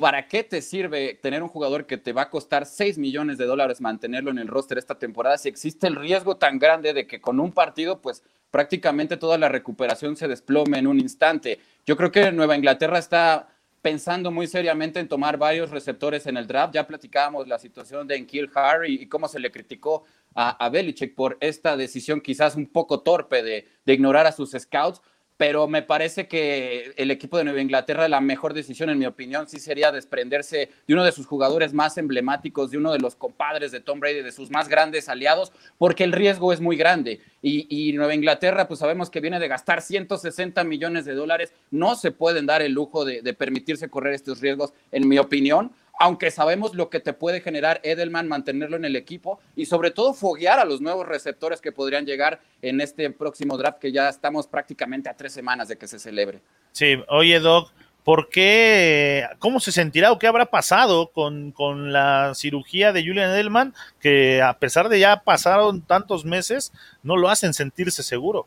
¿para 0.00 0.26
qué 0.26 0.42
te 0.42 0.62
sirve 0.62 1.14
tener 1.14 1.42
un 1.42 1.48
jugador 1.48 1.86
que 1.86 1.98
te 1.98 2.12
va 2.12 2.22
a 2.22 2.30
costar 2.30 2.66
6 2.66 2.98
millones 2.98 3.38
de 3.38 3.44
dólares 3.44 3.80
mantenerlo 3.80 4.30
en 4.30 4.38
el 4.38 4.48
roster 4.48 4.78
esta 4.78 4.98
temporada 4.98 5.36
si 5.38 5.48
existe 5.48 5.86
el 5.86 5.96
riesgo 5.96 6.36
tan 6.36 6.58
grande 6.58 6.92
de 6.92 7.06
que 7.06 7.20
con 7.20 7.38
un 7.38 7.52
partido, 7.52 8.00
pues 8.00 8.22
prácticamente 8.50 9.16
toda 9.16 9.38
la 9.38 9.48
recuperación 9.48 10.16
se 10.16 10.26
desplome 10.26 10.78
en 10.78 10.86
un 10.86 10.98
instante? 10.98 11.60
Yo 11.86 11.96
creo 11.96 12.10
que 12.10 12.32
Nueva 12.32 12.56
Inglaterra 12.56 12.98
está 12.98 13.48
pensando 13.82 14.30
muy 14.30 14.46
seriamente 14.46 15.00
en 15.00 15.08
tomar 15.08 15.36
varios 15.36 15.70
receptores 15.70 16.26
en 16.26 16.36
el 16.36 16.46
draft. 16.46 16.74
Ya 16.74 16.86
platicábamos 16.86 17.46
la 17.46 17.58
situación 17.58 18.06
de 18.06 18.16
Enkil 18.16 18.50
Harry 18.54 18.94
y 19.02 19.06
cómo 19.06 19.28
se 19.28 19.38
le 19.38 19.50
criticó 19.50 20.04
a, 20.34 20.64
a 20.64 20.68
Belichick 20.68 21.14
por 21.14 21.36
esta 21.40 21.76
decisión 21.76 22.20
quizás 22.20 22.56
un 22.56 22.66
poco 22.66 23.00
torpe 23.00 23.42
de, 23.42 23.66
ignorar 23.86 24.26
a 24.26 24.32
sus 24.32 24.52
scouts 24.52 25.02
pero 25.40 25.66
me 25.68 25.80
parece 25.80 26.28
que 26.28 26.92
el 26.98 27.10
equipo 27.10 27.38
de 27.38 27.44
Nueva 27.44 27.62
Inglaterra, 27.62 28.10
la 28.10 28.20
mejor 28.20 28.52
decisión, 28.52 28.90
en 28.90 28.98
mi 28.98 29.06
opinión, 29.06 29.48
sí 29.48 29.58
sería 29.58 29.90
desprenderse 29.90 30.68
de 30.86 30.92
uno 30.92 31.02
de 31.02 31.12
sus 31.12 31.24
jugadores 31.24 31.72
más 31.72 31.96
emblemáticos, 31.96 32.70
de 32.70 32.76
uno 32.76 32.92
de 32.92 32.98
los 32.98 33.16
compadres 33.16 33.72
de 33.72 33.80
Tom 33.80 34.00
Brady, 34.00 34.20
de 34.20 34.32
sus 34.32 34.50
más 34.50 34.68
grandes 34.68 35.08
aliados, 35.08 35.50
porque 35.78 36.04
el 36.04 36.12
riesgo 36.12 36.52
es 36.52 36.60
muy 36.60 36.76
grande. 36.76 37.22
Y, 37.40 37.90
Nueva 37.94 38.14
Inglaterra, 38.14 38.68
pues 38.68 38.80
sabemos 38.80 39.08
que 39.08 39.20
viene 39.22 39.40
de 39.40 39.48
gastar 39.48 39.80
160 39.80 40.62
millones 40.64 41.06
de 41.06 41.14
dólares, 41.14 41.54
no 41.70 41.94
se 41.94 42.10
pueden 42.10 42.44
dar 42.44 42.60
el 42.60 42.72
lujo 42.72 43.06
de 43.06 43.32
permitirse 43.32 43.88
correr 43.88 44.12
estos 44.12 44.42
riesgos, 44.42 44.74
en 44.92 45.08
mi 45.08 45.16
opinión 45.16 45.72
aunque 46.00 46.30
sabemos 46.30 46.74
lo 46.74 46.88
que 46.88 46.98
te 46.98 47.12
puede 47.12 47.42
generar 47.42 47.78
Edelman 47.84 48.26
mantenerlo 48.26 48.76
en 48.76 48.86
el 48.86 48.96
equipo 48.96 49.38
y 49.54 49.66
sobre 49.66 49.90
todo 49.90 50.14
foguear 50.14 50.58
a 50.58 50.64
los 50.64 50.80
nuevos 50.80 51.06
receptores 51.06 51.60
que 51.60 51.72
podrían 51.72 52.06
llegar 52.06 52.40
en 52.62 52.80
este 52.80 53.10
próximo 53.10 53.58
draft 53.58 53.78
que 53.78 53.92
ya 53.92 54.08
estamos 54.08 54.46
prácticamente 54.46 55.10
a 55.10 55.16
tres 55.16 55.34
semanas 55.34 55.68
de 55.68 55.76
que 55.76 55.86
se 55.86 55.98
celebre. 55.98 56.40
Sí, 56.72 56.96
oye 57.08 57.38
Doc, 57.38 57.70
¿por 58.02 58.30
qué, 58.30 59.26
cómo 59.38 59.60
se 59.60 59.72
sentirá 59.72 60.10
o 60.10 60.18
qué 60.18 60.26
habrá 60.26 60.46
pasado 60.46 61.12
con, 61.12 61.52
con 61.52 61.92
la 61.92 62.32
cirugía 62.34 62.94
de 62.94 63.02
Julian 63.02 63.30
Edelman 63.32 63.74
que 64.00 64.40
a 64.40 64.58
pesar 64.58 64.88
de 64.88 65.00
ya 65.00 65.22
pasaron 65.22 65.82
tantos 65.82 66.24
meses, 66.24 66.72
no 67.02 67.18
lo 67.18 67.28
hacen 67.28 67.52
sentirse 67.52 68.02
seguro? 68.02 68.46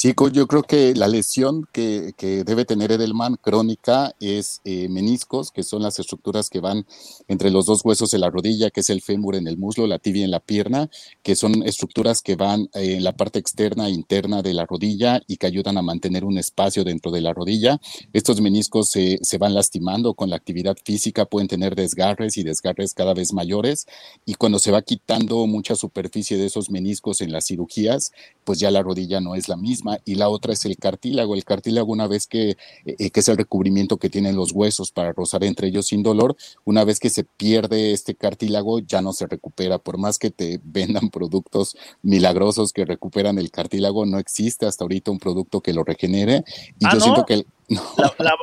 Chicos, 0.00 0.30
yo 0.30 0.46
creo 0.46 0.62
que 0.62 0.94
la 0.94 1.08
lesión 1.08 1.66
que, 1.72 2.12
que 2.16 2.44
debe 2.44 2.64
tener 2.64 2.92
Edelman 2.92 3.34
crónica 3.34 4.14
es 4.20 4.60
eh, 4.64 4.88
meniscos, 4.88 5.50
que 5.50 5.64
son 5.64 5.82
las 5.82 5.98
estructuras 5.98 6.50
que 6.50 6.60
van 6.60 6.86
entre 7.26 7.50
los 7.50 7.66
dos 7.66 7.84
huesos 7.84 8.12
de 8.12 8.18
la 8.18 8.30
rodilla, 8.30 8.70
que 8.70 8.78
es 8.78 8.90
el 8.90 9.02
fémur 9.02 9.34
en 9.34 9.48
el 9.48 9.58
muslo, 9.58 9.88
la 9.88 9.98
tibia 9.98 10.24
en 10.24 10.30
la 10.30 10.38
pierna, 10.38 10.88
que 11.24 11.34
son 11.34 11.64
estructuras 11.64 12.22
que 12.22 12.36
van 12.36 12.68
eh, 12.74 12.94
en 12.94 13.02
la 13.02 13.16
parte 13.16 13.40
externa 13.40 13.88
e 13.88 13.90
interna 13.90 14.40
de 14.40 14.54
la 14.54 14.66
rodilla 14.66 15.20
y 15.26 15.36
que 15.36 15.48
ayudan 15.48 15.76
a 15.78 15.82
mantener 15.82 16.24
un 16.24 16.38
espacio 16.38 16.84
dentro 16.84 17.10
de 17.10 17.20
la 17.20 17.34
rodilla. 17.34 17.80
Estos 18.12 18.40
meniscos 18.40 18.90
se, 18.90 19.18
se 19.22 19.36
van 19.36 19.52
lastimando 19.52 20.14
con 20.14 20.30
la 20.30 20.36
actividad 20.36 20.76
física, 20.84 21.24
pueden 21.24 21.48
tener 21.48 21.74
desgarres 21.74 22.36
y 22.36 22.44
desgarres 22.44 22.94
cada 22.94 23.14
vez 23.14 23.32
mayores 23.32 23.88
y 24.24 24.34
cuando 24.34 24.60
se 24.60 24.70
va 24.70 24.80
quitando 24.80 25.44
mucha 25.48 25.74
superficie 25.74 26.36
de 26.36 26.46
esos 26.46 26.70
meniscos 26.70 27.20
en 27.20 27.32
las 27.32 27.46
cirugías, 27.46 28.12
pues 28.44 28.60
ya 28.60 28.70
la 28.70 28.84
rodilla 28.84 29.20
no 29.20 29.34
es 29.34 29.48
la 29.48 29.56
misma 29.56 29.87
y 30.04 30.16
la 30.16 30.28
otra 30.28 30.52
es 30.52 30.64
el 30.64 30.76
cartílago. 30.76 31.34
El 31.34 31.44
cartílago, 31.44 31.92
una 31.92 32.06
vez 32.06 32.26
que, 32.26 32.56
eh, 32.84 33.10
que 33.10 33.20
es 33.20 33.28
el 33.28 33.36
recubrimiento 33.36 33.96
que 33.96 34.10
tienen 34.10 34.36
los 34.36 34.52
huesos 34.52 34.92
para 34.92 35.12
rozar 35.12 35.44
entre 35.44 35.68
ellos 35.68 35.86
sin 35.86 36.02
dolor, 36.02 36.36
una 36.64 36.84
vez 36.84 36.98
que 37.00 37.10
se 37.10 37.24
pierde 37.24 37.92
este 37.92 38.14
cartílago, 38.14 38.80
ya 38.80 39.02
no 39.02 39.12
se 39.12 39.26
recupera. 39.26 39.78
Por 39.78 39.98
más 39.98 40.18
que 40.18 40.30
te 40.30 40.60
vendan 40.64 41.10
productos 41.10 41.76
milagrosos 42.02 42.72
que 42.72 42.84
recuperan 42.84 43.38
el 43.38 43.50
cartílago, 43.50 44.06
no 44.06 44.18
existe 44.18 44.66
hasta 44.66 44.84
ahorita 44.84 45.10
un 45.10 45.18
producto 45.18 45.60
que 45.60 45.72
lo 45.72 45.84
regenere. 45.84 46.44
Y 46.78 46.86
ah, 46.86 46.90
yo 46.94 47.00
siento 47.00 47.24
que 47.24 47.34
el, 47.34 47.46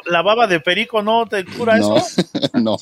La, 0.06 0.22
baba 0.22 0.46
de 0.46 0.60
perico 0.60 1.02
no 1.02 1.26
te 1.26 1.46
cura 1.46 1.78
eso? 1.78 1.96
No, 2.54 2.78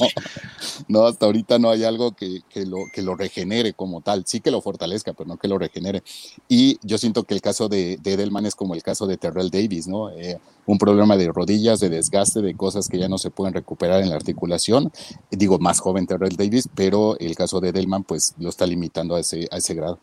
no, 0.87 1.05
hasta 1.05 1.25
ahorita 1.25 1.57
no 1.57 1.69
hay 1.69 1.83
algo 1.83 2.11
que, 2.11 2.41
lo, 2.65 2.77
que 2.93 3.01
lo 3.01 3.15
regenere 3.15 3.73
como 3.73 4.01
tal. 4.01 4.23
Sí 4.25 4.39
que 4.39 4.51
lo 4.51 4.61
fortalezca, 4.61 5.13
pero 5.13 5.27
no 5.27 5.37
que 5.37 5.47
lo 5.47 5.57
regenere. 5.57 6.03
Y 6.47 6.77
yo 6.83 6.97
siento 6.97 7.23
que 7.23 7.33
el 7.33 7.41
caso 7.41 7.69
de, 7.69 7.93
Edelman 8.03 8.45
es 8.45 8.55
como 8.55 8.75
el 8.75 8.83
caso 8.83 9.07
de 9.07 9.17
Terrell 9.17 9.49
Davis, 9.49 9.87
¿no? 9.87 10.09
Eh, 10.11 10.39
un 10.65 10.77
problema 10.77 11.17
de 11.17 11.31
rodillas, 11.31 11.79
de 11.79 11.89
desgaste, 11.89 12.41
de 12.41 12.55
cosas 12.55 12.87
que 12.87 12.99
ya 12.99 13.07
no 13.07 13.17
se 13.17 13.31
pueden 13.31 13.53
recuperar 13.53 14.01
en 14.01 14.09
la 14.09 14.15
articulación. 14.15 14.91
Digo, 15.31 15.59
más 15.59 15.79
joven 15.79 16.07
Terrell 16.07 16.35
Davis, 16.35 16.69
pero 16.75 17.17
el 17.19 17.35
caso 17.35 17.59
de 17.61 17.69
Edelman, 17.69 18.03
pues 18.03 18.35
lo 18.37 18.49
está 18.49 18.67
limitando 18.67 19.15
a 19.15 19.21
ese, 19.21 19.47
a 19.51 19.57
ese 19.57 19.73
grado. 19.73 19.99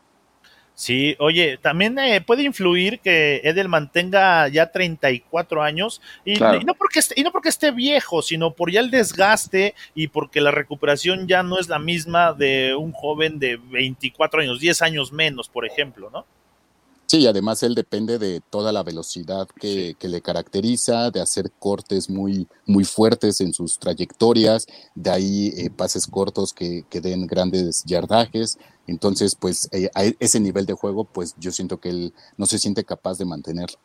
Sí, 0.74 1.14
oye, 1.18 1.58
también 1.58 1.98
eh, 1.98 2.22
puede 2.22 2.42
influir 2.42 3.00
que 3.00 3.42
Edelman 3.44 3.92
tenga 3.92 4.48
ya 4.48 4.72
34 4.72 5.62
años 5.62 6.00
y, 6.24 6.42
y, 6.42 6.64
no 6.64 6.74
porque 6.74 7.00
esté, 7.00 7.20
y 7.20 7.22
no 7.22 7.32
porque 7.32 7.50
esté 7.50 7.70
viejo, 7.70 8.22
sino 8.22 8.54
por 8.54 8.70
ya 8.70 8.80
el 8.80 8.90
desgaste 8.90 9.74
y 9.94 10.08
porque 10.08 10.40
la 10.40 10.50
recuperación 10.50 11.28
ya 11.28 11.42
no 11.42 11.58
es 11.58 11.68
la 11.68 11.78
misma 11.78 12.32
de 12.32 12.74
un 12.74 12.92
joven 12.92 13.38
de 13.38 13.58
24 13.58 14.40
años, 14.40 14.58
10 14.58 14.80
años 14.80 15.12
menos, 15.12 15.50
por 15.50 15.66
ejemplo, 15.66 16.08
¿no? 16.10 16.24
Sí, 17.10 17.26
además 17.26 17.60
él 17.64 17.74
depende 17.74 18.20
de 18.20 18.40
toda 18.50 18.70
la 18.70 18.84
velocidad 18.84 19.48
que, 19.60 19.96
que, 19.98 20.06
le 20.06 20.20
caracteriza, 20.20 21.10
de 21.10 21.20
hacer 21.20 21.50
cortes 21.58 22.08
muy, 22.08 22.46
muy 22.66 22.84
fuertes 22.84 23.40
en 23.40 23.52
sus 23.52 23.80
trayectorias, 23.80 24.68
de 24.94 25.10
ahí 25.10 25.52
eh, 25.56 25.70
pases 25.70 26.06
cortos 26.06 26.52
que, 26.52 26.84
que, 26.88 27.00
den 27.00 27.26
grandes 27.26 27.82
yardajes. 27.84 28.60
Entonces, 28.86 29.34
pues 29.34 29.68
eh, 29.72 29.90
a 29.92 30.04
ese 30.20 30.38
nivel 30.38 30.66
de 30.66 30.74
juego, 30.74 31.02
pues 31.02 31.34
yo 31.36 31.50
siento 31.50 31.80
que 31.80 31.88
él 31.88 32.14
no 32.36 32.46
se 32.46 32.60
siente 32.60 32.84
capaz 32.84 33.18
de 33.18 33.24
mantenerlo. 33.24 33.76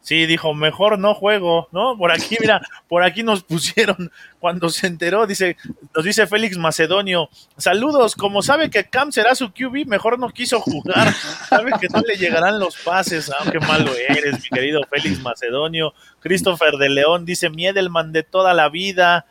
Sí, 0.00 0.24
dijo, 0.26 0.54
mejor 0.54 0.98
no 0.98 1.14
juego, 1.14 1.68
¿no? 1.70 1.98
Por 1.98 2.12
aquí, 2.12 2.36
mira, 2.40 2.62
por 2.88 3.02
aquí 3.02 3.22
nos 3.22 3.42
pusieron 3.42 4.10
cuando 4.40 4.70
se 4.70 4.86
enteró, 4.86 5.26
dice, 5.26 5.56
nos 5.94 6.04
dice 6.04 6.26
Félix 6.26 6.56
Macedonio, 6.56 7.28
saludos, 7.56 8.14
como 8.14 8.40
sabe 8.42 8.70
que 8.70 8.84
Cam 8.84 9.12
será 9.12 9.34
su 9.34 9.52
QB, 9.52 9.86
mejor 9.86 10.18
no 10.18 10.30
quiso 10.30 10.60
jugar, 10.60 11.12
sabe 11.48 11.72
que 11.80 11.88
no 11.88 12.00
le 12.00 12.16
llegarán 12.16 12.58
los 12.58 12.76
pases, 12.78 13.30
aunque 13.40 13.58
ah, 13.60 13.66
malo 13.66 13.90
eres, 14.08 14.40
mi 14.42 14.48
querido 14.48 14.80
Félix 14.88 15.20
Macedonio. 15.20 15.92
Christopher 16.20 16.76
de 16.76 16.88
León 16.88 17.24
dice, 17.24 17.50
Miedelman 17.50 18.12
de 18.12 18.22
toda 18.22 18.54
la 18.54 18.68
vida, 18.68 19.26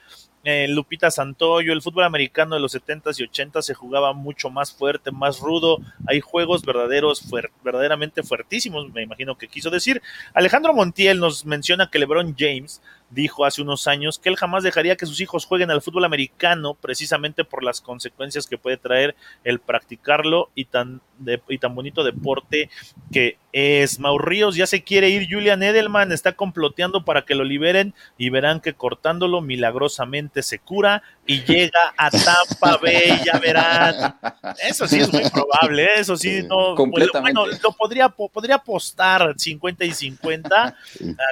eh, 0.49 0.65
Lupita 0.69 1.11
Santoyo, 1.11 1.73
el 1.73 1.81
fútbol 1.81 2.05
americano 2.05 2.55
de 2.55 2.61
los 2.61 2.73
70s 2.73 3.19
y 3.19 3.27
80s 3.27 3.63
se 3.63 3.73
jugaba 3.73 4.13
mucho 4.13 4.49
más 4.49 4.71
fuerte, 4.71 5.11
más 5.11 5.41
rudo. 5.41 5.79
Hay 6.07 6.21
juegos 6.21 6.63
verdaderos, 6.63 7.29
verdaderamente 7.65 8.23
fuertísimos, 8.23 8.89
me 8.93 9.01
imagino 9.01 9.37
que 9.37 9.49
quiso 9.49 9.69
decir. 9.69 10.01
Alejandro 10.33 10.73
Montiel 10.73 11.19
nos 11.19 11.45
menciona 11.45 11.89
que 11.89 11.99
LeBron 11.99 12.33
James 12.39 12.81
dijo 13.09 13.43
hace 13.43 13.61
unos 13.61 13.87
años 13.87 14.19
que 14.19 14.29
él 14.29 14.37
jamás 14.37 14.63
dejaría 14.63 14.95
que 14.95 15.05
sus 15.05 15.19
hijos 15.19 15.45
jueguen 15.45 15.69
al 15.69 15.81
fútbol 15.81 16.05
americano 16.05 16.75
precisamente 16.75 17.43
por 17.43 17.61
las 17.61 17.81
consecuencias 17.81 18.47
que 18.47 18.57
puede 18.57 18.77
traer 18.77 19.17
el 19.43 19.59
practicarlo 19.59 20.49
y 20.55 20.63
tan, 20.63 21.01
y 21.49 21.57
tan 21.57 21.75
bonito 21.75 22.05
deporte 22.05 22.69
que 23.11 23.37
es. 23.57 23.99
Ríos 24.19 24.55
ya 24.55 24.67
se 24.67 24.83
quiere 24.83 25.09
ir, 25.09 25.27
Julian 25.29 25.63
Edelman 25.63 26.11
está 26.11 26.33
comploteando 26.33 27.03
para 27.03 27.23
que 27.23 27.35
lo 27.35 27.43
liberen 27.43 27.93
y 28.17 28.29
verán 28.29 28.61
que 28.61 28.73
cortándolo 28.73 29.41
milagrosamente 29.41 30.43
se 30.43 30.59
cura 30.59 31.03
y 31.25 31.43
llega 31.43 31.93
a 31.97 32.09
Tampa 32.11 32.77
Bay, 32.77 33.19
ya 33.25 33.39
verán. 33.39 34.15
Eso 34.63 34.87
sí 34.87 34.99
es 34.99 35.11
muy 35.11 35.29
probable, 35.29 35.87
eso 35.95 36.15
sí, 36.15 36.43
no, 36.43 36.75
bueno, 36.75 37.45
lo 37.45 37.71
podría, 37.71 38.09
podría 38.09 38.55
apostar 38.55 39.33
50 39.37 39.85
y 39.85 39.91
50 39.91 40.65
a 40.65 40.75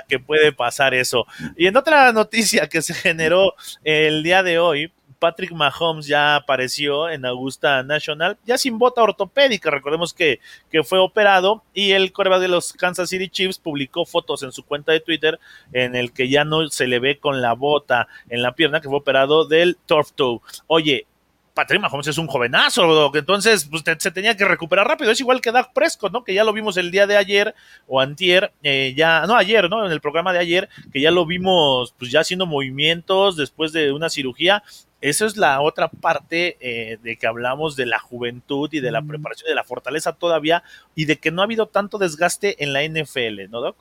que 0.08 0.20
puede 0.20 0.52
pasar 0.52 0.94
eso. 0.94 1.26
Y 1.56 1.68
en 1.68 1.78
otra 1.78 2.12
noticia 2.12 2.68
que 2.68 2.82
se 2.82 2.94
generó 2.94 3.54
el 3.84 4.24
día 4.24 4.44
de 4.44 4.60
hoy, 4.60 4.92
Patrick 5.20 5.52
Mahomes 5.52 6.08
ya 6.08 6.36
apareció 6.36 7.10
en 7.10 7.26
Augusta 7.26 7.84
National, 7.84 8.38
ya 8.46 8.58
sin 8.58 8.78
bota 8.78 9.04
ortopédica, 9.04 9.72
recordemos 9.72 10.14
que, 10.14 10.40
que 10.70 10.84
fue 10.84 11.00
operado 11.00 11.64
y 11.74 11.92
el 11.92 12.12
coreback 12.12 12.42
de 12.42 12.48
los 12.48 12.74
Kansas 12.74 13.10
City 13.10 13.30
Chiefs 13.30 13.60
publicó 13.60 14.06
fotos 14.06 14.44
en 14.44 14.52
su 14.52 14.64
cuenta 14.64 14.92
de 14.92 15.00
Twitter 15.00 15.40
en 15.74 15.96
el 15.96 16.12
que 16.12 16.30
ya 16.30 16.44
no 16.44 16.68
se 16.70 16.88
le 16.88 17.00
ve 17.00 17.20
con 17.20 17.42
la 17.42 17.54
bota 17.54 18.08
en 18.30 18.42
la 18.42 18.56
pierna 18.56 18.82
que 18.82 18.90
fue 18.90 18.98
operado 18.98 19.46
del 19.46 19.78
turf 19.86 20.12
toe. 20.14 20.40
Oye, 20.68 21.08
Patrick 21.56 21.82
Mahomes 21.82 22.08
es 22.08 22.18
un 22.18 22.28
jovenazo, 22.28 23.16
entonces 23.16 23.66
pues, 23.72 23.82
se 23.98 24.12
tenía 24.12 24.36
que 24.36 24.44
recuperar 24.44 24.88
rápido. 24.88 25.10
Es 25.10 25.22
igual 25.22 25.40
que 25.40 25.54
Dak 25.54 25.72
Prescott, 25.72 26.12
¿no? 26.12 26.24
Que 26.26 26.34
ya 26.34 26.44
lo 26.44 26.52
vimos 26.52 26.76
el 26.76 26.92
día 26.92 27.08
de 27.08 27.16
ayer 27.16 27.56
o 27.88 28.02
antier, 28.02 28.52
eh, 28.62 28.94
ya, 28.96 29.26
no, 29.26 29.38
ayer, 29.38 29.70
¿no? 29.70 29.86
En 29.86 29.92
el 29.92 30.02
programa 30.02 30.34
de 30.34 30.40
ayer, 30.40 30.70
que 30.92 31.00
ya 31.00 31.12
lo 31.12 31.26
vimos 31.26 31.96
pues 31.98 32.12
ya 32.12 32.20
haciendo 32.20 32.46
movimientos 32.46 33.38
después 33.38 33.72
de 33.72 33.94
una 33.94 34.10
cirugía. 34.10 34.64
Esa 35.06 35.28
es 35.28 35.38
la 35.38 35.62
otra 35.62 35.88
parte 35.88 36.58
eh, 36.60 36.98
de 37.04 37.16
que 37.16 37.28
hablamos 37.28 37.76
de 37.76 37.86
la 37.86 38.00
juventud 38.00 38.68
y 38.72 38.80
de 38.80 38.90
la 38.90 39.04
preparación, 39.04 39.48
de 39.48 39.54
la 39.54 39.64
fortaleza 39.64 40.14
todavía 40.14 40.64
y 40.96 41.06
de 41.06 41.20
que 41.20 41.30
no 41.30 41.44
ha 41.44 41.46
habido 41.46 41.68
tanto 41.68 42.00
desgaste 42.00 42.64
en 42.64 42.74
la 42.74 42.82
NFL, 42.82 43.52
¿no, 43.52 43.62
Doc? 43.62 43.76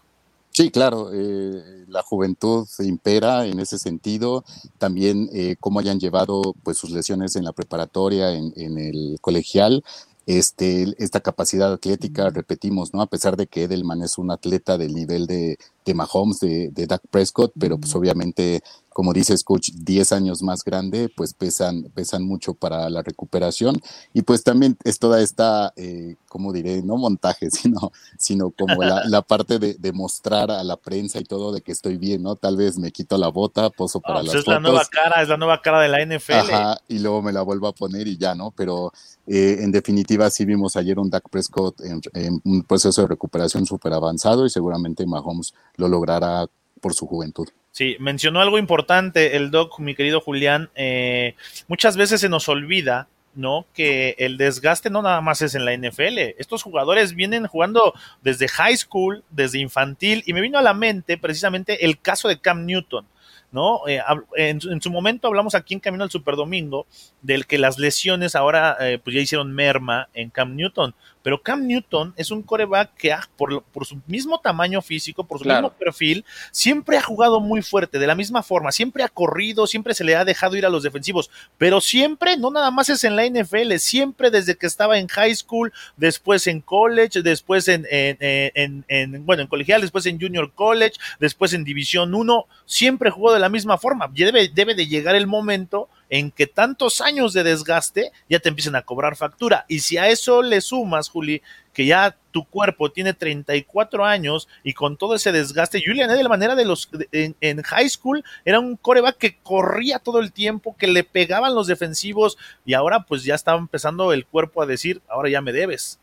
Sí, 0.51 0.71
claro, 0.71 1.09
eh, 1.15 1.87
la 1.89 2.03
juventud 2.03 2.69
impera 2.81 3.47
en 3.47 3.59
ese 3.59 3.79
sentido. 3.79 4.45
También 4.77 5.31
eh, 5.33 5.57
cómo 5.59 5.81
hayan 5.81 5.99
llevado 5.99 6.55
pues 6.63 6.77
sus 6.77 6.91
lesiones 6.91 7.37
en 7.37 7.45
la 7.45 7.53
preparatoria, 7.53 8.33
en, 8.33 8.53
en 8.57 8.77
el 8.77 9.17
colegial, 9.23 9.83
este, 10.27 10.95
esta 10.99 11.21
capacidad 11.21 11.73
atlética, 11.73 12.29
repetimos, 12.29 12.93
¿no? 12.93 13.01
A 13.01 13.07
pesar 13.07 13.39
de 13.39 13.47
que 13.47 13.63
Edelman 13.63 14.03
es 14.03 14.19
un 14.19 14.31
atleta 14.31 14.77
del 14.77 14.95
nivel 14.95 15.27
de, 15.27 15.57
de 15.85 15.95
Mahomes, 15.95 16.41
de, 16.41 16.71
de 16.71 16.87
Dak 16.87 17.03
Prescott, 17.11 17.53
pero 17.59 17.79
pues 17.79 17.95
obviamente 17.95 18.63
como 18.95 19.13
dices, 19.13 19.43
coach, 19.43 19.71
10 19.75 20.13
años 20.13 20.43
más 20.43 20.63
grande, 20.63 21.11
pues 21.15 21.35
pesan, 21.35 21.91
pesan 21.95 22.23
mucho 22.23 22.55
para 22.55 22.89
la 22.89 23.03
recuperación. 23.03 23.83
Y 24.13 24.23
pues 24.23 24.45
también 24.45 24.79
es 24.85 25.01
toda 25.01 25.21
esta, 25.21 25.73
eh, 25.75 26.15
como 26.29 26.53
diré, 26.53 26.81
no 26.81 26.97
montaje, 26.97 27.51
sino, 27.51 27.91
sino 28.17 28.51
como 28.53 28.83
la, 28.85 29.23
parte 29.23 29.59
de, 29.59 29.75
de, 29.75 29.93
mostrar 29.93 30.53
a 30.53 30.63
la 30.63 30.77
prensa 30.77 31.19
y 31.19 31.25
todo 31.25 31.53
de 31.53 31.61
que 31.61 31.73
estoy 31.73 31.97
bien, 31.97 32.23
¿no? 32.23 32.37
Tal 32.37 32.57
vez 32.57 32.79
me 32.79 32.93
quito 32.93 33.19
la 33.19 33.29
bota, 33.29 33.69
poso 33.69 34.01
para 34.01 34.23
las 34.23 34.27
pues 34.27 34.37
es 34.37 34.47
la 34.47 34.61
nueva 34.61 34.85
cara, 34.85 35.23
es 35.23 35.29
la 35.29 35.37
nueva 35.37 35.61
cara 35.61 35.81
de 35.81 35.89
la 35.89 36.07
NFL. 36.07 36.33
Ajá, 36.33 36.79
y 36.87 37.01
luego 37.01 37.21
me 37.21 37.33
la 37.33 37.43
vuelvo 37.43 37.67
a 37.67 37.73
poner 37.73 38.07
y 38.07 38.17
ya, 38.17 38.37
¿no? 38.37 38.53
Pero 38.53 38.93
eh, 39.27 39.59
en 39.61 39.73
definitiva 39.73 40.31
sí 40.31 40.45
vimos 40.45 40.77
ayer 40.77 41.01
un 41.01 41.11
Dak 41.11 41.29
Prescott 41.31 41.81
en, 41.81 42.01
en 42.13 42.41
un 42.45 42.63
proceso 42.63 43.03
de 43.03 43.09
recuperación 43.09 43.67
súper 43.67 43.93
avanzado 43.93 44.47
y 44.47 44.51
seguramente 44.51 45.05
Mahomes 45.05 45.53
lo 45.77 45.89
logrará 45.89 46.47
por 46.81 46.95
su 46.95 47.07
juventud. 47.07 47.49
Sí, 47.73 47.97
mencionó 47.99 48.41
algo 48.41 48.59
importante 48.59 49.37
el 49.37 49.51
doc, 49.51 49.81
mi 49.81 49.95
querido 49.95 50.21
Julián. 50.21 50.71
Eh, 50.77 51.35
muchas 51.67 51.97
veces 51.97 52.21
se 52.21 52.29
nos 52.29 52.49
olvida, 52.49 53.09
¿no? 53.35 53.67
Que 53.75 54.15
el 54.19 54.37
desgaste 54.37 54.91
no 54.91 55.03
nada 55.03 55.21
más 55.21 55.43
es 55.43 55.57
en 55.57 55.65
la 55.65 55.77
NFL. 55.77 56.19
Estos 56.39 56.63
jugadores 56.63 57.15
vienen 57.15 57.49
jugando 57.49 57.93
desde 58.23 58.47
high 58.47 58.77
school, 58.77 59.25
desde 59.31 59.59
infantil, 59.59 60.23
y 60.25 60.33
me 60.35 60.41
vino 60.41 60.59
a 60.59 60.63
la 60.63 60.73
mente 60.73 61.19
precisamente 61.19 61.85
el 61.85 62.01
caso 62.01 62.29
de 62.29 62.39
Cam 62.39 62.65
Newton. 62.65 63.07
¿no? 63.55 63.87
Eh, 63.87 64.01
en, 64.37 64.61
su 64.61 64.91
momento 64.91 65.29
hablamos 65.29 65.55
aquí 65.55 65.75
en 65.75 65.81
Camino 65.81 66.03
al 66.03 66.11
Superdomingo 66.11 66.87
del 67.23 67.47
que 67.47 67.57
las 67.57 67.79
lesiones 67.79 68.35
ahora 68.35 68.77
eh, 68.81 68.99
pues 69.03 69.15
ya 69.15 69.23
hicieron 69.23 69.53
merma 69.53 70.09
en 70.13 70.31
Cam 70.31 70.57
Newton. 70.57 70.93
Pero 71.25 71.43
Cam 71.43 71.67
Newton 71.67 72.13
es 72.19 72.31
un 72.31 72.43
coreback 72.43 72.95
que 72.95 73.17
por, 73.39 73.63
por, 73.63 73.87
su 73.87 73.99
mismo 74.07 74.39
tamaño 74.41 74.83
físico, 74.83 75.25
por 75.25 75.39
su 75.39 75.49
mismo 75.49 75.73
perfil, 75.73 76.23
siempre 76.51 76.99
ha 76.99 77.03
jugado 77.03 77.41
muy 77.41 77.63
fuerte, 77.63 77.99
de 77.99 78.07
la 78.07 78.15
misma 78.15 78.43
forma, 78.43 78.71
siempre 78.71 79.03
ha 79.03 79.09
corrido, 79.09 79.67
siempre 79.67 79.95
se 79.95 80.05
le 80.05 80.17
ha 80.17 80.27
dejado 80.27 80.55
ir 80.55 80.67
a 80.67 80.69
los 80.69 80.83
defensivos, 80.83 81.31
pero 81.57 81.81
siempre, 81.81 82.37
no 82.37 82.51
nada 82.51 82.71
más 82.71 82.91
es 82.91 83.05
en 83.05 83.17
la 83.17 83.25
NFL, 83.25 83.77
siempre 83.79 84.31
desde 84.31 84.57
que 84.57 84.67
estaba 84.67 84.99
en 84.99 85.09
high 85.09 85.35
school, 85.35 85.73
después 85.97 86.47
en 86.47 86.61
college, 86.61 87.23
después 87.23 87.69
en, 87.69 87.87
en, 87.91 88.85
en 88.87 89.25
bueno, 89.25 89.41
en 89.41 89.49
colegial, 89.49 89.81
después 89.81 90.05
en 90.05 90.21
junior 90.21 90.53
college, 90.53 90.99
después 91.21 91.55
en 91.55 91.65
división 91.65 92.15
1, 92.15 92.47
siempre 92.67 93.11
jugó 93.11 93.33
de 93.33 93.41
la 93.41 93.49
misma 93.49 93.79
forma. 93.79 94.11
Debe, 94.13 94.49
debe 94.49 94.75
de 94.75 94.87
llegar 94.87 95.15
el 95.15 95.27
momento 95.27 95.89
en 96.15 96.31
que 96.31 96.47
tantos 96.47 97.01
años 97.01 97.33
de 97.33 97.43
desgaste 97.43 98.13
ya 98.31 98.39
te 98.39 98.49
empiezan 98.49 98.77
a 98.77 98.83
cobrar 98.83 99.17
factura. 99.17 99.65
Y 99.67 99.81
si 99.81 99.97
a 99.97 100.07
eso 100.07 100.43
le 100.43 100.61
sumas, 100.61 101.09
Juli, 101.09 101.43
que 101.73 101.87
ya 101.87 102.17
tu 102.31 102.45
cuerpo 102.45 102.93
tiene 102.93 103.15
34 103.15 104.05
años 104.05 104.47
y 104.63 104.75
con 104.75 104.97
todo 104.97 105.17
ese 105.17 105.33
desgaste, 105.33 105.83
Julian 105.85 106.09
de 106.09 106.23
la 106.23 106.29
manera 106.29 106.55
de 106.55 106.67
los 106.67 106.89
en, 107.11 107.63
high 107.63 107.89
school 107.89 108.23
era 108.45 108.61
un 108.61 108.77
coreback 108.77 109.19
que 109.19 109.39
corría 109.39 109.99
todo 109.99 110.21
el 110.21 110.33
tiempo, 110.33 110.77
que 110.79 110.87
le 110.87 111.03
pegaban 111.03 111.53
los 111.53 111.67
defensivos 111.67 112.39
y 112.65 112.75
ahora 112.75 113.01
pues 113.01 113.25
ya 113.25 113.35
estaba 113.35 113.59
empezando 113.59 114.13
el 114.13 114.25
cuerpo 114.25 114.63
a 114.63 114.67
decir, 114.67 115.03
ahora 115.09 115.31
ya 115.31 115.41
me 115.41 115.53
debes. 115.53 115.99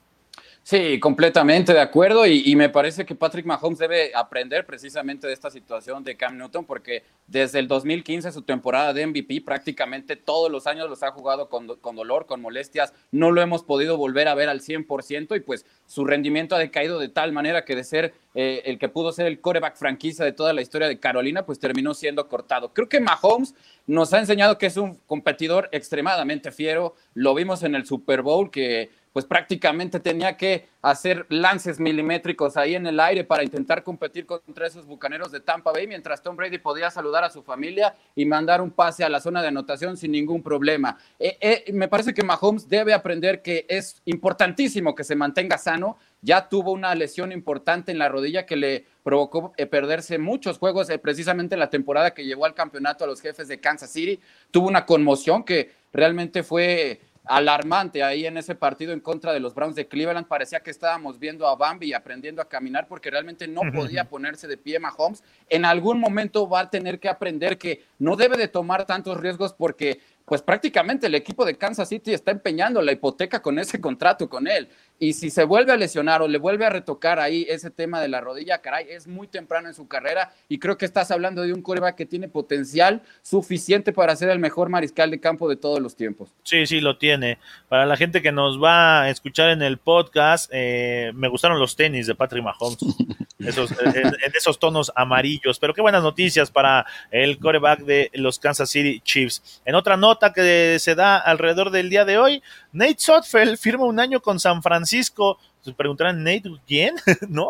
Sí, 0.63 0.99
completamente 0.99 1.73
de 1.73 1.79
acuerdo 1.79 2.27
y, 2.27 2.55
me 2.55 2.69
parece 2.69 3.03
que 3.03 3.15
Patrick 3.15 3.47
Mahomes 3.47 3.79
debe 3.79 4.11
aprender 4.13 4.63
precisamente 4.63 5.25
de 5.25 5.33
esta 5.33 5.49
situación 5.49 6.03
de 6.03 6.15
Cam 6.15 6.37
Newton 6.37 6.65
porque 6.65 7.03
desde 7.25 7.57
el 7.57 7.67
2015 7.67 8.31
su 8.31 8.43
temporada 8.43 8.93
de 8.93 9.07
MVP 9.07 9.41
prácticamente 9.41 10.15
todos 10.15 10.51
los 10.51 10.67
años 10.67 10.87
los 10.87 11.01
ha 11.01 11.11
jugado 11.11 11.49
con, 11.49 11.65
dolor, 11.95 12.27
con 12.27 12.41
molestias, 12.41 12.93
no 13.09 13.31
lo 13.31 13.41
hemos 13.41 13.63
podido 13.63 13.97
volver 13.97 14.27
a 14.27 14.35
ver 14.35 14.49
al 14.49 14.61
100% 14.61 15.35
y 15.35 15.39
pues 15.39 15.65
su 15.87 16.05
rendimiento 16.05 16.55
ha 16.55 16.59
decaído 16.59 16.99
de 16.99 17.09
tal 17.09 17.31
manera 17.31 17.65
que 17.65 17.75
de 17.75 17.83
ser 17.83 18.13
eh, 18.35 18.61
el 18.65 18.77
que 18.77 18.87
pudo 18.87 19.11
ser 19.11 19.25
el 19.25 19.41
coreback 19.41 19.77
franquicia 19.77 20.23
de 20.23 20.31
toda 20.31 20.53
la 20.53 20.61
historia 20.61 20.87
de 20.87 20.99
Carolina 20.99 21.43
pues 21.43 21.59
terminó 21.59 21.95
siendo 21.95 22.29
cortado. 22.29 22.71
Creo 22.71 22.87
que 22.87 22.99
Mahomes 22.99 23.55
nos 23.87 24.13
ha 24.13 24.19
enseñado 24.19 24.59
que 24.59 24.67
es 24.67 24.77
un 24.77 24.95
competidor 25.07 25.69
extremadamente 25.71 26.51
fiero, 26.51 26.93
lo 27.15 27.33
vimos 27.33 27.63
en 27.63 27.73
el 27.73 27.87
Super 27.87 28.21
Bowl 28.21 28.51
que 28.51 29.00
pues 29.13 29.25
prácticamente 29.25 29.99
tenía 29.99 30.37
que 30.37 30.69
hacer 30.81 31.25
lances 31.29 31.79
milimétricos 31.79 32.57
ahí 32.57 32.75
en 32.75 32.87
el 32.87 32.99
aire 32.99 33.23
para 33.23 33.43
intentar 33.43 33.83
competir 33.83 34.25
contra 34.25 34.65
esos 34.65 34.85
bucaneros 34.85 35.31
de 35.31 35.41
Tampa 35.41 35.71
Bay, 35.71 35.85
mientras 35.85 36.21
Tom 36.21 36.35
Brady 36.35 36.57
podía 36.57 36.89
saludar 36.89 37.23
a 37.23 37.29
su 37.29 37.43
familia 37.43 37.95
y 38.15 38.25
mandar 38.25 38.61
un 38.61 38.71
pase 38.71 39.03
a 39.03 39.09
la 39.09 39.19
zona 39.19 39.41
de 39.41 39.49
anotación 39.49 39.97
sin 39.97 40.11
ningún 40.11 40.41
problema. 40.41 40.97
Eh, 41.19 41.37
eh, 41.41 41.71
me 41.73 41.87
parece 41.87 42.13
que 42.13 42.23
Mahomes 42.23 42.69
debe 42.69 42.93
aprender 42.93 43.41
que 43.41 43.65
es 43.67 44.01
importantísimo 44.05 44.95
que 44.95 45.03
se 45.03 45.15
mantenga 45.15 45.57
sano. 45.57 45.97
Ya 46.21 46.47
tuvo 46.47 46.71
una 46.71 46.93
lesión 46.95 47.31
importante 47.31 47.91
en 47.91 47.97
la 47.97 48.07
rodilla 48.07 48.45
que 48.45 48.55
le 48.55 48.85
provocó 49.03 49.53
eh, 49.57 49.65
perderse 49.65 50.19
muchos 50.19 50.57
juegos, 50.57 50.87
precisamente 51.01 51.57
la 51.57 51.69
temporada 51.69 52.13
que 52.13 52.25
llevó 52.25 52.45
al 52.45 52.53
campeonato 52.53 53.03
a 53.03 53.07
los 53.07 53.21
jefes 53.21 53.47
de 53.47 53.59
Kansas 53.59 53.91
City. 53.91 54.19
Tuvo 54.51 54.67
una 54.67 54.85
conmoción 54.85 55.43
que 55.43 55.71
realmente 55.91 56.43
fue 56.43 57.01
alarmante 57.25 58.03
ahí 58.03 58.25
en 58.25 58.37
ese 58.37 58.55
partido 58.55 58.93
en 58.93 58.99
contra 58.99 59.31
de 59.33 59.39
los 59.39 59.53
Browns 59.53 59.75
de 59.75 59.87
Cleveland. 59.87 60.27
Parecía 60.27 60.61
que 60.61 60.71
estábamos 60.71 61.19
viendo 61.19 61.47
a 61.47 61.55
Bambi 61.55 61.93
aprendiendo 61.93 62.41
a 62.41 62.49
caminar 62.49 62.87
porque 62.87 63.11
realmente 63.11 63.47
no 63.47 63.61
podía 63.73 64.05
ponerse 64.05 64.47
de 64.47 64.57
pie 64.57 64.79
Mahomes. 64.79 65.23
En 65.49 65.65
algún 65.65 65.99
momento 65.99 66.49
va 66.49 66.61
a 66.61 66.69
tener 66.69 66.99
que 66.99 67.09
aprender 67.09 67.57
que 67.57 67.83
no 67.99 68.15
debe 68.15 68.37
de 68.37 68.47
tomar 68.47 68.85
tantos 68.85 69.17
riesgos 69.17 69.53
porque 69.53 69.99
pues 70.25 70.41
prácticamente 70.41 71.07
el 71.07 71.15
equipo 71.15 71.43
de 71.45 71.57
Kansas 71.57 71.89
City 71.89 72.13
está 72.13 72.31
empeñando 72.31 72.81
la 72.81 72.93
hipoteca 72.93 73.41
con 73.41 73.59
ese 73.59 73.81
contrato 73.81 74.29
con 74.29 74.47
él. 74.47 74.69
Y 75.03 75.13
si 75.13 75.31
se 75.31 75.45
vuelve 75.45 75.71
a 75.73 75.77
lesionar 75.77 76.21
o 76.21 76.27
le 76.27 76.37
vuelve 76.37 76.63
a 76.63 76.69
retocar 76.69 77.19
ahí 77.19 77.43
ese 77.49 77.71
tema 77.71 77.99
de 77.99 78.07
la 78.07 78.21
rodilla, 78.21 78.59
caray, 78.59 78.85
es 78.87 79.07
muy 79.07 79.27
temprano 79.27 79.67
en 79.67 79.73
su 79.73 79.87
carrera 79.87 80.31
y 80.47 80.59
creo 80.59 80.77
que 80.77 80.85
estás 80.85 81.09
hablando 81.09 81.41
de 81.41 81.53
un 81.53 81.63
coreback 81.63 81.95
que 81.95 82.05
tiene 82.05 82.27
potencial 82.27 83.01
suficiente 83.23 83.93
para 83.93 84.15
ser 84.15 84.29
el 84.29 84.37
mejor 84.37 84.69
mariscal 84.69 85.09
de 85.09 85.19
campo 85.19 85.49
de 85.49 85.55
todos 85.55 85.79
los 85.79 85.95
tiempos. 85.95 86.29
Sí, 86.43 86.67
sí, 86.67 86.81
lo 86.81 86.99
tiene. 86.99 87.39
Para 87.67 87.87
la 87.87 87.97
gente 87.97 88.21
que 88.21 88.31
nos 88.31 88.61
va 88.61 89.01
a 89.01 89.09
escuchar 89.09 89.49
en 89.49 89.63
el 89.63 89.79
podcast, 89.79 90.51
eh, 90.53 91.11
me 91.15 91.29
gustaron 91.29 91.57
los 91.57 91.75
tenis 91.75 92.05
de 92.05 92.13
Patrick 92.13 92.43
Mahomes. 92.43 92.77
Esos, 93.39 93.71
en, 93.71 94.13
esos 94.35 94.59
tonos 94.59 94.91
amarillos. 94.95 95.57
Pero 95.57 95.73
qué 95.73 95.81
buenas 95.81 96.03
noticias 96.03 96.51
para 96.51 96.85
el 97.09 97.39
coreback 97.39 97.79
de 97.79 98.11
los 98.13 98.37
Kansas 98.37 98.69
City 98.69 99.01
Chiefs. 99.03 99.61
En 99.65 99.73
otra 99.73 99.97
nota 99.97 100.31
que 100.31 100.77
se 100.79 100.93
da 100.93 101.17
alrededor 101.17 101.71
del 101.71 101.89
día 101.89 102.05
de 102.05 102.19
hoy, 102.19 102.43
Nate 102.73 102.95
Sotfeld 102.97 103.57
firma 103.57 103.85
un 103.85 103.99
año 103.99 104.21
con 104.21 104.39
San 104.39 104.61
Francisco. 104.61 105.39
Se 105.61 105.73
preguntarán, 105.73 106.23
Nate, 106.23 106.51
¿quién? 106.67 106.95
no. 107.29 107.49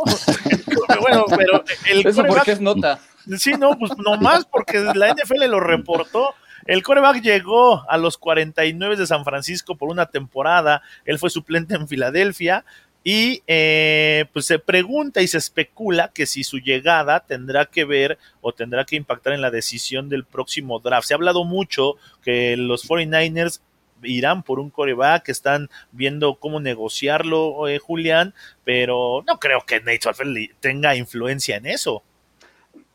bueno, 0.99 1.25
pero 1.35 1.63
el 1.89 2.05
¿Eso 2.05 2.23
por 2.25 2.43
qué 2.43 2.53
es 2.53 2.61
nota? 2.61 2.99
Sí, 3.37 3.53
no, 3.53 3.77
pues 3.77 3.91
nomás 3.97 4.45
porque 4.45 4.79
la 4.79 5.13
NFL 5.13 5.45
lo 5.47 5.59
reportó. 5.59 6.33
El 6.65 6.83
coreback 6.83 7.21
llegó 7.21 7.89
a 7.89 7.97
los 7.97 8.17
49 8.17 8.95
de 8.95 9.07
San 9.07 9.23
Francisco 9.23 9.75
por 9.75 9.89
una 9.89 10.07
temporada. 10.07 10.81
Él 11.05 11.19
fue 11.19 11.29
suplente 11.29 11.75
en 11.75 11.87
Filadelfia. 11.87 12.65
Y 13.03 13.41
eh, 13.47 14.25
pues 14.31 14.45
se 14.45 14.59
pregunta 14.59 15.23
y 15.23 15.27
se 15.27 15.39
especula 15.39 16.11
que 16.13 16.27
si 16.27 16.43
su 16.43 16.59
llegada 16.59 17.21
tendrá 17.21 17.65
que 17.65 17.83
ver 17.83 18.19
o 18.41 18.53
tendrá 18.53 18.85
que 18.85 18.95
impactar 18.95 19.33
en 19.33 19.41
la 19.41 19.49
decisión 19.49 20.07
del 20.07 20.23
próximo 20.23 20.79
draft. 20.79 21.07
Se 21.07 21.15
ha 21.15 21.17
hablado 21.17 21.43
mucho 21.43 21.95
que 22.21 22.55
los 22.57 22.87
49ers 22.87 23.59
irán 24.03 24.43
por 24.43 24.59
un 24.59 24.69
coreback, 24.69 25.29
están 25.29 25.69
viendo 25.91 26.35
cómo 26.35 26.59
negociarlo, 26.59 27.67
eh, 27.67 27.79
Julián, 27.79 28.33
pero 28.63 29.23
no 29.27 29.39
creo 29.39 29.61
que 29.65 29.79
Nate 29.79 30.01
Sudfeld 30.01 30.55
tenga 30.59 30.95
influencia 30.95 31.57
en 31.57 31.65
eso. 31.65 32.03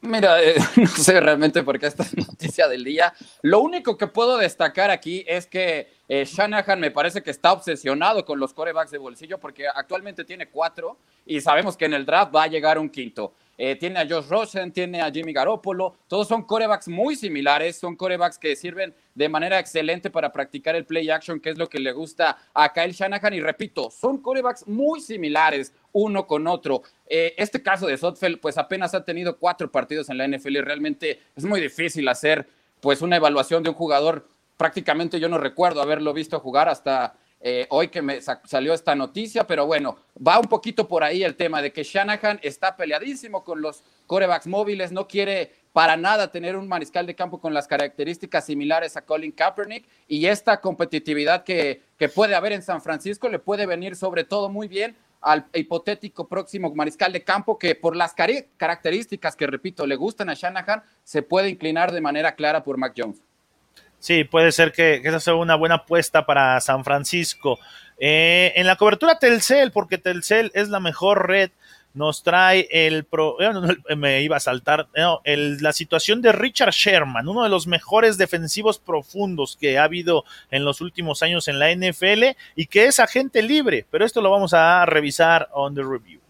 Mira, 0.06 0.42
eh, 0.42 0.54
no 0.76 0.86
sé 0.86 1.20
realmente 1.20 1.62
por 1.62 1.78
qué 1.78 1.86
esta 1.86 2.02
es 2.04 2.16
noticia 2.16 2.68
del 2.68 2.84
día. 2.84 3.12
Lo 3.42 3.60
único 3.60 3.96
que 3.96 4.06
puedo 4.06 4.36
destacar 4.36 4.90
aquí 4.90 5.24
es 5.26 5.46
que 5.46 5.88
eh, 6.08 6.24
Shanahan 6.24 6.78
me 6.78 6.90
parece 6.90 7.22
que 7.22 7.30
está 7.30 7.52
obsesionado 7.52 8.24
con 8.24 8.38
los 8.38 8.54
corebacks 8.54 8.90
de 8.90 8.98
bolsillo 8.98 9.38
porque 9.38 9.66
actualmente 9.66 10.24
tiene 10.24 10.48
cuatro 10.48 10.98
y 11.24 11.40
sabemos 11.40 11.76
que 11.76 11.86
en 11.86 11.94
el 11.94 12.06
draft 12.06 12.34
va 12.34 12.44
a 12.44 12.46
llegar 12.46 12.78
un 12.78 12.88
quinto. 12.88 13.34
Eh, 13.58 13.76
tiene 13.76 14.00
a 14.00 14.06
Josh 14.08 14.28
Rosen, 14.28 14.70
tiene 14.72 15.00
a 15.00 15.10
Jimmy 15.10 15.32
Garoppolo, 15.32 15.96
todos 16.08 16.28
son 16.28 16.42
corebacks 16.42 16.88
muy 16.88 17.16
similares, 17.16 17.76
son 17.76 17.96
corebacks 17.96 18.38
que 18.38 18.54
sirven 18.54 18.94
de 19.14 19.28
manera 19.28 19.58
excelente 19.58 20.10
para 20.10 20.30
practicar 20.30 20.76
el 20.76 20.84
play 20.84 21.08
action, 21.08 21.40
que 21.40 21.50
es 21.50 21.58
lo 21.58 21.68
que 21.68 21.78
le 21.78 21.92
gusta 21.92 22.36
a 22.52 22.72
Kyle 22.72 22.92
Shanahan. 22.92 23.32
Y 23.34 23.40
repito, 23.40 23.90
son 23.90 24.18
corebacks 24.18 24.66
muy 24.66 25.00
similares 25.00 25.72
uno 25.92 26.26
con 26.26 26.46
otro. 26.46 26.82
Eh, 27.08 27.34
este 27.38 27.62
caso 27.62 27.86
de 27.86 27.96
Sotfeld, 27.96 28.40
pues 28.40 28.58
apenas 28.58 28.94
ha 28.94 29.04
tenido 29.04 29.38
cuatro 29.38 29.72
partidos 29.72 30.10
en 30.10 30.18
la 30.18 30.28
NFL 30.28 30.56
y 30.56 30.60
realmente 30.60 31.20
es 31.34 31.44
muy 31.44 31.60
difícil 31.60 32.06
hacer 32.08 32.46
pues 32.80 33.00
una 33.00 33.16
evaluación 33.16 33.62
de 33.62 33.70
un 33.70 33.74
jugador. 33.74 34.28
Prácticamente 34.58 35.18
yo 35.18 35.28
no 35.28 35.38
recuerdo 35.38 35.80
haberlo 35.80 36.12
visto 36.12 36.38
jugar 36.40 36.68
hasta 36.68 37.14
eh, 37.40 37.66
hoy 37.70 37.88
que 37.88 38.02
me 38.02 38.20
salió 38.20 38.72
esta 38.72 38.94
noticia, 38.94 39.46
pero 39.46 39.66
bueno, 39.66 39.98
va 40.26 40.38
un 40.38 40.46
poquito 40.46 40.88
por 40.88 41.04
ahí 41.04 41.22
el 41.22 41.36
tema 41.36 41.62
de 41.62 41.72
que 41.72 41.84
Shanahan 41.84 42.40
está 42.42 42.76
peleadísimo 42.76 43.44
con 43.44 43.60
los 43.60 43.82
corebacks 44.06 44.46
móviles, 44.46 44.92
no 44.92 45.06
quiere 45.06 45.52
para 45.72 45.96
nada 45.96 46.32
tener 46.32 46.56
un 46.56 46.66
mariscal 46.66 47.06
de 47.06 47.14
campo 47.14 47.38
con 47.38 47.52
las 47.52 47.68
características 47.68 48.46
similares 48.46 48.96
a 48.96 49.02
Colin 49.02 49.32
Kaepernick 49.32 49.86
y 50.08 50.26
esta 50.26 50.60
competitividad 50.60 51.44
que, 51.44 51.82
que 51.98 52.08
puede 52.08 52.34
haber 52.34 52.52
en 52.52 52.62
San 52.62 52.80
Francisco 52.80 53.28
le 53.28 53.38
puede 53.38 53.66
venir 53.66 53.94
sobre 53.94 54.24
todo 54.24 54.48
muy 54.48 54.68
bien 54.68 54.96
al 55.20 55.46
hipotético 55.52 56.28
próximo 56.28 56.74
mariscal 56.74 57.12
de 57.12 57.24
campo 57.24 57.58
que 57.58 57.74
por 57.74 57.96
las 57.96 58.14
características 58.14 59.34
que, 59.34 59.46
repito, 59.46 59.86
le 59.86 59.96
gustan 59.96 60.30
a 60.30 60.34
Shanahan, 60.34 60.82
se 61.02 61.22
puede 61.22 61.48
inclinar 61.48 61.92
de 61.92 62.00
manera 62.00 62.34
clara 62.34 62.62
por 62.62 62.76
Mac 62.76 62.94
Jones. 62.96 63.20
Sí, 63.98 64.24
puede 64.24 64.52
ser 64.52 64.72
que, 64.72 65.00
esa 65.04 65.20
sea 65.20 65.34
una 65.34 65.54
buena 65.54 65.76
apuesta 65.76 66.26
para 66.26 66.60
San 66.60 66.84
Francisco. 66.84 67.58
Eh, 67.98 68.52
en 68.56 68.66
la 68.66 68.76
cobertura 68.76 69.18
Telcel, 69.18 69.72
porque 69.72 69.98
Telcel 69.98 70.50
es 70.54 70.68
la 70.68 70.80
mejor 70.80 71.26
red 71.26 71.50
nos 71.96 72.22
trae 72.22 72.68
el 72.70 73.04
pro, 73.04 73.36
eh, 73.40 73.50
me 73.96 74.22
iba 74.22 74.36
a 74.36 74.40
saltar 74.40 74.88
la 74.94 75.72
situación 75.72 76.20
de 76.22 76.30
Richard 76.30 76.72
Sherman, 76.72 77.26
uno 77.26 77.42
de 77.42 77.48
los 77.48 77.66
mejores 77.66 78.18
defensivos 78.18 78.78
profundos 78.78 79.56
que 79.58 79.78
ha 79.78 79.84
habido 79.84 80.24
en 80.50 80.64
los 80.64 80.80
últimos 80.80 81.22
años 81.22 81.48
en 81.48 81.58
la 81.58 81.74
NFL 81.74 82.36
y 82.54 82.66
que 82.66 82.84
es 82.84 83.00
agente 83.00 83.42
libre, 83.42 83.86
pero 83.90 84.04
esto 84.04 84.20
lo 84.20 84.30
vamos 84.30 84.52
a 84.52 84.84
revisar 84.86 85.48
on 85.52 85.74
the 85.74 85.82
review. 85.82 86.20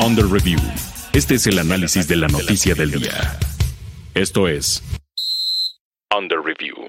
On 0.00 0.14
the 0.14 0.22
review. 0.22 0.60
Este 1.14 1.36
es 1.36 1.46
el 1.46 1.58
análisis 1.58 2.06
de 2.06 2.16
la 2.16 2.28
noticia 2.28 2.74
del 2.74 2.90
día. 2.90 3.38
Esto 4.14 4.46
es 4.46 4.80
the 6.28 6.38
review. 6.38 6.88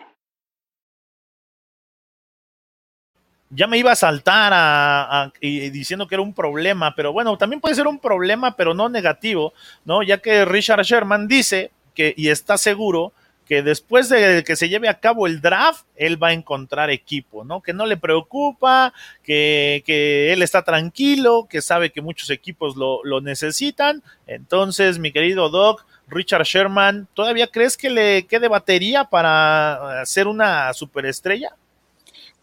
ya 3.50 3.68
me 3.68 3.78
iba 3.78 3.92
a 3.92 3.96
saltar 3.96 4.52
a, 4.54 5.32
diciendo 5.42 6.08
que 6.08 6.16
era 6.16 6.22
un 6.22 6.34
problema, 6.34 6.94
pero 6.94 7.14
bueno, 7.14 7.38
también 7.38 7.62
puede 7.62 7.74
ser 7.74 7.88
un 7.88 8.00
problema, 8.00 8.56
pero 8.56 8.74
no 8.74 8.90
negativo, 8.90 9.54
¿no? 9.86 10.04
Ya 10.04 10.18
que 10.18 10.46
Richard 10.46 10.84
Sherman 10.84 11.28
dice 11.28 11.72
que, 11.94 12.14
y 12.18 12.30
está 12.30 12.58
seguro, 12.58 13.14
que 13.46 13.62
después 13.62 14.10
de 14.10 14.44
que 14.44 14.56
se 14.56 14.70
lleve 14.70 14.90
a 14.90 15.00
cabo 15.00 15.28
el 15.28 15.40
draft, 15.40 15.86
él 15.96 16.22
va 16.22 16.30
a 16.30 16.34
encontrar 16.34 16.90
equipo, 16.90 17.44
¿no? 17.44 17.62
Que 17.62 17.74
no 17.74 17.86
le 17.86 17.98
preocupa, 17.98 18.94
que, 19.24 19.84
que 19.86 20.34
él 20.34 20.42
está 20.42 20.64
tranquilo, 20.64 21.48
que 21.50 21.62
sabe 21.62 21.92
que 21.92 22.02
muchos 22.02 22.30
equipos 22.32 22.76
lo, 22.76 23.04
lo, 23.04 23.22
necesitan. 23.22 24.02
Entonces, 24.26 24.98
mi 24.98 25.12
querido 25.12 25.50
Doc, 25.50 25.86
Richard 26.08 26.44
Sherman, 26.44 27.08
¿todavía 27.14 27.48
crees 27.48 27.78
que 27.78 27.90
le 27.90 28.26
quede 28.28 28.48
batería 28.48 29.06
para 29.06 30.06
ser 30.06 30.28
una 30.28 30.74
superestrella? 30.74 31.56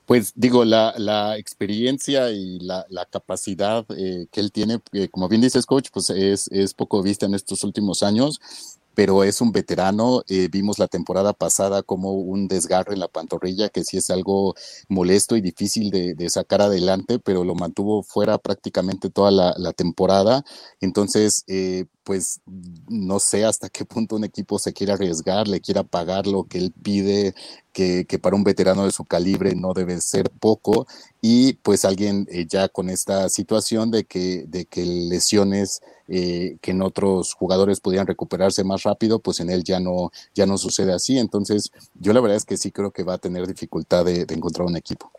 Pues 0.06 0.32
digo, 0.34 0.64
la, 0.64 0.94
la 0.98 1.38
experiencia 1.38 2.30
y 2.30 2.58
la, 2.58 2.84
la 2.88 3.06
capacidad 3.06 3.84
eh, 3.96 4.26
que 4.32 4.40
él 4.40 4.50
tiene, 4.50 4.80
eh, 4.92 5.08
como 5.08 5.28
bien 5.28 5.40
dices, 5.40 5.64
coach, 5.64 5.88
pues 5.92 6.10
es, 6.10 6.48
es 6.48 6.74
poco 6.74 7.02
vista 7.02 7.26
en 7.26 7.34
estos 7.34 7.62
últimos 7.62 8.02
años 8.02 8.40
pero 8.95 9.24
es 9.24 9.40
un 9.40 9.53
veterano. 9.53 10.22
Eh, 10.28 10.49
vimos 10.51 10.78
la 10.78 10.88
temporada 10.88 11.32
pasada 11.32 11.82
como 11.82 12.12
un 12.12 12.49
desgarre 12.49 12.95
en 12.95 13.01
la 13.01 13.09
pantorrilla, 13.09 13.68
que 13.68 13.84
sí 13.84 13.97
es 13.97 14.11
algo 14.11 14.55
molesto 14.88 15.36
y 15.36 15.40
difícil 15.40 15.90
de, 15.90 16.30
sacar 16.30 16.62
adelante, 16.62 17.18
pero 17.18 17.45
lo 17.45 17.55
mantuvo 17.55 18.03
fuera 18.03 18.38
prácticamente 18.38 19.11
toda 19.11 19.30
la, 19.30 19.72
temporada. 19.72 20.45
Entonces, 20.80 21.45
eh, 21.47 21.86
pues 22.05 22.40
no 22.88 23.18
sé 23.20 23.45
hasta 23.45 23.68
qué 23.68 23.84
punto 23.84 24.16
un 24.16 24.24
equipo 24.24 24.59
se 24.59 24.72
quiere 24.72 24.93
arriesgar, 24.93 25.49
le 25.49 25.61
quiera 25.61 25.82
pagar 25.82 26.26
lo 26.26 26.45
que 26.45 26.59
él 26.59 26.72
pide, 26.82 27.34
que, 27.72 28.05
para 28.20 28.36
un 28.36 28.45
veterano 28.45 28.84
de 28.84 28.90
su 28.93 29.05
calibre 29.05 29.55
no 29.55 29.72
debe 29.72 30.01
ser 30.01 30.30
poco, 30.30 30.86
y 31.20 31.55
pues 31.55 31.84
alguien 31.84 32.26
eh, 32.30 32.47
ya 32.49 32.68
con 32.68 32.90
esta 32.90 33.28
situación 33.28 33.90
de 33.90 34.05
que, 34.05 34.45
de 34.49 34.66
que 34.66 34.84
lesiones 34.84 35.80
eh, 36.14 36.58
que 36.60 36.72
en 36.72 36.82
otros 36.82 37.32
jugadores 37.32 37.80
podían 37.80 38.06
recuperarse 38.06 38.62
más 38.64 38.82
rápido, 38.82 39.18
pues 39.18 39.40
en 39.40 39.48
él 39.48 39.64
ya 39.64 39.80
no, 39.80 40.12
ya 40.34 40.44
no 40.44 40.58
sucede 40.58 40.92
así. 40.92 41.18
Entonces, 41.18 41.72
yo 41.94 42.12
la 42.12 42.20
verdad 42.20 42.36
es 42.36 42.44
que 42.44 42.58
sí 42.58 42.70
creo 42.70 42.90
que 42.90 43.02
va 43.02 43.14
a 43.14 43.18
tener 43.18 43.46
dificultad 43.46 44.04
de 44.04 44.26
encontrar 44.28 44.66
un 44.66 44.76
equipo. 44.76 45.10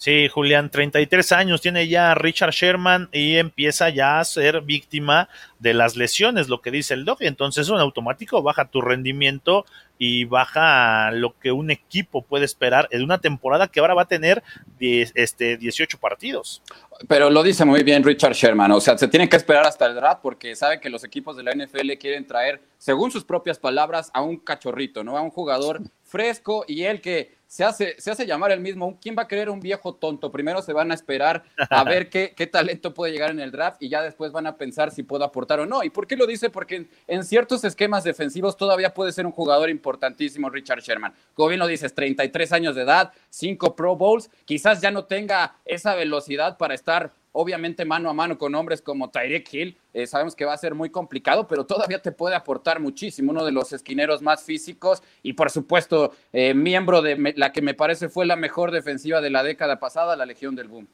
Sí, 0.00 0.28
Julián, 0.28 0.70
33 0.70 1.30
años 1.32 1.60
tiene 1.60 1.86
ya 1.86 2.14
Richard 2.14 2.52
Sherman 2.52 3.10
y 3.12 3.36
empieza 3.36 3.90
ya 3.90 4.18
a 4.18 4.24
ser 4.24 4.62
víctima 4.62 5.28
de 5.58 5.74
las 5.74 5.94
lesiones, 5.94 6.48
lo 6.48 6.62
que 6.62 6.70
dice 6.70 6.94
el 6.94 7.04
doc. 7.04 7.20
Entonces, 7.20 7.68
un 7.68 7.76
automático 7.76 8.42
baja 8.42 8.70
tu 8.70 8.80
rendimiento 8.80 9.66
y 10.02 10.24
baja 10.24 11.10
lo 11.10 11.38
que 11.38 11.52
un 11.52 11.70
equipo 11.70 12.22
puede 12.22 12.46
esperar 12.46 12.88
en 12.90 13.04
una 13.04 13.18
temporada 13.18 13.68
que 13.68 13.80
ahora 13.80 13.92
va 13.92 14.02
a 14.02 14.08
tener 14.08 14.42
este, 14.80 15.58
18 15.58 15.98
partidos. 15.98 16.62
Pero 17.06 17.28
lo 17.28 17.42
dice 17.42 17.66
muy 17.66 17.82
bien 17.82 18.02
Richard 18.02 18.32
Sherman, 18.32 18.72
o 18.72 18.80
sea, 18.80 18.96
se 18.96 19.08
tiene 19.08 19.28
que 19.28 19.36
esperar 19.36 19.66
hasta 19.66 19.84
el 19.84 19.94
draft 19.94 20.22
porque 20.22 20.56
sabe 20.56 20.80
que 20.80 20.88
los 20.88 21.04
equipos 21.04 21.36
de 21.36 21.42
la 21.42 21.52
NFL 21.52 21.92
quieren 22.00 22.26
traer, 22.26 22.62
según 22.78 23.10
sus 23.10 23.24
propias 23.24 23.58
palabras, 23.58 24.10
a 24.14 24.22
un 24.22 24.38
cachorrito, 24.38 25.04
¿no? 25.04 25.18
A 25.18 25.20
un 25.20 25.30
jugador 25.30 25.82
fresco 26.10 26.64
y 26.66 26.82
él 26.82 27.00
que 27.00 27.38
se 27.46 27.64
hace, 27.64 27.96
se 27.98 28.10
hace 28.10 28.26
llamar 28.26 28.52
el 28.52 28.60
mismo. 28.60 28.98
¿Quién 29.00 29.16
va 29.18 29.22
a 29.22 29.28
querer 29.28 29.50
un 29.50 29.58
viejo 29.58 29.94
tonto? 29.94 30.30
Primero 30.30 30.62
se 30.62 30.72
van 30.72 30.90
a 30.90 30.94
esperar 30.94 31.42
a 31.68 31.82
ver 31.84 32.08
qué, 32.08 32.32
qué, 32.36 32.46
talento 32.46 32.94
puede 32.94 33.12
llegar 33.12 33.30
en 33.30 33.40
el 33.40 33.50
draft 33.50 33.82
y 33.82 33.88
ya 33.88 34.02
después 34.02 34.30
van 34.30 34.46
a 34.46 34.56
pensar 34.56 34.92
si 34.92 35.02
puedo 35.02 35.24
aportar 35.24 35.58
o 35.58 35.66
no. 35.66 35.82
¿Y 35.82 35.90
por 35.90 36.06
qué 36.06 36.16
lo 36.16 36.26
dice? 36.26 36.50
Porque 36.50 36.88
en, 37.06 37.24
ciertos 37.24 37.64
esquemas 37.64 38.04
defensivos 38.04 38.56
todavía 38.56 38.94
puede 38.94 39.12
ser 39.12 39.26
un 39.26 39.32
jugador 39.32 39.70
importantísimo, 39.70 40.48
Richard 40.48 40.80
Sherman. 40.80 41.12
Como 41.34 41.48
bien 41.48 41.58
lo 41.58 41.66
dices, 41.66 41.94
33 41.94 42.52
años 42.52 42.76
de 42.76 42.82
edad, 42.82 43.12
5 43.30 43.74
Pro 43.74 43.96
Bowls, 43.96 44.30
quizás 44.44 44.80
ya 44.80 44.90
no 44.92 45.06
tenga 45.06 45.56
esa 45.64 45.94
velocidad 45.94 46.56
para 46.56 46.74
estar 46.74 47.12
obviamente 47.32 47.84
mano 47.84 48.10
a 48.10 48.14
mano 48.14 48.38
con 48.38 48.54
hombres 48.54 48.82
como 48.82 49.10
Tyreek 49.10 49.52
Hill, 49.52 49.76
eh, 49.94 50.06
sabemos 50.06 50.34
que 50.34 50.44
va 50.44 50.52
a 50.52 50.58
ser 50.58 50.74
muy 50.74 50.90
complicado, 50.90 51.46
pero 51.46 51.64
todavía 51.64 52.00
te 52.00 52.12
puede 52.12 52.34
aportar 52.34 52.80
muchísimo, 52.80 53.30
uno 53.30 53.44
de 53.44 53.52
los 53.52 53.72
esquineros 53.72 54.22
más 54.22 54.42
físicos 54.42 55.02
y 55.22 55.34
por 55.34 55.50
supuesto 55.50 56.12
eh, 56.32 56.54
miembro 56.54 57.02
de 57.02 57.34
la 57.36 57.52
que 57.52 57.62
me 57.62 57.74
parece 57.74 58.08
fue 58.08 58.26
la 58.26 58.36
mejor 58.36 58.70
defensiva 58.70 59.20
de 59.20 59.30
la 59.30 59.42
década 59.42 59.78
pasada, 59.78 60.16
la 60.16 60.26
Legión 60.26 60.54
del 60.54 60.68
Boom. 60.68 60.88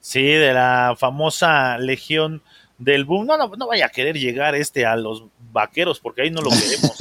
Sí, 0.00 0.22
de 0.22 0.52
la 0.52 0.94
famosa 0.96 1.76
Legión 1.78 2.42
del 2.78 3.04
boom. 3.04 3.26
No, 3.26 3.36
no, 3.36 3.66
vaya 3.66 3.86
a 3.86 3.88
querer 3.88 4.16
llegar 4.16 4.54
este 4.54 4.86
a 4.86 4.96
los 4.96 5.24
vaqueros, 5.52 5.98
porque 6.00 6.22
ahí 6.22 6.30
no 6.30 6.40
lo 6.40 6.50
queremos. 6.50 7.00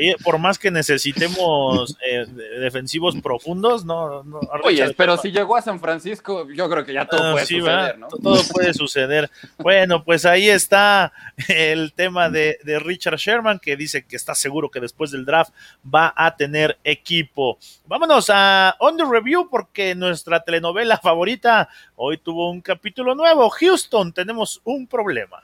¿eh? 0.00 0.16
por 0.24 0.38
más 0.38 0.58
que 0.58 0.70
necesitemos 0.70 1.96
eh, 2.06 2.26
defensivos 2.60 3.16
profundos, 3.20 3.84
no. 3.84 4.22
no 4.22 4.40
Oye, 4.64 4.94
pero 4.94 5.16
si 5.16 5.30
llegó 5.30 5.56
a 5.56 5.62
San 5.62 5.80
Francisco, 5.80 6.48
yo 6.50 6.68
creo 6.70 6.84
que 6.84 6.92
ya 6.92 7.06
todo 7.06 7.22
ah, 7.22 7.32
puede 7.32 7.46
suceder, 7.46 7.98
¿no? 7.98 8.08
Todo 8.08 8.42
puede 8.50 8.74
suceder. 8.74 9.30
Bueno, 9.58 10.02
pues 10.04 10.24
ahí 10.24 10.48
está 10.48 11.12
el 11.48 11.92
tema 11.92 12.30
de, 12.30 12.58
de 12.64 12.78
Richard 12.78 13.16
Sherman, 13.16 13.58
que 13.58 13.76
dice 13.76 14.04
que 14.04 14.16
está 14.16 14.34
seguro 14.34 14.70
que 14.70 14.80
después 14.80 15.10
del 15.10 15.24
draft 15.24 15.52
va 15.84 16.14
a 16.16 16.36
tener 16.36 16.78
equipo. 16.84 17.58
Vámonos 17.86 18.30
a 18.30 18.76
On 18.78 18.96
the 18.96 19.04
Review, 19.04 19.48
porque 19.50 19.94
nuestra 19.94 20.40
telenovela 20.40 20.98
favorita 20.98 21.68
hoy 22.02 22.16
tuvo 22.16 22.50
un 22.50 22.62
capítulo 22.62 23.14
nuevo. 23.14 23.50
Houston, 23.50 24.12
tenemos 24.12 24.60
un 24.64 24.86
problema. 24.86 25.42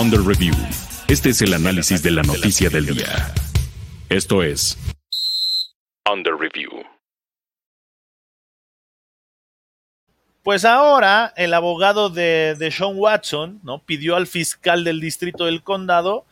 Under 0.00 0.20
Review. 0.20 0.54
Este 1.08 1.30
es 1.30 1.42
el 1.42 1.54
análisis 1.54 2.00
de 2.02 2.12
la 2.12 2.22
noticia 2.22 2.70
del 2.70 2.86
día. 2.86 3.34
Esto 4.08 4.44
es 4.44 4.78
Under 6.10 6.34
Review. 6.34 6.70
Pues 10.44 10.64
ahora 10.64 11.32
el 11.36 11.52
abogado 11.52 12.10
de, 12.10 12.54
de, 12.56 12.70
Sean 12.70 12.92
Watson 12.94 13.58
¿no? 13.64 13.80
pidió 13.80 14.14
al 14.14 14.28
fiscal 14.28 14.84
del 14.84 15.00
distrito 15.00 15.46
del 15.46 15.64
condado 15.64 16.26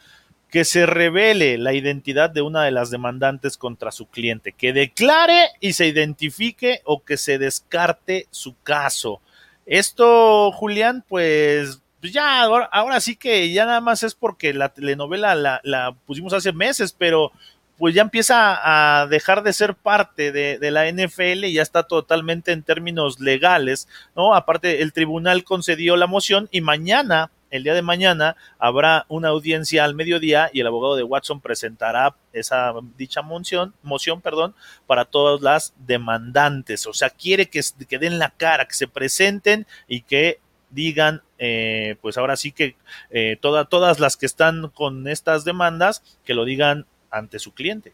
que 0.53 0.67
se 0.67 0.85
revele 0.85 1.57
la 1.57 1.73
identidad 1.73 2.29
de 2.29 2.43
una 2.43 2.63
de 2.63 2.71
las 2.71 2.91
demandantes 2.91 3.57
contra 3.57 3.91
su 3.91 4.05
cliente, 4.05 4.53
que 4.53 4.75
declare 4.75 5.49
y 5.61 5.73
se 5.73 5.87
identifique 5.87 6.83
o 6.85 7.03
que 7.03 7.17
se 7.17 7.39
descarte 7.39 8.27
su 8.31 8.55
caso. 8.63 9.23
Esto, 9.65 10.53
Julián, 10.53 11.05
pues, 11.09 11.81
pues 12.03 12.13
ya, 12.13 12.43
ahora, 12.43 13.01
sí 13.01 13.17
que 13.17 13.51
ya 13.51 13.65
nada 13.65 13.81
más 13.81 14.03
es 14.03 14.15
porque 14.15 14.53
la 14.53 14.69
telenovela 14.69 15.61
la, 15.65 15.97
pusimos 16.05 16.35
hace 16.35 16.53
meses, 16.53 16.95
pero 16.97 17.33
pues 17.79 17.95
ya 17.95 18.03
empieza 18.03 19.01
a 19.01 19.07
dejar 19.07 19.43
de 19.43 19.55
ser 19.55 19.75
parte 19.75 20.33
de, 20.33 20.59
de, 20.59 20.71
la 20.71 20.87
NFL 20.93 21.45
y 21.45 21.55
ya 21.55 21.63
está 21.63 21.85
totalmente 21.85 22.53
en 22.53 22.63
términos 22.63 23.21
legales, 23.21 23.89
¿no? 24.15 24.35
Aparte, 24.35 24.83
el 24.83 24.93
tribunal 24.93 25.45
concedió 25.45 25.97
la 25.97 26.07
moción 26.07 26.51
y 26.53 26.61
mañana 26.61 27.31
el 27.53 27.63
día 27.63 27.75
de 27.75 27.83
mañana 27.83 28.35
habrá 28.59 29.05
una 29.09 29.29
audiencia 29.29 29.85
al 29.85 29.95
mediodía 29.95 30.51
y 30.53 30.61
el 30.61 30.67
abogado 30.67 30.97
de 30.97 31.03
Watson 31.03 31.41
presentará 31.41 32.17
esa 32.33 32.73
dicha 32.97 33.21
moción, 33.21 33.75
moción 33.83 34.23
perdón, 34.23 34.55
para 34.87 35.05
todas 35.05 35.43
las 35.43 35.75
demandantes. 35.77 36.87
O 36.87 36.95
sea, 36.95 37.11
quiere 37.11 37.51
que, 37.51 37.61
que 37.87 37.99
den 37.99 38.19
la 38.19 38.31
cara, 38.31 38.67
que 38.67 38.75
se 38.75 38.89
presenten 38.89 39.67
y 39.87 40.01
que 40.01 40.41
digan, 40.71 41.23
eh, 41.39 41.97
pues 42.01 42.17
ahora 42.17 42.37
sí 42.37 42.53
que 42.53 42.77
eh, 43.11 43.37
todas 43.39 44.01
las 44.01 44.17
que 44.17 44.25
están 44.25 44.69
con 44.71 45.07
estas 45.07 45.45
demandas, 45.45 46.03
que 46.25 46.33
lo 46.33 46.47
digan 46.47 46.87
ante 47.11 47.39
su 47.39 47.53
cliente. 47.53 47.93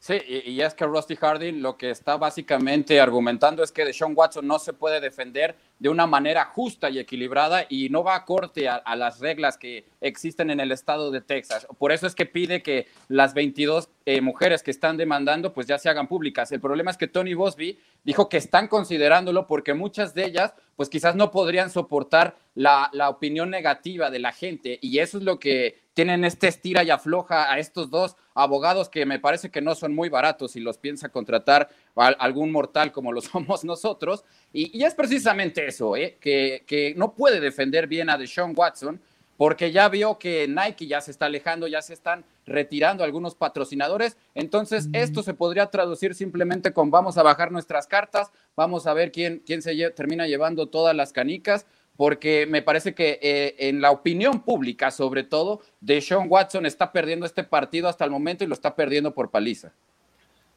Sí, 0.00 0.14
y, 0.28 0.60
es 0.60 0.74
que 0.74 0.84
Rusty 0.84 1.16
Harding 1.16 1.60
lo 1.60 1.76
que 1.76 1.90
está 1.90 2.16
básicamente 2.16 3.00
argumentando 3.00 3.64
es 3.64 3.72
que 3.72 3.84
Deshaun 3.84 4.12
Watson 4.14 4.46
no 4.46 4.60
se 4.60 4.72
puede 4.72 5.00
defender 5.00 5.56
de 5.80 5.88
una 5.88 6.06
manera 6.06 6.44
justa 6.44 6.88
y 6.88 7.00
equilibrada 7.00 7.66
y 7.68 7.88
no 7.88 8.04
va 8.04 8.14
a 8.14 8.24
corte 8.24 8.68
a, 8.68 8.94
las 8.94 9.18
reglas 9.18 9.58
que 9.58 9.86
existen 10.00 10.50
en 10.50 10.60
el 10.60 10.70
estado 10.70 11.10
de 11.10 11.20
Texas. 11.20 11.66
Por 11.78 11.90
eso 11.90 12.06
es 12.06 12.14
que 12.14 12.26
pide 12.26 12.62
que 12.62 12.86
las 13.08 13.34
22 13.34 13.88
eh, 14.06 14.20
mujeres 14.20 14.62
que 14.62 14.70
están 14.70 14.96
demandando 14.96 15.52
pues 15.52 15.66
ya 15.66 15.78
se 15.78 15.88
hagan 15.88 16.06
públicas. 16.06 16.52
El 16.52 16.60
problema 16.60 16.92
es 16.92 16.96
que 16.96 17.08
Tony 17.08 17.34
Bosby 17.34 17.80
dijo 18.04 18.28
que 18.28 18.36
están 18.36 18.68
considerándolo 18.68 19.48
porque 19.48 19.74
muchas 19.74 20.14
de 20.14 20.26
ellas 20.26 20.54
pues 20.76 20.88
quizás 20.88 21.16
no 21.16 21.32
podrían 21.32 21.70
soportar 21.70 22.36
la, 22.54 22.88
la 22.92 23.08
opinión 23.08 23.50
negativa 23.50 24.10
de 24.10 24.20
la 24.20 24.30
gente 24.30 24.78
y 24.80 25.00
eso 25.00 25.18
es 25.18 25.24
lo 25.24 25.40
que 25.40 25.87
tienen 25.98 26.24
este 26.24 26.46
estira 26.46 26.84
y 26.84 26.90
afloja 26.90 27.52
a 27.52 27.58
estos 27.58 27.90
dos 27.90 28.14
abogados 28.32 28.88
que 28.88 29.04
me 29.04 29.18
parece 29.18 29.50
que 29.50 29.60
no 29.60 29.74
son 29.74 29.96
muy 29.96 30.08
baratos 30.08 30.54
y 30.54 30.60
los 30.60 30.78
piensa 30.78 31.08
contratar 31.08 31.70
algún 31.96 32.52
mortal 32.52 32.92
como 32.92 33.10
lo 33.10 33.20
somos 33.20 33.64
nosotros. 33.64 34.24
Y, 34.52 34.84
es 34.84 34.94
precisamente 34.94 35.66
eso, 35.66 35.96
¿eh? 35.96 36.16
que, 36.20 36.62
que, 36.68 36.94
no 36.96 37.14
puede 37.14 37.40
defender 37.40 37.88
bien 37.88 38.10
a 38.10 38.16
Deshaun 38.16 38.52
Watson 38.56 39.00
porque 39.36 39.72
ya 39.72 39.88
vio 39.88 40.20
que 40.20 40.46
Nike 40.46 40.86
ya 40.86 41.00
se 41.00 41.10
está 41.10 41.26
alejando, 41.26 41.66
ya 41.66 41.82
se 41.82 41.94
están 41.94 42.24
retirando 42.46 43.02
algunos 43.02 43.34
patrocinadores. 43.34 44.16
Entonces, 44.36 44.88
esto 44.92 45.24
se 45.24 45.34
podría 45.34 45.66
traducir 45.66 46.14
simplemente 46.14 46.72
con 46.72 46.92
vamos 46.92 47.18
a 47.18 47.24
bajar 47.24 47.50
nuestras 47.50 47.88
cartas, 47.88 48.30
vamos 48.54 48.86
a 48.86 48.94
ver 48.94 49.10
quién, 49.10 49.42
quién 49.44 49.62
se 49.62 49.90
termina 49.90 50.28
llevando 50.28 50.68
todas 50.68 50.94
las 50.94 51.12
canicas 51.12 51.66
porque 51.98 52.46
me 52.46 52.62
parece 52.62 52.94
que 52.94 53.18
eh, 53.20 53.56
en 53.58 53.80
la 53.80 53.90
opinión 53.90 54.44
pública, 54.44 54.92
sobre 54.92 55.24
todo, 55.24 55.62
Deshaun 55.80 56.28
Watson 56.28 56.64
está 56.64 56.92
perdiendo 56.92 57.26
este 57.26 57.42
partido 57.42 57.88
hasta 57.88 58.04
el 58.04 58.12
momento 58.12 58.44
y 58.44 58.46
lo 58.46 58.54
está 58.54 58.76
perdiendo 58.76 59.12
por 59.12 59.32
paliza. 59.32 59.72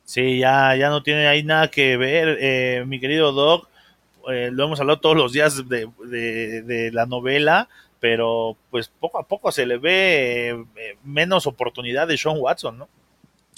Sí, 0.04 0.38
ya, 0.38 0.76
ya 0.76 0.90
no 0.90 1.02
tiene 1.02 1.28
ahí 1.28 1.42
nada 1.42 1.70
que 1.70 1.98
ver, 1.98 2.38
eh, 2.40 2.84
mi 2.86 3.00
querido 3.00 3.32
Doc. 3.32 3.68
Eh, 4.32 4.52
lo 4.52 4.66
hemos 4.66 4.80
hablado 4.82 5.00
todos 5.00 5.18
los 5.18 5.34
días 5.34 5.68
de, 5.68 6.92
la 6.94 7.08
novela, 7.08 7.70
pero 8.00 8.56
pues 8.70 8.90
poco 9.00 9.18
a 9.18 9.28
poco 9.28 9.52
se 9.52 9.66
le 9.66 9.80
ve 9.80 10.64
menos 11.04 11.48
oportunidad 11.48 12.08
de 12.08 12.20
Sean 12.20 12.38
Watson, 12.38 12.78
¿no? 12.78 12.88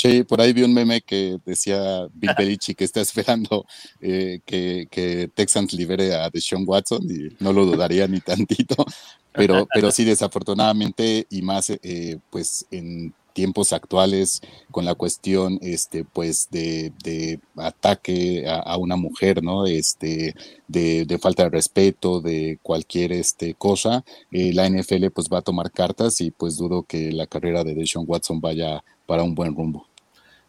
Sí, 0.03 0.21
por 0.25 0.41
ahí 0.41 0.51
vi 0.51 0.63
un 0.63 0.73
meme 0.73 0.99
que 0.99 1.37
decía 1.45 2.09
Bill 2.13 2.31
Belichick 2.37 2.77
que 2.77 2.83
está 2.83 2.99
esperando 2.99 3.65
eh, 4.01 4.41
que, 4.45 5.29
Texans 5.33 5.71
libere 5.71 6.13
a 6.13 6.29
Deshaun 6.29 6.65
Watson 6.67 7.03
y 7.09 7.33
no 7.41 7.53
lo 7.53 7.65
dudaría 7.65 8.05
ni 8.05 8.19
tantito, 8.19 8.85
pero, 9.31 9.65
pero 9.73 9.91
sí 9.91 10.03
desafortunadamente 10.03 11.25
y 11.29 11.41
más 11.41 11.69
eh, 11.69 12.19
pues 12.29 12.65
en 12.69 13.13
tiempos 13.31 13.71
actuales 13.71 14.41
con 14.71 14.83
la 14.83 14.93
cuestión 14.93 15.57
este 15.61 16.03
pues 16.03 16.49
de, 16.51 17.39
ataque 17.55 18.43
a, 18.45 18.75
una 18.75 18.97
mujer 18.97 19.41
no 19.41 19.65
este 19.65 20.35
de, 20.67 21.17
falta 21.21 21.43
de 21.43 21.49
respeto 21.49 22.19
de 22.19 22.59
cualquier 22.61 23.13
este 23.13 23.53
cosa 23.53 24.03
eh, 24.33 24.51
la 24.53 24.69
NFL 24.69 25.11
pues 25.11 25.29
va 25.31 25.37
a 25.37 25.43
tomar 25.43 25.71
cartas 25.71 26.19
y 26.19 26.29
pues 26.29 26.57
dudo 26.57 26.83
que 26.83 27.13
la 27.13 27.25
carrera 27.25 27.63
de 27.63 27.73
Deshaun 27.73 28.05
Watson 28.05 28.41
vaya 28.41 28.83
para 29.05 29.23
un 29.23 29.33
buen 29.33 29.55
rumbo 29.55 29.87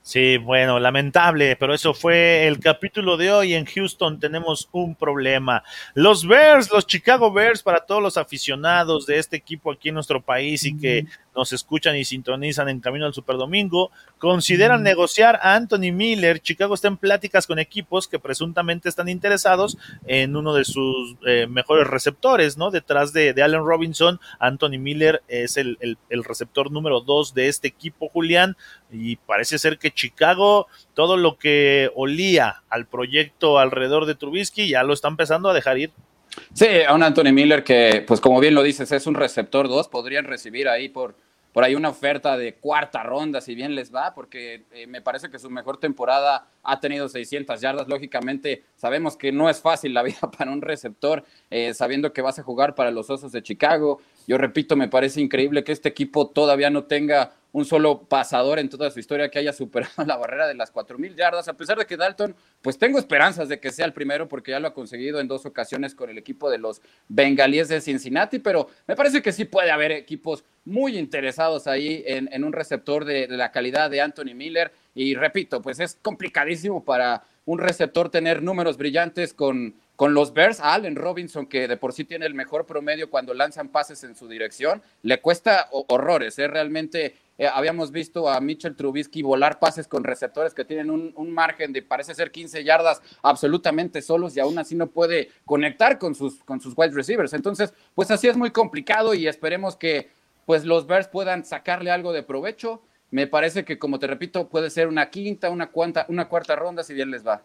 Sí, 0.06 0.36
bueno, 0.36 0.78
lamentable, 0.78 1.56
pero 1.56 1.72
eso 1.72 1.94
fue 1.94 2.46
el 2.46 2.60
capítulo 2.60 3.16
de 3.16 3.32
hoy. 3.32 3.54
En 3.54 3.64
Houston 3.64 4.20
tenemos 4.20 4.68
un 4.70 4.94
problema. 4.94 5.64
Los 5.94 6.26
Bears, 6.26 6.70
los 6.70 6.86
Chicago 6.86 7.32
Bears, 7.32 7.62
para 7.62 7.86
todos 7.86 8.02
los 8.02 8.18
aficionados 8.18 9.06
de 9.06 9.18
este 9.18 9.36
equipo 9.36 9.72
aquí 9.72 9.88
en 9.88 9.94
nuestro 9.94 10.20
país 10.20 10.62
y 10.66 10.76
que 10.76 11.06
nos 11.34 11.52
escuchan 11.52 11.96
y 11.96 12.04
sintonizan 12.04 12.68
en 12.68 12.80
camino 12.80 13.06
al 13.06 13.14
Super 13.14 13.36
Domingo, 13.36 13.90
consideran 14.18 14.82
negociar 14.82 15.38
a 15.42 15.54
Anthony 15.54 15.92
Miller. 15.92 16.40
Chicago 16.40 16.74
está 16.74 16.88
en 16.88 16.96
pláticas 16.96 17.46
con 17.46 17.58
equipos 17.58 18.08
que 18.08 18.18
presuntamente 18.18 18.88
están 18.88 19.08
interesados 19.08 19.76
en 20.06 20.36
uno 20.36 20.54
de 20.54 20.64
sus 20.64 21.16
eh, 21.26 21.46
mejores 21.48 21.86
receptores, 21.86 22.56
¿no? 22.56 22.70
Detrás 22.70 23.12
de, 23.12 23.34
Allen 23.42 23.64
Robinson, 23.64 24.20
Anthony 24.38 24.78
Miller 24.78 25.22
es 25.28 25.56
el, 25.56 25.76
el 25.80 26.24
receptor 26.24 26.70
número 26.70 27.00
dos 27.00 27.34
de 27.34 27.48
este 27.48 27.68
equipo, 27.68 28.08
Julián, 28.08 28.56
y 28.90 29.16
parece 29.16 29.58
ser 29.58 29.78
que 29.78 29.90
Chicago, 29.90 30.68
todo 30.94 31.16
lo 31.16 31.36
que 31.38 31.90
olía 31.94 32.62
al 32.68 32.86
proyecto 32.86 33.58
alrededor 33.58 34.06
de 34.06 34.14
Trubisky, 34.14 34.68
ya 34.68 34.82
lo 34.82 34.92
está 34.92 35.08
empezando 35.08 35.48
a 35.48 35.54
dejar 35.54 35.78
ir. 35.78 35.92
Sí, 36.52 36.66
a 36.86 36.94
un 36.94 37.02
Anthony 37.02 37.32
Miller 37.32 37.64
que, 37.64 38.04
pues 38.06 38.20
como 38.20 38.40
bien 38.40 38.54
lo 38.54 38.62
dices, 38.62 38.90
es 38.92 39.06
un 39.06 39.14
receptor 39.14 39.68
2, 39.68 39.88
podrían 39.88 40.24
recibir 40.24 40.68
ahí 40.68 40.88
por, 40.88 41.16
por 41.54 41.62
ahí 41.62 41.76
una 41.76 41.90
oferta 41.90 42.36
de 42.36 42.56
cuarta 42.56 43.04
ronda, 43.04 43.40
si 43.40 43.54
bien 43.54 43.76
les 43.76 43.94
va, 43.94 44.12
porque 44.12 44.64
eh, 44.72 44.88
me 44.88 45.00
parece 45.00 45.30
que 45.30 45.38
su 45.38 45.48
mejor 45.48 45.78
temporada 45.78 46.48
ha 46.64 46.80
tenido 46.80 47.08
600 47.08 47.60
yardas. 47.60 47.86
Lógicamente, 47.86 48.64
sabemos 48.74 49.16
que 49.16 49.30
no 49.30 49.48
es 49.48 49.60
fácil 49.60 49.94
la 49.94 50.02
vida 50.02 50.18
para 50.36 50.50
un 50.50 50.60
receptor, 50.62 51.24
eh, 51.50 51.72
sabiendo 51.72 52.12
que 52.12 52.22
vas 52.22 52.40
a 52.40 52.42
jugar 52.42 52.74
para 52.74 52.90
los 52.90 53.08
Osos 53.08 53.30
de 53.30 53.40
Chicago. 53.40 54.00
Yo 54.26 54.38
repito, 54.38 54.76
me 54.76 54.88
parece 54.88 55.20
increíble 55.20 55.64
que 55.64 55.72
este 55.72 55.88
equipo 55.88 56.28
todavía 56.28 56.70
no 56.70 56.84
tenga 56.84 57.32
un 57.54 57.64
solo 57.64 58.02
pasador 58.08 58.58
en 58.58 58.68
toda 58.68 58.90
su 58.90 58.98
historia 58.98 59.30
que 59.30 59.38
haya 59.38 59.52
superado 59.52 59.92
la 60.06 60.16
barrera 60.16 60.48
de 60.48 60.54
las 60.54 60.74
4.000 60.74 61.14
yardas, 61.14 61.46
a 61.46 61.56
pesar 61.56 61.78
de 61.78 61.86
que 61.86 61.96
Dalton, 61.96 62.34
pues 62.60 62.78
tengo 62.78 62.98
esperanzas 62.98 63.48
de 63.48 63.60
que 63.60 63.70
sea 63.70 63.86
el 63.86 63.92
primero 63.92 64.26
porque 64.28 64.50
ya 64.50 64.58
lo 64.58 64.66
ha 64.66 64.74
conseguido 64.74 65.20
en 65.20 65.28
dos 65.28 65.46
ocasiones 65.46 65.94
con 65.94 66.10
el 66.10 66.18
equipo 66.18 66.50
de 66.50 66.58
los 66.58 66.82
Bengalíes 67.06 67.68
de 67.68 67.80
Cincinnati, 67.80 68.40
pero 68.40 68.68
me 68.88 68.96
parece 68.96 69.22
que 69.22 69.30
sí 69.30 69.44
puede 69.44 69.70
haber 69.70 69.92
equipos 69.92 70.42
muy 70.64 70.98
interesados 70.98 71.68
ahí 71.68 72.02
en, 72.06 72.42
un 72.42 72.52
receptor 72.52 73.04
de, 73.04 73.28
de 73.28 73.36
la 73.36 73.52
calidad 73.52 73.88
de 73.88 74.00
Anthony 74.00 74.34
Miller. 74.34 74.72
Y 74.94 75.14
repito, 75.14 75.62
pues 75.62 75.78
es 75.78 75.96
complicadísimo 76.02 76.84
para 76.84 77.22
un 77.44 77.58
receptor 77.58 78.10
tener 78.10 78.42
números 78.42 78.78
brillantes 78.78 79.32
con 79.32 79.76
con 79.96 80.12
los 80.12 80.32
Bears, 80.32 80.60
Allen 80.60 80.96
Robinson, 80.96 81.46
que 81.46 81.68
de 81.68 81.76
por 81.76 81.92
sí 81.92 82.04
tiene 82.04 82.26
el 82.26 82.34
mejor 82.34 82.66
promedio 82.66 83.10
cuando 83.10 83.32
lanzan 83.32 83.68
pases 83.68 84.02
en 84.02 84.16
su 84.16 84.26
dirección, 84.26 84.82
le 85.02 85.20
cuesta 85.20 85.68
horrores. 85.70 86.38
¿eh? 86.38 86.48
Realmente 86.48 87.14
eh, 87.38 87.46
habíamos 87.46 87.92
visto 87.92 88.28
a 88.28 88.40
Mitchell 88.40 88.74
Trubisky 88.74 89.22
volar 89.22 89.58
pases 89.60 89.86
con 89.86 90.02
receptores 90.02 90.52
que 90.52 90.64
tienen 90.64 90.90
un, 90.90 91.30
margen 91.30 91.72
de 91.72 91.82
parece 91.82 92.14
ser 92.14 92.32
15 92.32 92.64
yardas 92.64 93.02
absolutamente 93.22 94.02
solos 94.02 94.36
y 94.36 94.40
aún 94.40 94.58
así 94.58 94.74
no 94.74 94.88
puede 94.88 95.30
conectar 95.44 95.98
con 95.98 96.14
sus, 96.14 96.42
con 96.44 96.60
sus 96.60 96.74
wide 96.76 96.92
receivers. 96.92 97.32
Entonces, 97.32 97.72
pues 97.94 98.10
así 98.10 98.26
es 98.28 98.36
muy 98.36 98.50
complicado 98.50 99.14
y 99.14 99.28
esperemos 99.28 99.76
que 99.76 100.10
pues 100.44 100.64
los 100.64 100.86
Bears 100.86 101.08
puedan 101.08 101.44
sacarle 101.44 101.90
algo 101.90 102.12
de 102.12 102.22
provecho. 102.22 102.82
Me 103.10 103.28
parece 103.28 103.64
que, 103.64 103.78
como 103.78 104.00
te 104.00 104.08
repito, 104.08 104.48
puede 104.48 104.70
ser 104.70 104.88
una 104.88 105.08
quinta, 105.10 105.50
una, 105.50 105.70
cuanta, 105.70 106.04
una 106.08 106.28
cuarta 106.28 106.56
ronda 106.56 106.82
si 106.82 106.94
bien 106.94 107.10
les 107.10 107.24
va. 107.26 107.42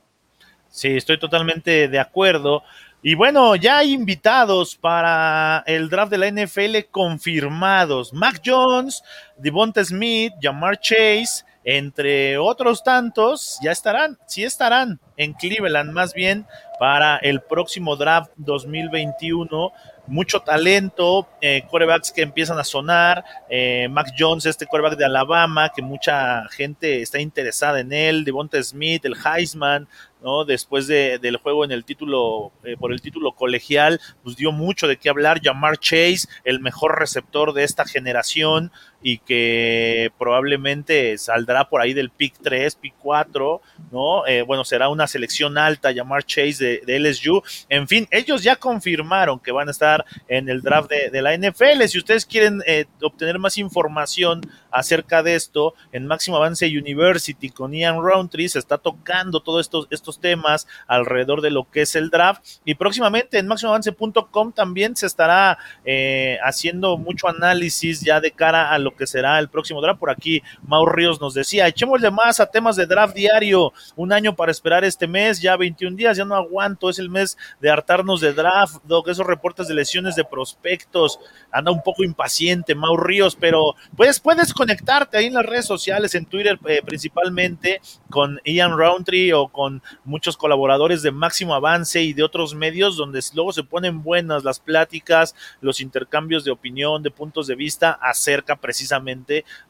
Sí, 0.69 0.95
estoy 0.95 1.17
totalmente 1.17 1.87
de 1.87 1.99
acuerdo. 1.99 2.63
Y 3.01 3.15
bueno, 3.15 3.55
ya 3.55 3.77
hay 3.77 3.93
invitados 3.93 4.75
para 4.75 5.63
el 5.65 5.89
draft 5.89 6.11
de 6.11 6.17
la 6.17 6.29
NFL 6.29 6.89
confirmados. 6.91 8.13
Mac 8.13 8.41
Jones, 8.45 9.03
Devonta 9.37 9.83
Smith, 9.83 10.33
Jamar 10.41 10.79
Chase, 10.79 11.45
entre 11.63 12.37
otros 12.37 12.83
tantos, 12.83 13.57
ya 13.63 13.71
estarán, 13.71 14.17
sí 14.27 14.43
estarán 14.43 14.99
en 15.17 15.33
Cleveland 15.33 15.91
más 15.91 16.13
bien 16.13 16.45
para 16.79 17.17
el 17.17 17.41
próximo 17.41 17.95
draft 17.95 18.31
2021 18.37 19.71
mucho 20.09 20.41
talento, 20.41 21.27
eh, 21.39 21.63
corebacks 21.69 22.11
que 22.11 22.23
empiezan 22.23 22.59
a 22.59 22.63
sonar, 22.63 23.23
eh, 23.49 23.87
Mac 23.89 24.13
Jones, 24.17 24.45
este 24.45 24.65
coreback 24.65 24.97
de 24.97 25.05
Alabama, 25.05 25.69
que 25.69 25.81
mucha 25.81 26.47
gente 26.49 27.01
está 27.01 27.19
interesada 27.19 27.79
en 27.79 27.93
él, 27.93 28.25
Devonta 28.25 28.61
Smith, 28.61 29.05
el 29.05 29.15
Heisman, 29.15 29.87
¿no? 30.21 30.45
Después 30.45 30.87
de, 30.87 31.19
del 31.19 31.37
juego 31.37 31.63
en 31.63 31.71
el 31.71 31.85
título, 31.85 32.51
eh, 32.63 32.75
por 32.77 32.91
el 32.91 33.01
título 33.01 33.33
colegial, 33.33 33.99
pues 34.23 34.35
dio 34.35 34.51
mucho 34.51 34.87
de 34.87 34.97
qué 34.97 35.09
hablar, 35.09 35.41
Jamar 35.41 35.77
Chase, 35.77 36.27
el 36.43 36.59
mejor 36.59 36.99
receptor 36.99 37.53
de 37.53 37.63
esta 37.63 37.85
generación 37.85 38.71
y 39.01 39.19
que 39.19 40.11
probablemente 40.17 41.17
saldrá 41.17 41.69
por 41.69 41.81
ahí 41.81 41.93
del 41.93 42.09
pick 42.09 42.35
3, 42.41 42.75
pick 42.75 42.93
4, 42.99 43.61
¿no? 43.91 44.27
Eh, 44.27 44.41
bueno, 44.41 44.63
será 44.63 44.89
una 44.89 45.07
selección 45.07 45.57
alta, 45.57 45.93
Jamar 45.93 46.23
Chase 46.23 46.63
de, 46.63 46.81
de, 46.85 46.99
LSU. 46.99 47.41
En 47.69 47.87
fin, 47.87 48.07
ellos 48.11 48.43
ya 48.43 48.55
confirmaron 48.55 49.39
que 49.39 49.51
van 49.51 49.67
a 49.67 49.71
estar 49.71 50.05
en 50.27 50.49
el 50.49 50.61
draft 50.61 50.89
de, 50.89 51.21
la 51.21 51.35
NFL. 51.35 51.83
Si 51.87 51.97
ustedes 51.97 52.25
quieren 52.25 52.61
eh, 52.65 52.85
obtener 53.01 53.39
más 53.39 53.57
información 53.57 54.41
acerca 54.71 55.23
de 55.23 55.35
esto, 55.35 55.73
en 55.91 56.05
Máximo 56.05 56.37
Avance 56.37 56.65
University 56.65 57.49
con 57.49 57.73
Ian 57.73 58.01
Roundtree 58.01 58.49
se 58.49 58.59
está 58.59 58.77
tocando 58.77 59.41
todos 59.41 59.65
estos, 59.65 59.87
estos 59.89 60.19
temas 60.19 60.67
alrededor 60.87 61.41
de 61.41 61.51
lo 61.51 61.69
que 61.69 61.81
es 61.81 61.95
el 61.95 62.09
draft. 62.09 62.43
Y 62.65 62.75
próximamente 62.75 63.39
en 63.39 63.47
máximoavance.com 63.47 64.51
también 64.53 64.95
se 64.95 65.05
estará 65.05 65.57
eh, 65.85 66.37
haciendo 66.43 66.97
mucho 66.97 67.27
análisis 67.27 68.01
ya 68.01 68.21
de 68.21 68.31
cara 68.31 68.71
a 68.71 68.79
lo 68.79 68.88
que 68.95 69.07
será 69.07 69.39
el 69.39 69.49
próximo 69.49 69.81
draft. 69.81 69.99
Por 69.99 70.09
aquí 70.09 70.41
Mau 70.63 70.85
Ríos 70.85 71.19
nos 71.21 71.33
decía, 71.33 71.67
echémosle 71.67 72.11
más 72.11 72.39
a 72.39 72.45
temas 72.45 72.75
de 72.75 72.85
draft 72.85 73.15
diario, 73.15 73.73
un 73.95 74.13
año 74.13 74.35
para 74.35 74.51
esperar 74.51 74.83
este 74.83 75.07
mes, 75.07 75.41
ya 75.41 75.55
21 75.57 75.95
días, 75.95 76.17
ya 76.17 76.25
no 76.25 76.35
aguanto, 76.35 76.89
es 76.89 76.99
el 76.99 77.09
mes 77.09 77.37
de 77.59 77.69
hartarnos 77.69 78.21
de 78.21 78.33
draft, 78.33 78.77
Doc, 78.83 79.07
esos 79.07 79.25
reportes 79.25 79.67
de 79.67 79.73
lesiones 79.73 80.15
de 80.15 80.23
prospectos, 80.23 81.19
anda 81.51 81.71
un 81.71 81.83
poco 81.83 82.03
impaciente 82.03 82.75
Mau 82.75 82.97
Ríos, 82.97 83.35
pero 83.35 83.75
pues 83.95 84.19
puedes 84.19 84.53
conectarte 84.53 85.17
ahí 85.17 85.25
en 85.25 85.33
las 85.33 85.45
redes 85.45 85.65
sociales, 85.65 86.15
en 86.15 86.25
Twitter 86.25 86.59
eh, 86.67 86.81
principalmente, 86.85 87.81
con 88.09 88.39
Ian 88.43 88.77
Roundtree 88.77 89.33
o 89.33 89.47
con 89.47 89.81
muchos 90.03 90.37
colaboradores 90.37 91.01
de 91.01 91.11
Máximo 91.11 91.53
Avance 91.53 92.01
y 92.01 92.13
de 92.13 92.23
otros 92.23 92.55
medios, 92.55 92.97
donde 92.97 93.19
luego 93.33 93.51
se 93.51 93.63
ponen 93.63 94.03
buenas 94.03 94.43
las 94.43 94.59
pláticas, 94.59 95.35
los 95.61 95.81
intercambios 95.81 96.43
de 96.43 96.51
opinión, 96.51 97.03
de 97.03 97.11
puntos 97.11 97.47
de 97.47 97.55
vista 97.55 97.91
acerca 98.01 98.55
precisamente 98.55 98.78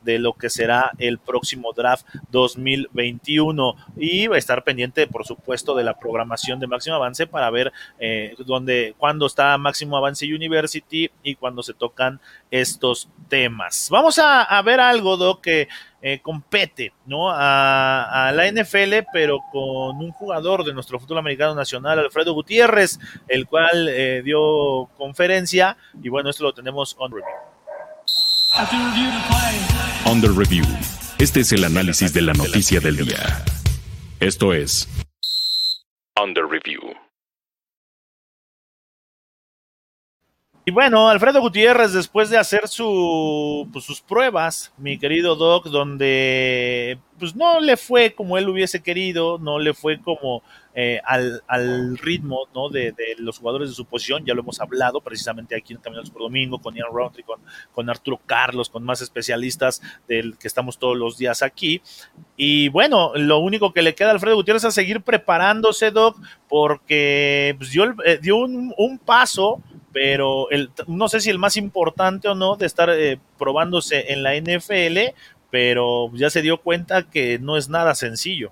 de 0.02 0.20
lo 0.20 0.34
que 0.34 0.50
será 0.50 0.92
el 0.98 1.18
próximo 1.18 1.74
draft 1.74 2.06
2021. 2.32 3.76
Y 3.98 4.28
va 4.28 4.36
a 4.36 4.40
estar 4.40 4.64
pendiente, 4.64 5.08
por 5.08 5.26
supuesto, 5.26 5.76
de 5.76 5.84
la 5.84 5.98
programación 5.98 6.60
de 6.60 6.68
Máximo 6.68 6.96
Avance 6.96 7.28
para 7.28 7.50
ver 7.50 7.72
eh, 8.00 8.36
dónde, 8.46 8.96
cuándo 8.98 9.26
está 9.26 9.58
Máximo 9.58 9.98
Avance 9.98 10.26
University 10.26 11.10
y 11.24 11.36
cuándo 11.36 11.64
se 11.64 11.74
tocan 11.74 12.20
estos 12.52 13.10
temas. 13.28 13.90
Vamos 13.92 14.20
a, 14.20 14.62
ver 14.64 14.80
algo, 14.80 15.18
Doc, 15.18 15.42
que 15.42 15.68
eh, 16.02 16.20
compete 16.22 16.94
¿no? 17.06 17.30
A, 17.30 18.32
la 18.34 18.50
NFL, 18.52 19.08
pero 19.12 19.40
con 19.52 19.98
un 19.98 20.12
jugador 20.12 20.64
de 20.64 20.74
nuestro 20.74 21.00
fútbol 21.00 21.20
americano 21.20 21.56
nacional, 21.56 22.00
Alfredo 22.00 22.34
Gutiérrez, 22.34 23.00
el 23.28 23.48
cual 23.48 23.88
eh, 23.90 24.22
dio 24.24 24.90
conferencia 24.98 25.78
y 26.02 26.10
bueno, 26.10 26.30
esto 26.30 26.44
lo 26.44 26.54
tenemos 26.54 26.96
on 27.00 27.12
review. 27.12 27.59
The 28.52 30.28
review. 30.36 30.66
Este 31.20 31.42
es 31.42 31.52
el 31.52 31.64
análisis 31.64 32.14
de 32.14 32.22
la 32.22 32.34
noticia 32.34 32.80
del 32.80 32.98
día. 32.98 33.44
Esto 34.20 34.54
es 34.54 34.88
the 36.16 36.42
review. 36.42 36.82
Y 40.66 40.72
bueno, 40.72 41.10
Alfredo 41.10 41.42
Gutiérrez, 41.42 41.94
después 41.94 42.30
de 42.30 42.38
hacer 42.38 42.68
su, 42.68 43.68
pues, 43.72 43.86
sus 43.86 44.02
pruebas, 44.02 44.74
mi 44.78 45.00
querido 45.00 45.36
Doc, 45.36 45.68
donde 45.68 47.00
pues 47.18 47.36
no 47.36 47.60
le 47.60 47.78
fue 47.78 48.14
como 48.14 48.38
él 48.38 48.50
hubiese 48.50 48.82
querido, 48.82 49.38
no 49.40 49.60
le 49.60 49.74
fue 49.74 50.00
como 50.02 50.44
eh, 50.76 51.02
al, 51.04 51.98
ritmo 51.98 52.48
¿no? 52.54 52.70
de, 52.70 52.94
los 53.18 53.40
jugadores 53.40 53.70
de 53.70 53.76
su 53.76 53.86
posición, 53.86 54.26
ya 54.26 54.34
lo 54.34 54.42
hemos 54.42 54.60
hablado 54.62 55.02
precisamente 55.02 55.56
aquí 55.56 55.74
en 55.74 55.80
Caminos 55.80 56.10
por 56.10 56.22
Domingo, 56.22 56.60
con 56.60 56.76
Ian 56.76 56.88
Roundtree, 56.92 57.24
con, 57.24 57.40
con 57.74 57.90
Arturo 57.90 58.20
Carlos, 58.26 58.70
con 58.70 58.84
más 58.84 59.02
especialistas 59.02 59.82
del 60.08 60.38
que 60.38 60.48
estamos 60.48 60.78
todos 60.78 60.98
los 60.98 61.18
días 61.18 61.42
aquí. 61.42 61.82
Y 62.38 62.70
bueno, 62.70 63.12
lo 63.16 63.40
único 63.40 63.74
que 63.74 63.82
le 63.82 63.96
queda 63.96 64.10
a 64.10 64.12
Alfredo 64.12 64.36
Gutiérrez 64.36 64.64
es 64.64 64.74
seguir 64.74 65.02
preparándose, 65.02 65.92
Doc, 65.92 66.18
porque 66.48 67.56
pues, 67.58 67.72
dio, 67.72 67.96
eh, 68.06 68.20
dio 68.22 68.38
un, 68.38 68.74
un 68.78 69.00
paso 69.00 69.62
pero 69.92 70.50
el, 70.52 70.70
no 70.88 71.10
sé 71.10 71.20
si 71.20 71.30
el 71.30 71.40
más 71.40 71.58
importante 71.58 72.28
o 72.28 72.36
no 72.36 72.56
de 72.56 72.66
estar 72.66 72.90
eh, 72.90 73.20
probándose 73.38 74.14
en 74.14 74.24
la 74.24 74.36
NFL, 74.36 75.16
pero 75.50 76.12
ya 76.14 76.30
se 76.30 76.42
dio 76.42 76.62
cuenta 76.62 77.10
que 77.10 77.40
no 77.40 77.58
es 77.58 77.70
nada 77.70 77.96
sencillo. 77.96 78.52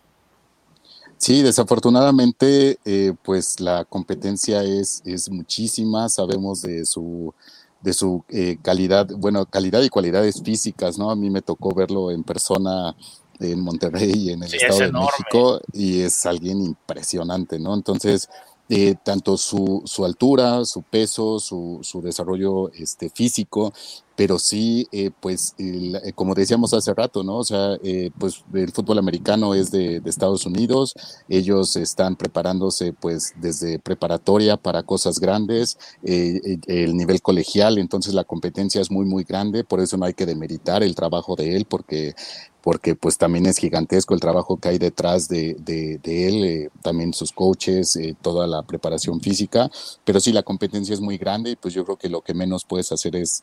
Sí, 1.18 1.41
desafortunadamente, 1.41 2.78
eh, 2.86 3.13
pues 3.24 3.59
la 3.59 3.86
competencia 3.86 4.63
es, 4.63 5.01
es 5.03 5.30
muchísima, 5.30 6.09
sabemos 6.09 6.61
de 6.61 6.86
su, 6.86 7.34
de 7.82 7.93
su 7.93 8.24
eh, 8.30 8.57
calidad, 8.61 9.07
bueno, 9.18 9.45
calidad 9.45 9.82
y 9.82 9.89
cualidades 9.89 10.41
físicas, 10.43 10.97
¿no? 10.99 11.09
A 11.09 11.15
mí 11.15 11.30
me 11.30 11.41
tocó 11.41 11.74
verlo 11.74 12.11
en 12.11 12.24
persona 12.24 12.95
en 13.39 13.59
Monterrey, 13.61 14.30
en 14.32 14.43
el 14.43 14.53
Estado 14.53 14.80
de 14.80 14.91
México, 14.91 15.61
y 15.74 16.01
es 16.01 16.26
alguien 16.26 16.61
impresionante, 16.61 17.59
¿no? 17.59 17.74
Entonces, 17.74 18.30
eh, 18.70 18.95
tanto 19.03 19.38
su, 19.38 19.82
su, 19.86 20.05
altura, 20.05 20.65
su 20.65 20.82
peso, 20.84 21.39
su, 21.39 21.80
su 21.84 22.01
desarrollo 22.01 22.70
este, 22.74 23.09
físico, 23.09 23.74
pero 24.18 24.39
sí, 24.39 24.88
eh, 24.91 25.11
pues, 25.20 25.53
eh, 25.59 26.11
como 26.15 26.34
decíamos 26.34 26.74
hace 26.74 26.91
rato, 26.93 27.24
¿no? 27.24 27.38
O 27.38 27.43
sea, 27.43 27.78
pues 28.18 28.43
el 28.51 28.72
fútbol 28.72 28.97
americano 28.97 29.53
es 29.53 29.72
de, 29.72 30.01
de, 30.01 30.09
Estados 30.09 30.45
Unidos, 30.47 30.95
ellos 31.30 31.76
están 31.76 32.15
preparándose, 32.15 32.93
pues, 32.93 33.34
desde 33.39 33.78
preparatoria 33.78 34.57
para 34.57 34.82
cosas 34.82 35.20
grandes, 35.20 35.78
el 36.01 36.97
nivel 36.97 37.22
colegial, 37.22 37.78
entonces 37.78 38.15
la 38.15 38.24
competencia 38.24 38.82
es 38.82 38.89
muy, 38.89 39.05
muy 39.05 39.24
grande, 39.24 39.63
por 39.63 39.80
eso 39.80 39.97
no 39.97 40.05
hay 40.05 40.15
que 40.15 40.26
demeritar 40.26 40.82
el 40.82 40.95
trabajo 40.95 41.36
de 41.36 41.55
él, 41.55 41.65
porque 41.65 42.15
porque 42.68 42.95
pues 42.95 43.18
también 43.18 43.45
es 43.45 43.59
gigantesco 43.59 44.13
el 44.13 44.20
trabajo 44.20 44.57
que 44.57 44.68
hay 44.68 44.78
detrás 44.78 45.30
de, 45.30 45.51
él, 46.03 46.43
eh, 46.43 46.70
también 46.82 47.13
sus 47.13 47.32
coaches, 47.32 47.95
eh, 47.95 48.13
toda 48.22 48.45
la 48.45 48.61
preparación 48.63 49.22
física, 49.22 49.72
pero 50.03 50.20
sí 50.20 50.34
la 50.34 50.43
competencia 50.43 50.93
es 50.93 50.99
muy 50.99 51.18
grande 51.18 51.51
y 51.51 51.55
pues 51.55 51.74
yo 51.74 51.86
creo 51.86 51.95
que 51.95 52.09
lo 52.09 52.20
que 52.20 52.34
menos 52.34 52.65
puedes 52.65 52.91
hacer 52.91 53.15
es 53.15 53.41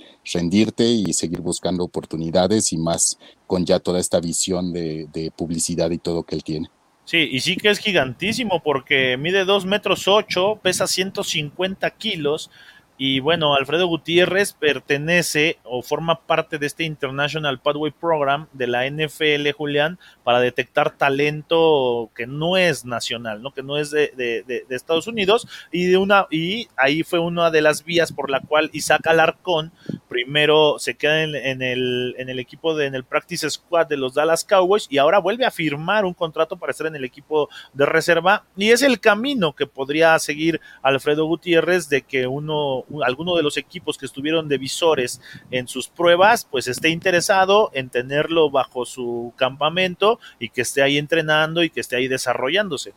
y 0.76 1.12
seguir 1.12 1.40
buscando 1.40 1.84
oportunidades 1.84 2.72
y 2.72 2.78
más 2.78 3.18
con 3.46 3.64
ya 3.64 3.78
toda 3.78 4.00
esta 4.00 4.20
visión 4.20 4.72
de, 4.72 5.08
de 5.12 5.30
publicidad 5.30 5.90
y 5.90 5.98
todo 5.98 6.22
que 6.22 6.36
él 6.36 6.44
tiene. 6.44 6.68
Sí, 7.04 7.28
y 7.30 7.40
sí 7.40 7.56
que 7.56 7.68
es 7.68 7.78
gigantísimo 7.78 8.62
porque 8.62 9.16
mide 9.18 9.44
2 9.44 9.66
metros 9.66 10.08
8, 10.08 10.60
pesa 10.62 10.86
150 10.86 11.90
kilos, 11.90 12.50
y 12.96 13.18
bueno, 13.18 13.54
Alfredo 13.54 13.88
Gutiérrez 13.88 14.52
pertenece 14.52 15.58
o 15.64 15.82
forma 15.82 16.20
parte 16.20 16.58
de 16.58 16.66
este 16.66 16.84
International 16.84 17.58
Pathway 17.58 17.90
Program 17.90 18.46
de 18.52 18.68
la 18.68 18.88
NFL, 18.88 19.50
Julián, 19.56 19.98
para 20.22 20.38
detectar 20.38 20.96
talento 20.96 22.10
que 22.14 22.28
no 22.28 22.56
es 22.56 22.84
nacional, 22.84 23.42
¿no? 23.42 23.52
que 23.52 23.64
no 23.64 23.78
es 23.78 23.90
de, 23.90 24.12
de, 24.16 24.64
Estados 24.70 25.08
Unidos, 25.08 25.48
y 25.72 25.86
de 25.86 25.96
una, 25.96 26.26
y 26.30 26.68
ahí 26.76 27.02
fue 27.02 27.18
una 27.18 27.50
de 27.50 27.62
las 27.62 27.84
vías 27.84 28.12
por 28.12 28.30
la 28.30 28.40
cual 28.40 28.70
Isaac 28.72 29.06
Alarcón 29.08 29.72
primero 30.08 30.76
se 30.78 30.94
queda 30.94 31.24
en, 31.24 31.34
en, 31.34 31.62
el, 31.62 32.14
en 32.18 32.28
el 32.28 32.38
equipo 32.38 32.76
de, 32.76 32.86
en 32.86 32.94
el 32.94 33.04
Practice 33.04 33.48
Squad 33.50 33.86
de 33.88 33.96
los 33.96 34.14
Dallas 34.14 34.44
Cowboys, 34.44 34.86
y 34.88 34.98
ahora 34.98 35.18
vuelve 35.18 35.44
a 35.46 35.50
firmar 35.50 36.04
un 36.04 36.14
contrato 36.14 36.56
para 36.56 36.70
estar 36.70 36.86
en 36.86 36.94
el 36.94 37.04
equipo 37.04 37.48
de 37.72 37.86
reserva, 37.86 38.44
y 38.56 38.70
es 38.70 38.82
el 38.82 39.00
camino 39.00 39.52
que 39.52 39.66
podría 39.66 40.16
seguir 40.20 40.60
Alfredo 40.82 41.26
Gutiérrez 41.26 41.88
de 41.88 42.02
que 42.02 42.28
uno 42.28 42.83
alguno 43.04 43.36
de 43.36 43.42
los 43.42 43.56
equipos 43.56 43.98
que 43.98 44.06
estuvieron 44.06 44.48
de 44.48 44.58
visores 44.58 45.20
en 45.50 45.68
sus 45.68 45.88
pruebas, 45.88 46.46
pues 46.50 46.68
esté 46.68 46.88
interesado 46.88 47.70
en 47.74 47.90
tenerlo 47.90 48.50
bajo 48.50 48.84
su 48.84 49.32
campamento 49.36 50.18
y 50.38 50.50
que 50.50 50.62
esté 50.62 50.82
ahí 50.82 50.98
entrenando 50.98 51.62
y 51.62 51.70
que 51.70 51.80
esté 51.80 51.96
ahí 51.96 52.08
desarrollándose. 52.08 52.92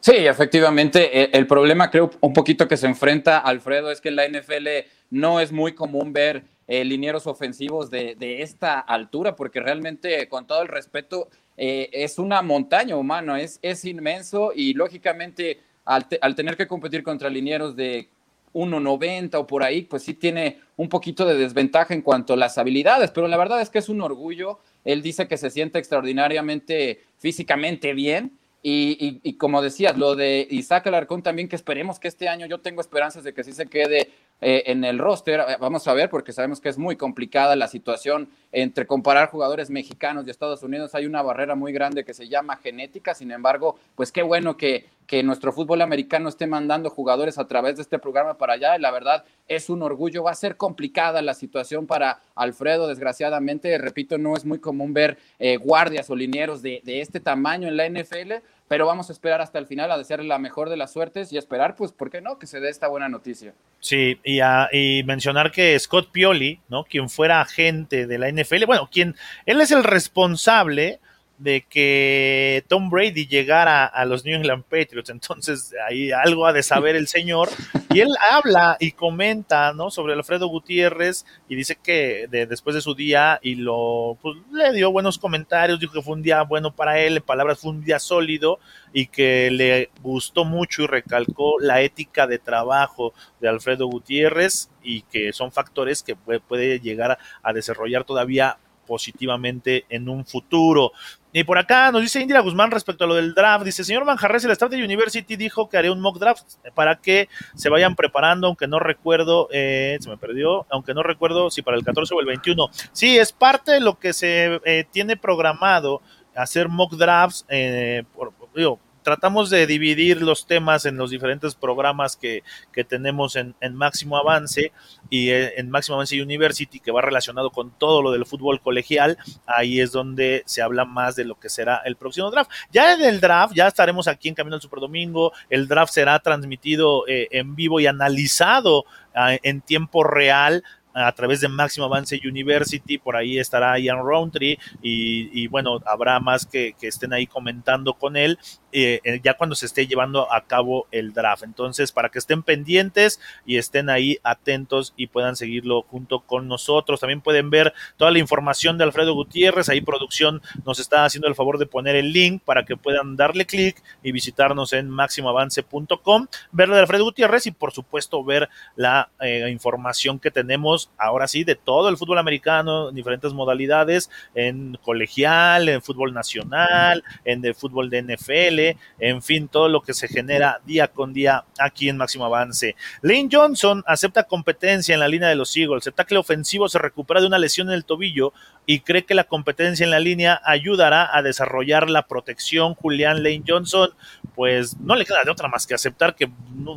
Sí, 0.00 0.12
efectivamente, 0.12 1.22
e, 1.22 1.30
el 1.32 1.46
problema 1.46 1.90
creo 1.90 2.10
un 2.20 2.32
poquito 2.32 2.68
que 2.68 2.76
se 2.76 2.86
enfrenta 2.86 3.38
Alfredo 3.38 3.90
es 3.90 4.00
que 4.00 4.10
en 4.10 4.16
la 4.16 4.28
NFL 4.28 4.68
no 5.10 5.40
es 5.40 5.52
muy 5.52 5.72
común 5.72 6.12
ver 6.12 6.44
eh, 6.66 6.84
linieros 6.84 7.26
ofensivos 7.26 7.90
de, 7.90 8.16
esta 8.40 8.80
altura, 8.80 9.36
porque 9.36 9.60
realmente, 9.60 10.28
con 10.28 10.46
todo 10.46 10.62
el 10.62 10.68
respeto, 10.68 11.28
eh, 11.56 11.90
es 11.92 12.18
una 12.18 12.40
montaña 12.42 12.96
humana, 12.96 13.40
es, 13.40 13.58
es 13.62 13.84
inmenso 13.84 14.52
y 14.54 14.74
lógicamente 14.74 15.60
al, 15.84 16.06
al, 16.20 16.34
tener 16.34 16.56
que 16.56 16.66
competir 16.66 17.02
contra 17.02 17.28
linieros 17.28 17.76
de 17.76 18.08
1.90 18.54 19.34
o 19.34 19.46
por 19.46 19.62
ahí, 19.62 19.82
pues 19.82 20.04
sí 20.04 20.14
tiene 20.14 20.60
un 20.76 20.88
poquito 20.88 21.26
de 21.26 21.36
desventaja 21.36 21.92
en 21.92 22.02
cuanto 22.02 22.32
a 22.32 22.36
las 22.36 22.56
habilidades, 22.56 23.10
pero 23.10 23.28
la 23.28 23.36
verdad 23.36 23.60
es 23.60 23.68
que 23.68 23.78
es 23.78 23.88
un 23.88 24.00
orgullo. 24.00 24.60
Él 24.84 25.02
dice 25.02 25.28
que 25.28 25.36
se 25.36 25.50
siente 25.50 25.78
extraordinariamente 25.78 27.02
físicamente 27.18 27.92
bien. 27.92 28.38
Y, 28.66 29.20
y, 29.22 29.34
como 29.34 29.60
decías, 29.60 29.98
lo 29.98 30.16
de 30.16 30.48
Isaac 30.50 30.86
Alarcón 30.86 31.22
también, 31.22 31.50
que 31.50 31.56
esperemos 31.56 32.00
que 32.00 32.08
este 32.08 32.30
año 32.30 32.46
yo 32.46 32.60
tengo 32.62 32.80
esperanzas 32.80 33.22
de 33.22 33.34
que 33.34 33.44
sí 33.44 33.52
se 33.52 33.66
quede 33.66 34.10
eh, 34.40 34.64
en 34.66 34.84
el 34.84 34.98
roster. 34.98 35.40
Eh, 35.40 35.56
vamos 35.58 35.88
a 35.88 35.94
ver, 35.94 36.10
porque 36.10 36.32
sabemos 36.32 36.60
que 36.60 36.68
es 36.68 36.76
muy 36.76 36.96
complicada 36.96 37.56
la 37.56 37.68
situación 37.68 38.28
entre 38.52 38.86
comparar 38.86 39.30
jugadores 39.30 39.70
mexicanos 39.70 40.26
y 40.26 40.30
Estados 40.30 40.62
Unidos. 40.62 40.94
Hay 40.94 41.06
una 41.06 41.22
barrera 41.22 41.54
muy 41.54 41.72
grande 41.72 42.04
que 42.04 42.14
se 42.14 42.28
llama 42.28 42.56
genética. 42.56 43.14
Sin 43.14 43.30
embargo, 43.30 43.76
pues 43.94 44.12
qué 44.12 44.22
bueno 44.22 44.56
que, 44.56 44.86
que 45.06 45.22
nuestro 45.22 45.52
fútbol 45.52 45.82
americano 45.82 46.28
esté 46.28 46.46
mandando 46.46 46.90
jugadores 46.90 47.38
a 47.38 47.46
través 47.46 47.76
de 47.76 47.82
este 47.82 47.98
programa 47.98 48.36
para 48.36 48.54
allá. 48.54 48.76
La 48.78 48.90
verdad 48.90 49.24
es 49.48 49.70
un 49.70 49.82
orgullo. 49.82 50.24
Va 50.24 50.32
a 50.32 50.34
ser 50.34 50.56
complicada 50.56 51.22
la 51.22 51.34
situación 51.34 51.86
para 51.86 52.20
Alfredo, 52.34 52.86
desgraciadamente. 52.86 53.76
Repito, 53.78 54.18
no 54.18 54.36
es 54.36 54.44
muy 54.44 54.58
común 54.58 54.92
ver 54.92 55.18
eh, 55.38 55.56
guardias 55.56 56.10
o 56.10 56.16
linieros 56.16 56.62
de, 56.62 56.80
de, 56.84 57.00
este 57.00 57.20
tamaño 57.20 57.68
en 57.68 57.76
la 57.76 57.88
NFL, 57.88 58.34
pero 58.74 58.86
vamos 58.86 59.08
a 59.08 59.12
esperar 59.12 59.40
hasta 59.40 59.60
el 59.60 59.68
final 59.68 59.92
a 59.92 59.98
desearle 59.98 60.26
la 60.26 60.40
mejor 60.40 60.68
de 60.68 60.76
las 60.76 60.92
suertes 60.92 61.32
y 61.32 61.38
esperar, 61.38 61.76
pues, 61.76 61.92
¿por 61.92 62.10
qué 62.10 62.20
no? 62.20 62.40
Que 62.40 62.48
se 62.48 62.58
dé 62.58 62.70
esta 62.70 62.88
buena 62.88 63.08
noticia. 63.08 63.54
Sí, 63.78 64.18
y, 64.24 64.40
y 64.72 65.04
mencionar 65.04 65.52
que 65.52 65.78
Scott 65.78 66.10
Pioli, 66.10 66.60
¿no? 66.68 66.82
Quien 66.82 67.08
fuera 67.08 67.40
agente 67.40 68.08
de 68.08 68.18
la 68.18 68.28
NFL, 68.28 68.64
bueno, 68.66 68.88
quien, 68.90 69.14
él 69.46 69.60
es 69.60 69.70
el 69.70 69.84
responsable 69.84 70.98
de 71.38 71.66
que 71.68 72.64
Tom 72.68 72.90
Brady 72.90 73.26
llegara 73.26 73.86
a 73.86 74.04
los 74.04 74.24
New 74.24 74.36
England 74.36 74.64
Patriots. 74.64 75.10
Entonces, 75.10 75.74
ahí 75.88 76.12
algo 76.12 76.46
ha 76.46 76.52
de 76.52 76.62
saber 76.62 76.96
el 76.96 77.08
señor. 77.08 77.48
Y 77.90 78.00
él 78.00 78.14
habla 78.30 78.76
y 78.80 78.92
comenta, 78.92 79.72
¿no? 79.72 79.90
Sobre 79.90 80.14
Alfredo 80.14 80.48
Gutiérrez 80.48 81.24
y 81.48 81.56
dice 81.56 81.76
que 81.76 82.26
después 82.30 82.74
de 82.74 82.80
su 82.80 82.94
día 82.94 83.38
y 83.42 83.56
lo, 83.56 84.18
pues, 84.20 84.36
le 84.52 84.72
dio 84.72 84.90
buenos 84.90 85.18
comentarios, 85.18 85.80
dijo 85.80 85.92
que 85.92 86.02
fue 86.02 86.14
un 86.14 86.22
día 86.22 86.42
bueno 86.42 86.74
para 86.74 87.00
él, 87.00 87.16
en 87.16 87.22
palabras 87.22 87.60
fue 87.60 87.70
un 87.70 87.84
día 87.84 87.98
sólido 87.98 88.58
y 88.92 89.06
que 89.06 89.50
le 89.50 89.90
gustó 90.02 90.44
mucho 90.44 90.82
y 90.82 90.86
recalcó 90.86 91.58
la 91.60 91.82
ética 91.82 92.26
de 92.26 92.38
trabajo 92.38 93.12
de 93.40 93.48
Alfredo 93.48 93.86
Gutiérrez 93.86 94.70
y 94.82 95.02
que 95.02 95.32
son 95.32 95.52
factores 95.52 96.02
que 96.02 96.16
puede, 96.16 96.40
puede 96.40 96.80
llegar 96.80 97.18
a 97.42 97.52
desarrollar 97.52 98.04
todavía 98.04 98.58
positivamente 98.84 99.86
en 99.88 100.08
un 100.08 100.24
futuro. 100.24 100.92
Y 101.36 101.42
por 101.42 101.58
acá 101.58 101.90
nos 101.90 102.00
dice 102.00 102.20
Indira 102.20 102.38
Guzmán 102.38 102.70
respecto 102.70 103.02
a 103.02 103.06
lo 103.08 103.16
del 103.16 103.34
draft. 103.34 103.64
Dice, 103.64 103.82
señor 103.82 104.04
Manjarres, 104.04 104.44
el 104.44 104.52
staff 104.52 104.70
de 104.70 104.82
University 104.82 105.34
dijo 105.34 105.68
que 105.68 105.76
haré 105.76 105.90
un 105.90 106.00
mock 106.00 106.20
draft 106.20 106.44
para 106.76 107.00
que 107.00 107.28
se 107.56 107.68
vayan 107.68 107.96
preparando, 107.96 108.46
aunque 108.46 108.68
no 108.68 108.78
recuerdo, 108.78 109.48
eh, 109.50 109.98
se 110.00 110.08
me 110.08 110.16
perdió, 110.16 110.64
aunque 110.70 110.94
no 110.94 111.02
recuerdo 111.02 111.50
si 111.50 111.60
para 111.60 111.76
el 111.76 111.84
14 111.84 112.14
o 112.14 112.20
el 112.20 112.26
21. 112.26 112.68
Sí, 112.92 113.18
es 113.18 113.32
parte 113.32 113.72
de 113.72 113.80
lo 113.80 113.98
que 113.98 114.12
se 114.12 114.60
eh, 114.64 114.86
tiene 114.92 115.16
programado 115.16 116.02
hacer 116.36 116.68
mock 116.68 116.94
drafts, 116.94 117.44
eh, 117.48 118.04
por, 118.14 118.32
digo, 118.54 118.78
tratamos 119.04 119.50
de 119.50 119.66
dividir 119.68 120.22
los 120.22 120.46
temas 120.46 120.86
en 120.86 120.96
los 120.96 121.10
diferentes 121.10 121.54
programas 121.54 122.16
que, 122.16 122.42
que 122.72 122.82
tenemos 122.82 123.36
en, 123.36 123.54
en, 123.60 123.76
Máximo 123.76 124.16
Avance 124.16 124.72
y 125.10 125.28
eh, 125.28 125.52
en 125.58 125.70
Máximo 125.70 125.96
Avance 125.96 126.20
University, 126.20 126.80
que 126.80 126.90
va 126.90 127.02
relacionado 127.02 127.50
con 127.50 127.70
todo 127.70 128.02
lo 128.02 128.10
del 128.10 128.26
fútbol 128.26 128.60
colegial. 128.60 129.18
Ahí 129.46 129.80
es 129.80 129.92
donde 129.92 130.42
se 130.46 130.62
habla 130.62 130.84
más 130.86 131.14
de 131.14 131.24
lo 131.24 131.38
que 131.38 131.50
será 131.50 131.82
el 131.84 131.96
próximo 131.96 132.30
draft. 132.30 132.50
Ya 132.72 132.94
en 132.94 133.02
el 133.02 133.20
draft, 133.20 133.54
ya 133.54 133.68
estaremos 133.68 134.08
aquí 134.08 134.28
en 134.28 134.34
Camino 134.34 134.56
al 134.56 134.62
Super 134.62 134.80
Domingo. 134.80 135.32
El 135.50 135.68
draft 135.68 135.92
será 135.92 136.18
transmitido 136.18 137.06
eh, 137.06 137.28
en 137.30 137.54
vivo 137.54 137.80
y 137.80 137.86
analizado 137.86 138.86
eh, 139.14 139.38
en 139.42 139.60
tiempo 139.60 140.02
real 140.02 140.64
a 140.94 141.12
través 141.12 141.40
de 141.40 141.48
Máximo 141.48 141.86
Avance 141.86 142.20
University, 142.24 142.98
por 142.98 143.16
ahí 143.16 143.38
estará 143.38 143.78
Ian 143.78 143.98
Roundtree 143.98 144.58
y, 144.80 145.42
y 145.42 145.48
bueno, 145.48 145.80
habrá 145.84 146.20
más 146.20 146.46
que, 146.46 146.74
que, 146.78 146.86
estén 146.86 147.12
ahí 147.12 147.26
comentando 147.26 147.94
con 147.94 148.16
él 148.16 148.38
eh, 148.76 149.20
ya 149.22 149.34
cuando 149.34 149.54
se 149.54 149.66
esté 149.66 149.86
llevando 149.86 150.32
a 150.32 150.42
cabo 150.46 150.88
el 150.90 151.12
draft. 151.12 151.44
Entonces, 151.44 151.92
para 151.92 152.08
que 152.08 152.18
estén 152.18 152.42
pendientes 152.42 153.20
y 153.46 153.56
estén 153.56 153.88
ahí 153.88 154.18
atentos 154.24 154.92
y 154.96 155.06
puedan 155.06 155.36
seguirlo 155.36 155.82
junto 155.82 156.20
con 156.20 156.48
nosotros. 156.48 156.98
También 156.98 157.20
pueden 157.20 157.50
ver 157.50 157.72
toda 157.96 158.10
la 158.10 158.18
información 158.18 158.76
de 158.76 158.84
Alfredo 158.84 159.14
Gutiérrez. 159.14 159.68
Ahí 159.68 159.80
producción 159.80 160.42
nos 160.64 160.80
está 160.80 161.04
haciendo 161.04 161.28
el 161.28 161.36
favor 161.36 161.58
de 161.58 161.66
poner 161.66 161.94
el 161.94 162.12
link 162.12 162.42
para 162.44 162.64
que 162.64 162.76
puedan 162.76 163.16
darle 163.16 163.46
clic 163.46 163.80
y 164.02 164.10
visitarnos 164.10 164.72
en 164.72 164.90
máximoavance.com, 164.90 166.26
ver 166.50 166.68
de 166.68 166.80
Alfredo 166.80 167.04
Gutiérrez 167.04 167.46
y 167.46 167.52
por 167.52 167.72
supuesto 167.72 168.24
ver 168.24 168.48
la 168.74 169.10
eh, 169.20 169.48
información 169.50 170.18
que 170.18 170.30
tenemos 170.30 170.90
ahora 170.98 171.28
sí 171.28 171.44
de 171.44 171.54
todo 171.54 171.88
el 171.88 171.96
fútbol 171.96 172.18
americano 172.18 172.88
en 172.88 172.94
diferentes 172.94 173.32
modalidades, 173.32 174.10
en 174.34 174.78
colegial, 174.82 175.68
en 175.68 175.80
fútbol 175.80 176.12
nacional, 176.12 177.04
en 177.24 177.44
el 177.44 177.54
fútbol 177.54 177.88
de 177.90 178.02
NFL, 178.02 178.63
en 178.98 179.22
fin, 179.22 179.48
todo 179.48 179.68
lo 179.68 179.82
que 179.82 179.94
se 179.94 180.08
genera 180.08 180.60
día 180.64 180.88
con 180.88 181.12
día 181.12 181.44
aquí 181.58 181.88
en 181.88 181.96
Máximo 181.96 182.24
Avance. 182.24 182.76
Lane 183.02 183.28
Johnson 183.30 183.82
acepta 183.86 184.24
competencia 184.24 184.94
en 184.94 185.00
la 185.00 185.08
línea 185.08 185.28
de 185.28 185.34
los 185.34 185.56
Eagles. 185.56 185.86
El 185.86 185.94
tackle 185.94 186.18
ofensivo 186.18 186.68
se 186.68 186.78
recupera 186.78 187.20
de 187.20 187.26
una 187.26 187.38
lesión 187.38 187.68
en 187.68 187.74
el 187.74 187.84
tobillo 187.84 188.32
y 188.66 188.80
cree 188.80 189.04
que 189.04 189.14
la 189.14 189.24
competencia 189.24 189.84
en 189.84 189.90
la 189.90 190.00
línea 190.00 190.40
ayudará 190.44 191.16
a 191.16 191.22
desarrollar 191.22 191.90
la 191.90 192.06
protección. 192.06 192.74
Julián 192.74 193.22
Lane 193.22 193.42
Johnson, 193.46 193.90
pues 194.34 194.78
no 194.78 194.96
le 194.96 195.04
queda 195.04 195.24
de 195.24 195.30
otra 195.30 195.48
más 195.48 195.66
que 195.66 195.74
aceptar 195.74 196.14
que 196.14 196.30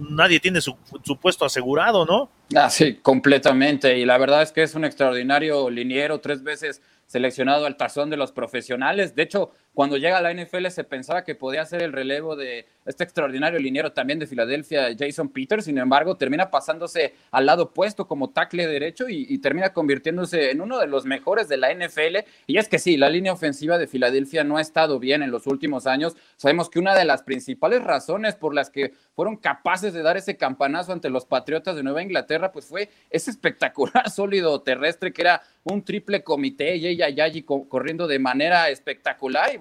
nadie 0.10 0.40
tiene 0.40 0.62
su, 0.62 0.76
su, 1.04 1.18
puesto 1.18 1.46
asegurado, 1.46 2.06
¿no? 2.06 2.30
Ah, 2.56 2.70
sí, 2.70 2.96
completamente. 3.02 3.98
Y 3.98 4.06
la 4.06 4.18
verdad 4.18 4.42
es 4.42 4.52
que 4.52 4.64
es 4.64 4.76
un 4.76 4.86
extraordinario 4.86 5.70
liniero, 5.70 6.20
tres 6.20 6.44
veces 6.44 6.82
seleccionado 7.08 7.66
al 7.66 7.78
tazón 7.78 8.10
de 8.10 8.18
los 8.18 8.32
profesionales. 8.32 9.16
De 9.16 9.24
hecho, 9.24 9.52
cuando 9.78 9.98
llega 9.98 10.18
a 10.18 10.22
la 10.22 10.34
NFL 10.34 10.70
se 10.70 10.84
pensaba 10.84 11.24
que 11.24 11.36
podía 11.36 11.64
ser 11.64 11.84
el 11.84 11.94
relevo 11.94 12.36
de 12.36 12.66
este 12.88 13.04
extraordinario 13.04 13.60
liniero 13.60 13.92
también 13.92 14.18
de 14.18 14.26
Filadelfia, 14.26 14.88
Jason 14.98 15.30
Peters. 15.30 15.66
Sin 15.66 15.78
embargo, 15.78 16.18
termina 16.18 16.50
pasándose 16.50 17.14
al 17.30 17.46
lado 17.46 17.66
opuesto 17.66 18.08
como 18.08 18.32
tackle 18.32 18.66
derecho 18.66 19.08
y, 19.08 19.28
y, 19.30 19.38
termina 19.38 19.74
convirtiéndose 19.74 20.50
en 20.50 20.62
uno 20.62 20.80
de 20.80 20.88
los 20.88 21.06
mejores 21.06 21.48
de 21.48 21.58
la 21.58 21.72
NFL. 21.72 22.26
Y 22.48 22.58
es 22.58 22.68
que 22.70 22.80
sí, 22.80 22.98
la 22.98 23.12
línea 23.12 23.32
ofensiva 23.32 23.78
de 23.78 23.86
Filadelfia 23.86 24.44
no 24.44 24.58
ha 24.58 24.62
estado 24.62 24.98
bien 24.98 25.22
en 25.22 25.30
los 25.30 25.46
últimos 25.46 25.86
años. 25.86 26.16
Sabemos 26.38 26.72
que 26.72 26.80
una 26.80 26.96
de 26.96 27.06
las 27.06 27.22
principales 27.22 27.84
razones 27.84 28.34
por 28.34 28.56
las 28.56 28.72
que 28.72 28.94
fueron 29.14 29.38
capaces 29.38 29.94
de 29.94 30.02
dar 30.02 30.18
ese 30.18 30.38
campanazo 30.38 30.92
ante 30.92 31.12
los 31.12 31.28
Patriotas 31.28 31.76
de 31.76 31.84
Nueva 31.84 32.02
Inglaterra, 32.02 32.52
pues 32.52 32.66
fue 32.66 32.90
ese 33.12 33.30
espectacular 33.30 34.10
sólido 34.10 34.60
terrestre 34.64 35.14
que 35.14 35.22
era 35.22 35.44
un 35.64 35.84
triple 35.84 36.24
comité, 36.24 36.78
y 36.78 36.88
ella 36.88 37.10
Yayi 37.10 37.44
corriendo 37.44 38.08
de 38.08 38.20
manera 38.20 38.70
espectacular. 38.70 39.54
Y 39.54 39.58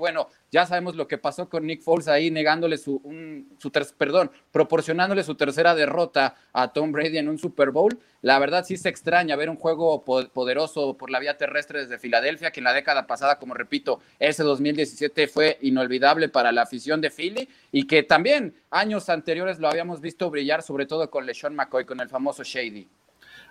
ya 0.50 0.66
sabemos 0.66 0.96
lo 0.96 1.08
que 1.08 1.18
pasó 1.18 1.48
con 1.48 1.66
Nick 1.66 1.82
Foles 1.82 2.08
ahí, 2.08 2.30
negándole 2.30 2.78
su, 2.78 3.00
un, 3.04 3.48
su 3.58 3.70
ter 3.70 3.86
perdón, 3.96 4.30
proporcionándole 4.52 5.22
su 5.24 5.34
tercera 5.34 5.74
derrota 5.74 6.34
a 6.52 6.72
Tom 6.72 6.92
Brady 6.92 7.18
en 7.18 7.28
un 7.28 7.38
Super 7.38 7.70
Bowl. 7.70 7.98
La 8.22 8.38
verdad 8.38 8.64
sí 8.64 8.76
se 8.76 8.88
extraña 8.88 9.36
ver 9.36 9.50
un 9.50 9.56
juego 9.56 10.04
poderoso 10.04 10.94
por 10.94 11.10
la 11.10 11.20
vía 11.20 11.36
terrestre 11.36 11.80
desde 11.80 11.98
Filadelfia, 11.98 12.50
que 12.50 12.60
en 12.60 12.64
la 12.64 12.72
década 12.72 13.06
pasada, 13.06 13.38
como 13.38 13.54
repito, 13.54 14.00
ese 14.18 14.42
2017 14.42 15.28
fue 15.28 15.58
inolvidable 15.62 16.28
para 16.28 16.52
la 16.52 16.62
afición 16.62 17.00
de 17.00 17.10
Philly 17.10 17.48
y 17.72 17.86
que 17.86 18.02
también 18.02 18.54
años 18.70 19.08
anteriores 19.08 19.58
lo 19.58 19.68
habíamos 19.68 20.00
visto 20.00 20.30
brillar, 20.30 20.62
sobre 20.62 20.86
todo 20.86 21.10
con 21.10 21.26
LeSean 21.26 21.54
McCoy, 21.54 21.84
con 21.84 22.00
el 22.00 22.08
famoso 22.08 22.42
Shady. 22.42 22.88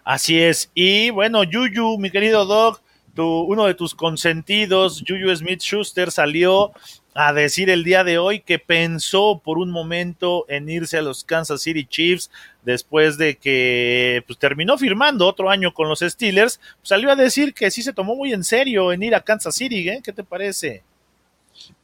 Así 0.03 0.39
es. 0.39 0.69
Y 0.75 1.09
bueno, 1.09 1.43
Yuyu, 1.43 1.97
mi 1.97 2.11
querido 2.11 2.45
Doc, 2.45 2.81
tu, 3.15 3.41
uno 3.41 3.65
de 3.65 3.73
tus 3.73 3.95
consentidos, 3.95 5.03
Juju 5.07 5.35
Smith 5.35 5.61
Schuster, 5.61 6.11
salió 6.11 6.71
a 7.15 7.31
decir 7.31 7.69
el 7.69 7.85
día 7.85 8.03
de 8.03 8.17
hoy 8.17 8.41
que 8.41 8.59
pensó 8.59 9.41
por 9.43 9.57
un 9.57 9.71
momento 9.71 10.45
en 10.49 10.69
irse 10.69 10.97
a 10.97 11.01
los 11.01 11.23
Kansas 11.23 11.61
City 11.61 11.85
Chiefs 11.85 12.29
después 12.63 13.17
de 13.17 13.37
que 13.37 14.21
pues, 14.27 14.37
terminó 14.37 14.77
firmando 14.77 15.25
otro 15.25 15.49
año 15.49 15.73
con 15.73 15.87
los 15.87 16.01
Steelers. 16.01 16.59
Salió 16.83 17.09
a 17.09 17.15
decir 17.15 17.53
que 17.53 17.71
sí 17.71 17.81
se 17.81 17.93
tomó 17.93 18.15
muy 18.15 18.33
en 18.33 18.43
serio 18.43 18.91
en 18.91 19.01
ir 19.01 19.15
a 19.15 19.21
Kansas 19.21 19.55
City. 19.55 19.87
¿eh? 19.87 20.01
¿Qué 20.03 20.11
te 20.11 20.25
parece? 20.25 20.83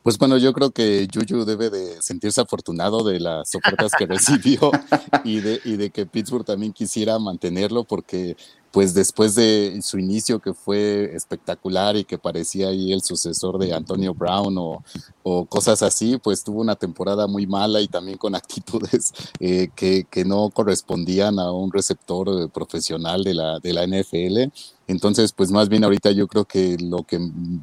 Pues 0.04 0.18
bueno, 0.18 0.38
yo 0.38 0.52
creo 0.52 0.72
que 0.72 1.08
Juju 1.14 1.46
debe 1.46 1.70
de 1.70 2.02
sentirse 2.02 2.42
afortunado 2.42 3.04
de 3.04 3.20
las 3.20 3.54
ofertas 3.54 3.92
que 3.98 4.08
recibió 4.08 4.72
y 5.24 5.42
de, 5.42 5.62
y 5.64 5.78
de 5.78 5.92
que 5.92 6.08
Pittsburgh 6.08 6.44
también 6.44 6.74
quisiera 6.74 7.20
mantenerlo 7.20 7.84
porque 7.84 8.36
pues 8.72 8.94
después 8.94 9.36
de 9.36 9.80
su 9.84 10.00
inicio 10.00 10.40
que 10.40 10.54
fue 10.54 11.14
espectacular 11.14 11.98
y 11.98 12.06
que 12.06 12.18
parecía 12.18 12.70
ahí 12.70 12.94
el 12.94 13.02
sucesor 13.02 13.60
de 13.60 13.74
Antonio 13.74 14.14
Brown 14.14 14.58
o, 14.58 14.84
o 15.24 15.46
cosas 15.46 15.84
así, 15.84 16.18
pues 16.18 16.44
tuvo 16.44 16.62
una 16.62 16.76
temporada 16.76 17.28
muy 17.28 17.46
mala 17.46 17.82
y 17.82 17.88
también 17.88 18.18
con 18.18 18.34
actitudes 18.36 19.14
eh, 19.40 19.70
que, 19.76 20.06
que, 20.10 20.24
no 20.24 20.50
correspondían 20.50 21.38
a 21.38 21.52
un 21.52 21.72
receptor 21.72 22.50
profesional 22.50 23.24
de 23.24 23.34
la, 23.34 23.60
de 23.60 23.74
la 23.74 23.86
NFL. 23.86 24.52
Entonces, 24.88 25.34
pues 25.34 25.52
más 25.52 25.70
bien 25.70 25.84
ahorita 25.84 26.12
yo 26.12 26.28
creo 26.28 26.46
que 26.46 26.78
lo 26.80 27.04
que 27.04 27.20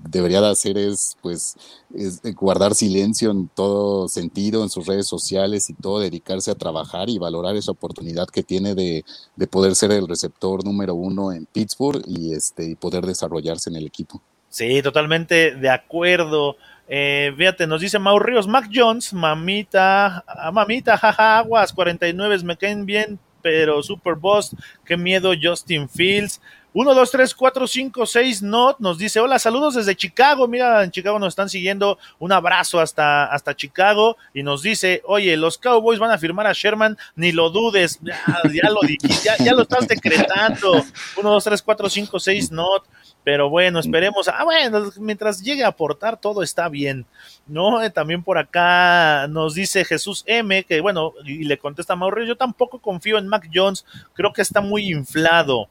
debería 0.08 0.40
de 0.40 0.50
hacer 0.50 0.76
es, 0.76 1.16
pues, 1.22 1.56
es 1.94 2.20
guardar 2.32 2.74
silencio 2.74 3.30
en 3.30 3.48
todo 3.48 4.08
sentido, 4.08 4.62
en 4.62 4.70
sus 4.70 4.86
redes 4.86 5.06
sociales 5.06 5.68
y 5.70 5.74
todo, 5.74 6.00
dedicarse 6.00 6.50
a 6.50 6.54
trabajar 6.54 7.08
y 7.08 7.18
valorar 7.18 7.56
esa 7.56 7.72
oportunidad 7.72 8.28
que 8.28 8.42
tiene 8.42 8.74
de, 8.74 9.04
de 9.36 9.46
poder 9.46 9.74
ser 9.74 9.92
el 9.92 10.08
receptor 10.08 10.64
número 10.64 10.94
uno 10.94 11.32
en 11.32 11.46
Pittsburgh 11.46 12.02
y, 12.06 12.32
este, 12.32 12.64
y 12.64 12.74
poder 12.74 13.06
desarrollarse 13.06 13.70
en 13.70 13.76
el 13.76 13.86
equipo. 13.86 14.22
Sí, 14.48 14.82
totalmente 14.82 15.54
de 15.54 15.70
acuerdo. 15.70 16.56
Eh, 16.88 17.32
fíjate, 17.36 17.66
nos 17.66 17.82
dice 17.82 17.98
Mau 17.98 18.18
Ríos, 18.18 18.48
Mac 18.48 18.70
Jones, 18.72 19.12
mamita, 19.12 20.24
mamita, 20.52 20.96
jaja, 20.96 21.38
aguas, 21.38 21.72
49 21.72 22.42
me 22.44 22.56
caen 22.56 22.86
bien, 22.86 23.18
pero 23.42 23.82
Super 23.82 24.14
Boss, 24.14 24.56
qué 24.86 24.96
miedo 24.96 25.32
Justin 25.40 25.88
Fields. 25.88 26.40
1, 26.80 26.94
2, 26.94 27.10
3, 27.10 27.34
4, 27.34 27.66
5, 27.66 28.06
6, 28.06 28.42
Not 28.42 28.78
nos 28.78 28.98
dice, 28.98 29.18
hola, 29.18 29.40
saludos 29.40 29.74
desde 29.74 29.96
Chicago, 29.96 30.46
mira, 30.46 30.84
en 30.84 30.92
Chicago 30.92 31.18
nos 31.18 31.30
están 31.30 31.48
siguiendo, 31.48 31.98
un 32.20 32.30
abrazo 32.30 32.78
hasta, 32.78 33.24
hasta 33.24 33.56
Chicago, 33.56 34.16
y 34.32 34.44
nos 34.44 34.62
dice, 34.62 35.02
oye, 35.04 35.36
los 35.36 35.58
Cowboys 35.58 35.98
van 35.98 36.12
a 36.12 36.18
firmar 36.18 36.46
a 36.46 36.52
Sherman, 36.52 36.96
ni 37.16 37.32
lo 37.32 37.50
dudes, 37.50 37.98
ya, 38.00 38.70
lo 38.70 38.80
dijiste, 38.82 39.08
ya, 39.24 39.36
ya, 39.44 39.54
lo 39.54 39.62
estás 39.62 39.88
decretando, 39.88 40.84
1, 41.16 41.28
2, 41.28 41.44
3, 41.44 41.62
4, 41.62 41.90
5, 41.90 42.20
6, 42.20 42.52
Not, 42.52 42.84
pero 43.24 43.50
bueno, 43.50 43.80
esperemos, 43.80 44.28
ah, 44.28 44.44
bueno, 44.44 44.92
mientras 45.00 45.42
llegue 45.42 45.64
a 45.64 45.68
aportar, 45.68 46.20
todo 46.20 46.44
está 46.44 46.68
bien, 46.68 47.04
¿no? 47.48 47.82
Eh, 47.82 47.90
también 47.90 48.22
por 48.22 48.38
acá 48.38 49.26
nos 49.28 49.54
dice 49.54 49.84
Jesús 49.84 50.22
M, 50.26 50.62
que 50.62 50.80
bueno, 50.80 51.12
y 51.24 51.42
le 51.42 51.58
contesta 51.58 51.94
a 51.94 51.96
Mauricio, 51.96 52.28
yo 52.28 52.36
tampoco 52.36 52.78
confío 52.78 53.18
en 53.18 53.26
Mac 53.26 53.50
Jones, 53.52 53.84
creo 54.14 54.32
que 54.32 54.42
está 54.42 54.60
muy 54.60 54.92
inflado, 54.92 55.68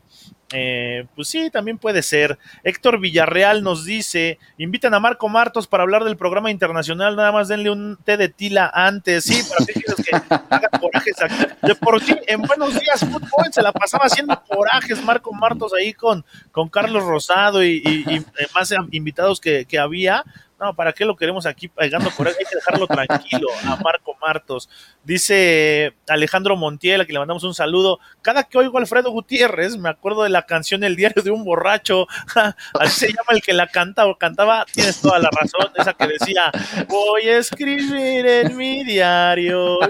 eh, 0.54 1.06
pues 1.16 1.28
sí, 1.28 1.50
también 1.50 1.78
puede 1.78 2.02
ser. 2.02 2.38
Héctor 2.64 3.00
Villarreal 3.00 3.64
nos 3.64 3.86
dice: 3.86 4.40
invitan 4.58 4.94
a 4.94 5.00
Marco 5.00 5.28
Martos 5.30 5.68
para 5.68 5.84
hablar 5.84 6.04
del 6.04 6.18
programa 6.18 6.52
internacional, 6.52 7.16
nada 7.16 7.32
más 7.32 7.48
denle 7.48 7.70
un 7.70 7.98
té 8.04 8.18
de 8.18 8.30
tila 8.30 8.72
antes, 8.74 9.26
sí, 9.26 9.42
para 9.50 9.66
que, 9.66 9.74
que 9.74 10.36
haga 10.50 10.70
corajes. 10.80 11.16
De 11.62 11.76
por 11.76 12.02
sí, 12.02 12.16
en 12.28 12.42
Buenos 12.42 12.80
Días 12.80 13.00
Fútbol 13.00 13.52
se 13.52 13.62
la 13.62 13.72
pasaba 13.72 14.06
haciendo 14.06 14.42
corajes 14.48 15.04
Marco 15.04 15.34
Martos 15.34 15.74
ahí 15.74 15.94
con, 15.94 16.24
con 16.52 16.70
Carlos 16.70 17.04
Rosado 17.04 17.64
y, 17.64 17.82
y, 17.86 18.16
y 18.16 18.26
más 18.56 18.74
invitados 18.92 19.42
que 19.42 19.80
había 19.80 20.24
No, 20.60 20.76
¿para 20.76 20.92
qué 20.92 21.06
lo 21.06 21.16
queremos 21.16 21.46
aquí 21.46 21.68
pegando 21.68 22.10
por 22.12 22.28
él? 22.28 22.34
Hay 22.38 22.46
que 22.46 22.56
dejarlo 22.56 22.88
tranquilo 22.88 23.48
a 23.64 23.76
Marco 23.76 24.18
Martos. 24.20 24.68
Dice 25.04 25.94
Alejandro 26.08 26.56
Montiel, 26.56 27.02
a 27.02 27.06
quien 27.06 27.14
le 27.14 27.20
mandamos 27.20 27.44
un 27.44 27.54
saludo. 27.54 28.00
Cada 28.24 28.44
que 28.44 28.58
oigo 28.58 28.78
a 28.78 28.82
Alfredo 28.82 29.12
Gutiérrez, 29.12 29.78
me 29.78 29.90
acuerdo 29.90 30.24
de 30.24 30.30
la 30.30 30.48
canción 30.48 30.84
El 30.84 30.96
diario 30.96 31.22
de 31.22 31.30
un 31.30 31.44
borracho. 31.44 32.08
Así 32.80 33.00
se 33.00 33.08
llama 33.10 33.34
el 33.34 33.42
que 33.42 33.54
la 33.54 33.68
canta 33.68 34.08
o 34.08 34.18
cantaba. 34.18 34.66
Tienes 34.72 35.00
toda 35.00 35.20
la 35.20 35.30
razón. 35.30 35.72
Esa 35.76 35.94
que 35.94 36.08
decía, 36.08 36.52
voy 36.88 37.30
a 37.30 37.38
escribir 37.38 38.26
en 38.26 38.58
mi 38.58 38.84
diario. 38.84 39.80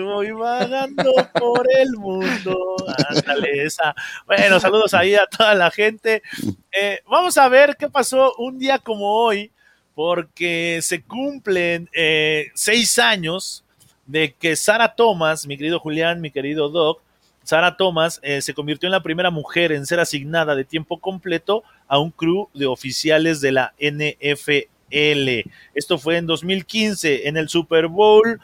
voy 0.00 0.30
vagando 0.32 1.12
por 1.38 1.66
el 1.78 1.92
mundo. 1.92 2.76
Ándale, 3.08 3.64
esa. 3.64 3.94
Bueno, 4.26 4.60
saludos 4.60 4.94
ahí 4.94 5.14
a 5.14 5.26
toda 5.26 5.54
la 5.54 5.70
gente. 5.70 6.22
Eh, 6.72 7.00
vamos 7.08 7.36
a 7.38 7.48
ver 7.48 7.76
qué 7.78 7.88
pasó 7.88 8.34
un 8.38 8.58
día 8.58 8.78
como 8.78 9.10
hoy, 9.12 9.50
porque 9.94 10.80
se 10.82 11.02
cumplen 11.02 11.88
eh, 11.94 12.48
seis 12.54 12.98
años 12.98 13.64
de 14.06 14.34
que 14.34 14.56
Sara 14.56 14.94
Thomas, 14.94 15.46
mi 15.46 15.56
querido 15.56 15.80
Julián, 15.80 16.20
mi 16.20 16.30
querido 16.30 16.68
Doc, 16.68 17.00
Sara 17.42 17.76
Thomas 17.76 18.18
eh, 18.22 18.42
se 18.42 18.54
convirtió 18.54 18.88
en 18.88 18.92
la 18.92 19.02
primera 19.02 19.30
mujer 19.30 19.70
en 19.70 19.86
ser 19.86 20.00
asignada 20.00 20.56
de 20.56 20.64
tiempo 20.64 20.98
completo 20.98 21.62
a 21.86 21.98
un 21.98 22.10
crew 22.10 22.48
de 22.54 22.66
oficiales 22.66 23.40
de 23.40 23.52
la 23.52 23.72
NFL. 23.78 25.48
Esto 25.74 25.98
fue 25.98 26.16
en 26.16 26.26
2015 26.26 27.28
en 27.28 27.36
el 27.36 27.48
Super 27.48 27.86
Bowl 27.86 28.40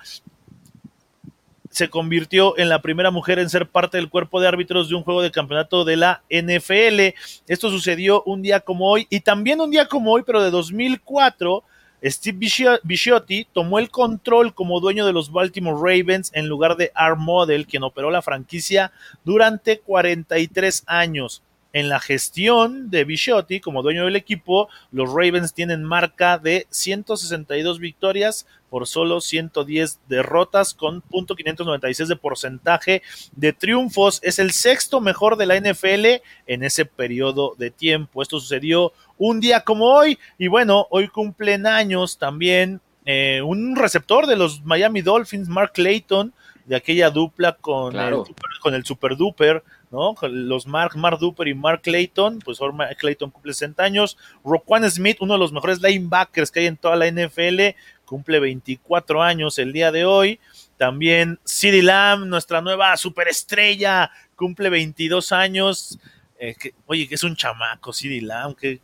se 1.73 1.89
convirtió 1.89 2.57
en 2.59 2.69
la 2.69 2.83
primera 2.83 3.11
mujer 3.11 3.39
en 3.39 3.49
ser 3.49 3.67
parte 3.67 3.97
del 3.97 4.11
cuerpo 4.11 4.41
de 4.41 4.47
árbitros 4.47 4.91
de 4.91 4.95
un 4.95 5.03
juego 5.03 5.23
de 5.23 5.31
campeonato 5.31 5.85
de 5.85 5.97
la 5.97 6.23
NFL. 6.29 7.17
Esto 7.49 7.71
sucedió 7.71 8.23
un 8.25 8.43
día 8.43 8.61
como 8.61 8.91
hoy 8.91 9.07
y 9.09 9.21
también 9.21 9.61
un 9.61 9.71
día 9.71 9.89
como 9.89 10.13
hoy, 10.13 10.23
pero 10.25 10.43
de 10.43 10.51
2004. 10.51 11.65
Steve 12.05 12.39
Bisciotti 12.83 13.47
tomó 13.53 13.79
el 13.79 13.89
control 13.89 14.55
como 14.55 14.81
dueño 14.81 15.07
de 15.07 15.13
los 15.13 15.33
Baltimore 15.33 15.77
Ravens 15.77 16.31
en 16.35 16.49
lugar 16.49 16.77
de 16.77 16.91
Art 16.95 17.19
Model, 17.19 17.67
quien 17.67 17.85
operó 17.85 18.11
la 18.11 18.23
franquicia 18.23 18.93
durante 19.25 19.79
43 19.79 20.83
años. 20.87 21.43
En 21.73 21.89
la 21.89 22.01
gestión 22.01 22.91
de 22.91 23.05
Bisciotti 23.05 23.61
como 23.61 23.83
dueño 23.83 24.05
del 24.05 24.17
equipo, 24.17 24.69
los 24.91 25.09
Ravens 25.09 25.55
tienen 25.55 25.85
marca 25.85 26.37
de 26.37 26.67
162 26.71 27.79
victorias 27.79 28.47
por 28.69 28.87
solo 28.87 29.21
110 29.21 30.01
derrotas 30.09 30.75
con 30.75 31.03
.596 31.03 32.07
de 32.07 32.17
porcentaje 32.17 33.03
de 33.37 33.53
triunfos. 33.53 34.19
Es 34.23 34.39
el 34.39 34.53
sexto 34.53 35.01
mejor 35.01 35.37
de 35.37 35.47
la 35.47 35.59
NFL 35.59 36.23
en 36.47 36.63
ese 36.63 36.85
periodo 36.85 37.55
de 37.59 37.71
tiempo. 37.71 38.23
Esto 38.23 38.39
sucedió 38.39 38.93
un 39.19 39.41
día 39.41 39.61
como 39.61 39.87
hoy 39.87 40.19
y 40.39 40.49
bueno, 40.49 40.87
hoy 40.91 41.09
cumplen 41.09 41.67
años 41.67 42.19
también 42.19 42.81
eh, 43.05 43.43
un 43.43 43.77
receptor 43.77 44.27
de 44.27 44.37
los 44.37 44.63
Miami 44.63 45.03
Dolphins, 45.03 45.49
Mark 45.49 45.73
Clayton, 45.73 46.33
de 46.65 46.77
aquella 46.77 47.11
dupla 47.11 47.57
con, 47.57 47.97
el, 47.97 48.23
con 48.61 48.75
el 48.75 48.85
Super 48.85 49.17
Duper 49.17 49.63
¿no? 49.93 50.15
Los 50.23 50.67
Mark, 50.67 50.97
Mark 50.97 51.19
Duper 51.19 51.47
y 51.49 51.55
Mark 51.55 51.83
Clayton, 51.83 52.39
pues 52.39 52.61
ahora 52.61 52.95
Clayton 52.95 53.31
cumple 53.31 53.53
60 53.53 53.85
años. 53.85 54.17
Roquan 54.43 54.91
Smith, 54.91 55.19
uno 55.21 55.35
de 55.35 55.39
los 55.39 55.53
mejores 55.53 55.83
linebackers 55.83 56.51
que 56.51 56.61
hay 56.61 56.67
en 56.67 56.79
toda 56.79 56.97
la 56.97 57.11
NFL, 57.11 57.77
cumple 58.07 58.41
24 58.41 59.23
años 59.23 59.59
el 59.59 59.73
día 59.73 59.93
de 59.93 60.07
hoy. 60.07 60.41
También 60.79 61.39
CeeDee 61.45 61.83
Lamb, 61.83 62.25
nuestra 62.25 62.63
nueva 62.63 62.97
superestrella, 62.97 64.11
cumple 64.35 64.71
22 64.71 65.31
años. 65.31 65.99
Eh, 66.41 66.57
oye, 66.87 67.07
que 67.07 67.17
es 67.17 67.23
un 67.23 67.37
chamaco, 67.37 67.93
CeeDee 67.93 68.23
Lamb, 68.23 68.57
qué, 68.57 68.81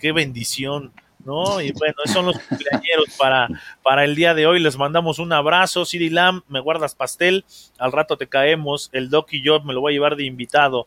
qué 0.00 0.12
bendición. 0.12 0.90
¿No? 1.26 1.60
Y 1.60 1.72
bueno, 1.72 1.94
esos 2.04 2.14
son 2.14 2.26
los 2.26 2.38
cumpleaños 2.38 3.04
para, 3.18 3.48
para 3.82 4.04
el 4.04 4.14
día 4.14 4.32
de 4.32 4.46
hoy. 4.46 4.60
Les 4.60 4.78
mandamos 4.78 5.18
un 5.18 5.32
abrazo. 5.32 5.84
Siri 5.84 6.08
Lam, 6.08 6.42
me 6.48 6.60
guardas 6.60 6.94
pastel. 6.94 7.44
Al 7.78 7.92
rato 7.92 8.16
te 8.16 8.28
caemos. 8.28 8.88
El 8.92 9.10
Doc 9.10 9.32
y 9.32 9.42
yo 9.42 9.60
me 9.60 9.74
lo 9.74 9.80
voy 9.80 9.92
a 9.92 9.94
llevar 9.94 10.16
de 10.16 10.24
invitado. 10.24 10.86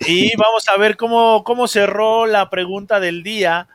Y 0.00 0.36
vamos 0.36 0.68
a 0.68 0.78
ver 0.78 0.96
cómo, 0.96 1.44
cómo 1.44 1.68
cerró 1.68 2.26
la 2.26 2.50
pregunta 2.50 3.00
del 3.00 3.22
día, 3.22 3.68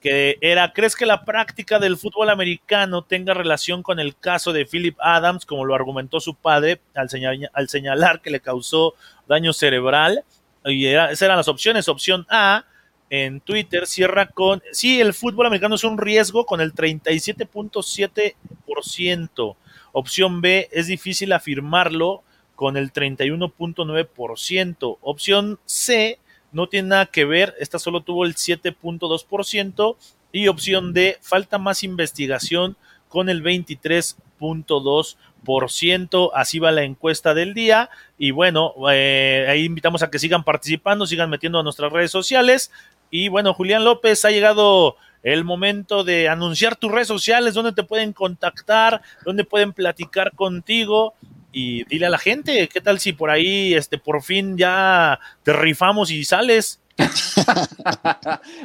que 0.00 0.38
era, 0.40 0.72
¿crees 0.72 0.94
que 0.94 1.06
la 1.06 1.24
práctica 1.24 1.78
del 1.80 1.96
fútbol 1.96 2.30
americano 2.30 3.02
tenga 3.02 3.34
relación 3.34 3.82
con 3.82 3.98
el 3.98 4.16
caso 4.16 4.52
de 4.52 4.64
Philip 4.64 4.96
Adams, 5.00 5.44
como 5.44 5.64
lo 5.64 5.74
argumentó 5.74 6.20
su 6.20 6.34
padre 6.34 6.80
al, 6.94 7.08
al 7.52 7.68
señalar 7.68 8.20
que 8.20 8.30
le 8.30 8.40
causó 8.40 8.94
daño 9.26 9.52
cerebral? 9.52 10.24
Y 10.64 10.86
esas 10.86 11.20
eran 11.22 11.36
las 11.36 11.48
opciones. 11.48 11.88
Opción 11.88 12.26
A, 12.30 12.64
en 13.10 13.40
Twitter 13.40 13.86
cierra 13.86 14.26
con, 14.26 14.60
sí, 14.72 15.00
el 15.00 15.14
fútbol 15.14 15.46
americano 15.46 15.76
es 15.76 15.84
un 15.84 15.98
riesgo 15.98 16.46
con 16.46 16.60
el 16.60 16.74
37.7%. 16.74 19.56
Opción 19.92 20.40
B, 20.40 20.68
es 20.72 20.86
difícil 20.86 21.32
afirmarlo 21.32 22.22
con 22.54 22.76
el 22.76 22.92
31.9%. 22.92 24.98
Opción 25.00 25.58
C, 25.64 26.18
no 26.52 26.68
tiene 26.68 26.88
nada 26.88 27.06
que 27.06 27.24
ver, 27.24 27.54
esta 27.58 27.78
solo 27.78 28.02
tuvo 28.02 28.24
el 28.24 28.34
7.2%. 28.34 29.96
Y 30.30 30.48
opción 30.48 30.92
D, 30.92 31.16
falta 31.22 31.56
más 31.56 31.82
investigación 31.82 32.76
con 33.08 33.30
el 33.30 33.42
23.2%. 33.42 36.30
Así 36.34 36.58
va 36.58 36.70
la 36.70 36.82
encuesta 36.82 37.32
del 37.32 37.54
día. 37.54 37.88
Y 38.18 38.32
bueno, 38.32 38.74
eh, 38.92 39.46
ahí 39.48 39.64
invitamos 39.64 40.02
a 40.02 40.10
que 40.10 40.18
sigan 40.18 40.44
participando, 40.44 41.06
sigan 41.06 41.30
metiendo 41.30 41.58
a 41.58 41.62
nuestras 41.62 41.90
redes 41.92 42.10
sociales. 42.10 42.70
Y 43.10 43.28
bueno, 43.28 43.54
Julián 43.54 43.84
López, 43.84 44.24
ha 44.24 44.30
llegado 44.30 44.96
el 45.22 45.44
momento 45.44 46.04
de 46.04 46.28
anunciar 46.28 46.76
tus 46.76 46.92
redes 46.92 47.08
sociales, 47.08 47.54
donde 47.54 47.72
te 47.72 47.82
pueden 47.82 48.12
contactar, 48.12 49.02
donde 49.24 49.44
pueden 49.44 49.72
platicar 49.72 50.32
contigo 50.34 51.14
y 51.52 51.84
dile 51.84 52.06
a 52.06 52.10
la 52.10 52.18
gente, 52.18 52.68
¿qué 52.68 52.80
tal 52.80 53.00
si 53.00 53.12
por 53.12 53.30
ahí, 53.30 53.74
este, 53.74 53.98
por 53.98 54.22
fin 54.22 54.56
ya 54.56 55.18
te 55.42 55.52
rifamos 55.52 56.10
y 56.10 56.24
sales? 56.24 56.80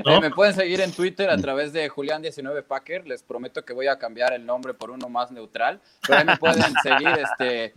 Eh, 0.05 0.19
me 0.19 0.31
pueden 0.31 0.53
seguir 0.53 0.81
en 0.81 0.91
Twitter 0.91 1.29
a 1.29 1.37
través 1.37 1.71
de 1.71 1.89
Julián19Packer. 1.89 3.05
Les 3.05 3.23
prometo 3.23 3.63
que 3.63 3.71
voy 3.71 3.87
a 3.87 3.97
cambiar 3.97 4.33
el 4.33 4.45
nombre 4.45 4.73
por 4.73 4.91
uno 4.91 5.07
más 5.07 5.31
neutral. 5.31 5.79
Pero 6.05 6.19
ahí 6.19 6.25
me 6.25 6.37
pueden 6.37 6.73
seguir. 6.83 7.07
Este, 7.09 7.73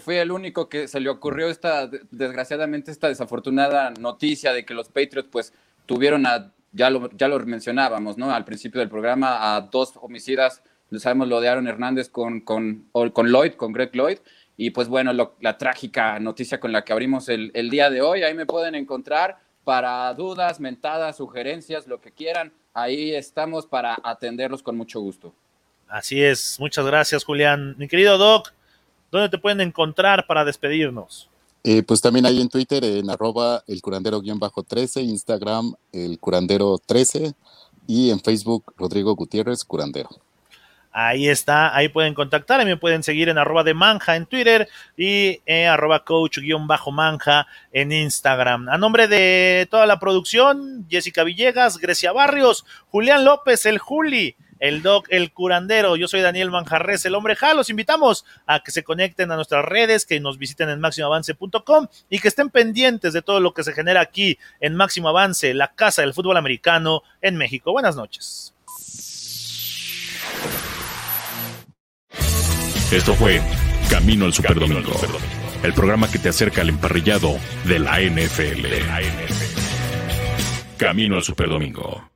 fui, 0.00 0.16
el 0.16 0.30
único 0.30 0.68
que 0.68 0.88
se 0.88 1.00
le 1.00 1.08
ocurrió 1.08 1.48
esta, 1.48 1.88
desgraciadamente, 2.10 2.90
esta 2.90 3.08
desafortunada 3.08 3.90
noticia 3.98 4.52
de 4.52 4.64
que 4.66 4.74
los 4.74 4.88
Patriots, 4.88 5.28
pues, 5.30 5.52
tuvieron 5.86 6.26
a, 6.26 6.52
ya 6.72 6.90
lo, 6.90 7.10
ya 7.10 7.28
lo 7.28 7.38
mencionábamos, 7.40 8.18
¿no? 8.18 8.32
Al 8.32 8.44
principio 8.44 8.80
del 8.80 8.88
programa, 8.88 9.56
a 9.56 9.60
dos 9.62 9.94
homicidas, 10.00 10.62
sabemos 10.98 11.28
lo 11.28 11.40
de 11.40 11.48
Aaron 11.48 11.68
Hernández 11.68 12.08
con, 12.08 12.40
con, 12.40 12.88
con 12.92 13.28
Lloyd, 13.28 13.52
con 13.52 13.72
Greg 13.72 13.90
Lloyd, 13.94 14.18
y 14.56 14.70
pues 14.70 14.88
bueno, 14.88 15.12
la 15.12 15.58
trágica 15.58 16.18
noticia 16.20 16.60
con 16.60 16.72
la 16.72 16.84
que 16.84 16.92
abrimos 16.92 17.28
el 17.28 17.70
día 17.70 17.90
de 17.90 18.02
hoy, 18.02 18.22
ahí 18.22 18.34
me 18.34 18.46
pueden 18.46 18.74
encontrar 18.74 19.38
para 19.64 20.12
dudas, 20.14 20.60
mentadas, 20.60 21.16
sugerencias, 21.16 21.86
lo 21.86 22.00
que 22.00 22.12
quieran, 22.12 22.52
ahí 22.74 23.14
estamos 23.14 23.66
para 23.66 23.96
atenderlos 24.02 24.62
con 24.62 24.76
mucho 24.76 25.00
gusto. 25.00 25.34
Así 25.88 26.22
es, 26.22 26.58
muchas 26.58 26.86
gracias 26.86 27.24
Julián. 27.24 27.74
Mi 27.78 27.86
querido 27.86 28.18
Doc, 28.18 28.52
¿dónde 29.10 29.28
te 29.28 29.38
pueden 29.38 29.60
encontrar 29.60 30.26
para 30.26 30.44
despedirnos? 30.44 31.28
Eh, 31.64 31.82
pues 31.84 32.00
también 32.00 32.26
hay 32.26 32.40
en 32.40 32.48
Twitter, 32.48 32.84
en 32.84 33.08
arroba 33.08 33.62
el 33.68 33.80
curandero-13, 33.80 35.02
Instagram 35.02 35.74
el 35.92 36.20
curandero13 36.20 37.34
y 37.86 38.10
en 38.10 38.20
Facebook 38.20 38.74
Rodrigo 38.76 39.14
Gutiérrez 39.14 39.64
Curandero. 39.64 40.10
Ahí 40.94 41.28
está, 41.28 41.74
ahí 41.74 41.88
pueden 41.88 42.12
contactar, 42.12 42.60
y 42.60 42.66
me 42.66 42.76
pueden 42.76 43.02
seguir 43.02 43.30
en 43.30 43.38
arroba 43.38 43.64
de 43.64 43.72
manja 43.72 44.14
en 44.14 44.26
Twitter 44.26 44.68
y 44.94 45.40
eh, 45.46 45.66
arroba 45.66 46.04
coach-manja 46.04 47.46
en 47.72 47.92
Instagram. 47.92 48.68
A 48.68 48.76
nombre 48.76 49.08
de 49.08 49.66
toda 49.70 49.86
la 49.86 49.98
producción, 49.98 50.86
Jessica 50.90 51.24
Villegas, 51.24 51.78
Grecia 51.78 52.12
Barrios, 52.12 52.66
Julián 52.90 53.24
López, 53.24 53.64
el 53.64 53.78
Juli, 53.78 54.36
el 54.62 54.80
Doc, 54.80 55.08
el 55.10 55.32
curandero. 55.32 55.96
Yo 55.96 56.06
soy 56.06 56.20
Daniel 56.20 56.52
Manjarres, 56.52 57.04
el 57.04 57.16
hombre 57.16 57.34
Ja. 57.34 57.52
Los 57.52 57.68
invitamos 57.68 58.24
a 58.46 58.60
que 58.60 58.70
se 58.70 58.84
conecten 58.84 59.32
a 59.32 59.36
nuestras 59.36 59.64
redes, 59.64 60.06
que 60.06 60.20
nos 60.20 60.38
visiten 60.38 60.68
en 60.68 60.78
máximoavance.com 60.78 61.88
y 62.08 62.20
que 62.20 62.28
estén 62.28 62.48
pendientes 62.48 63.12
de 63.12 63.22
todo 63.22 63.40
lo 63.40 63.54
que 63.54 63.64
se 63.64 63.72
genera 63.72 64.00
aquí 64.00 64.38
en 64.60 64.76
Máximo 64.76 65.08
Avance, 65.08 65.52
la 65.52 65.72
casa 65.74 66.02
del 66.02 66.14
fútbol 66.14 66.36
americano 66.36 67.02
en 67.20 67.36
México. 67.36 67.72
Buenas 67.72 67.96
noches. 67.96 68.54
Esto 72.92 73.14
fue 73.14 73.42
Camino 73.90 74.26
al 74.26 74.32
Superdomingo, 74.32 74.92
el 75.64 75.72
programa 75.74 76.08
que 76.08 76.20
te 76.20 76.28
acerca 76.28 76.60
al 76.60 76.68
emparrillado 76.68 77.36
de 77.64 77.80
la 77.80 78.00
NFL. 78.00 78.66
Camino 80.78 81.16
al 81.16 81.24
Superdomingo. 81.24 82.11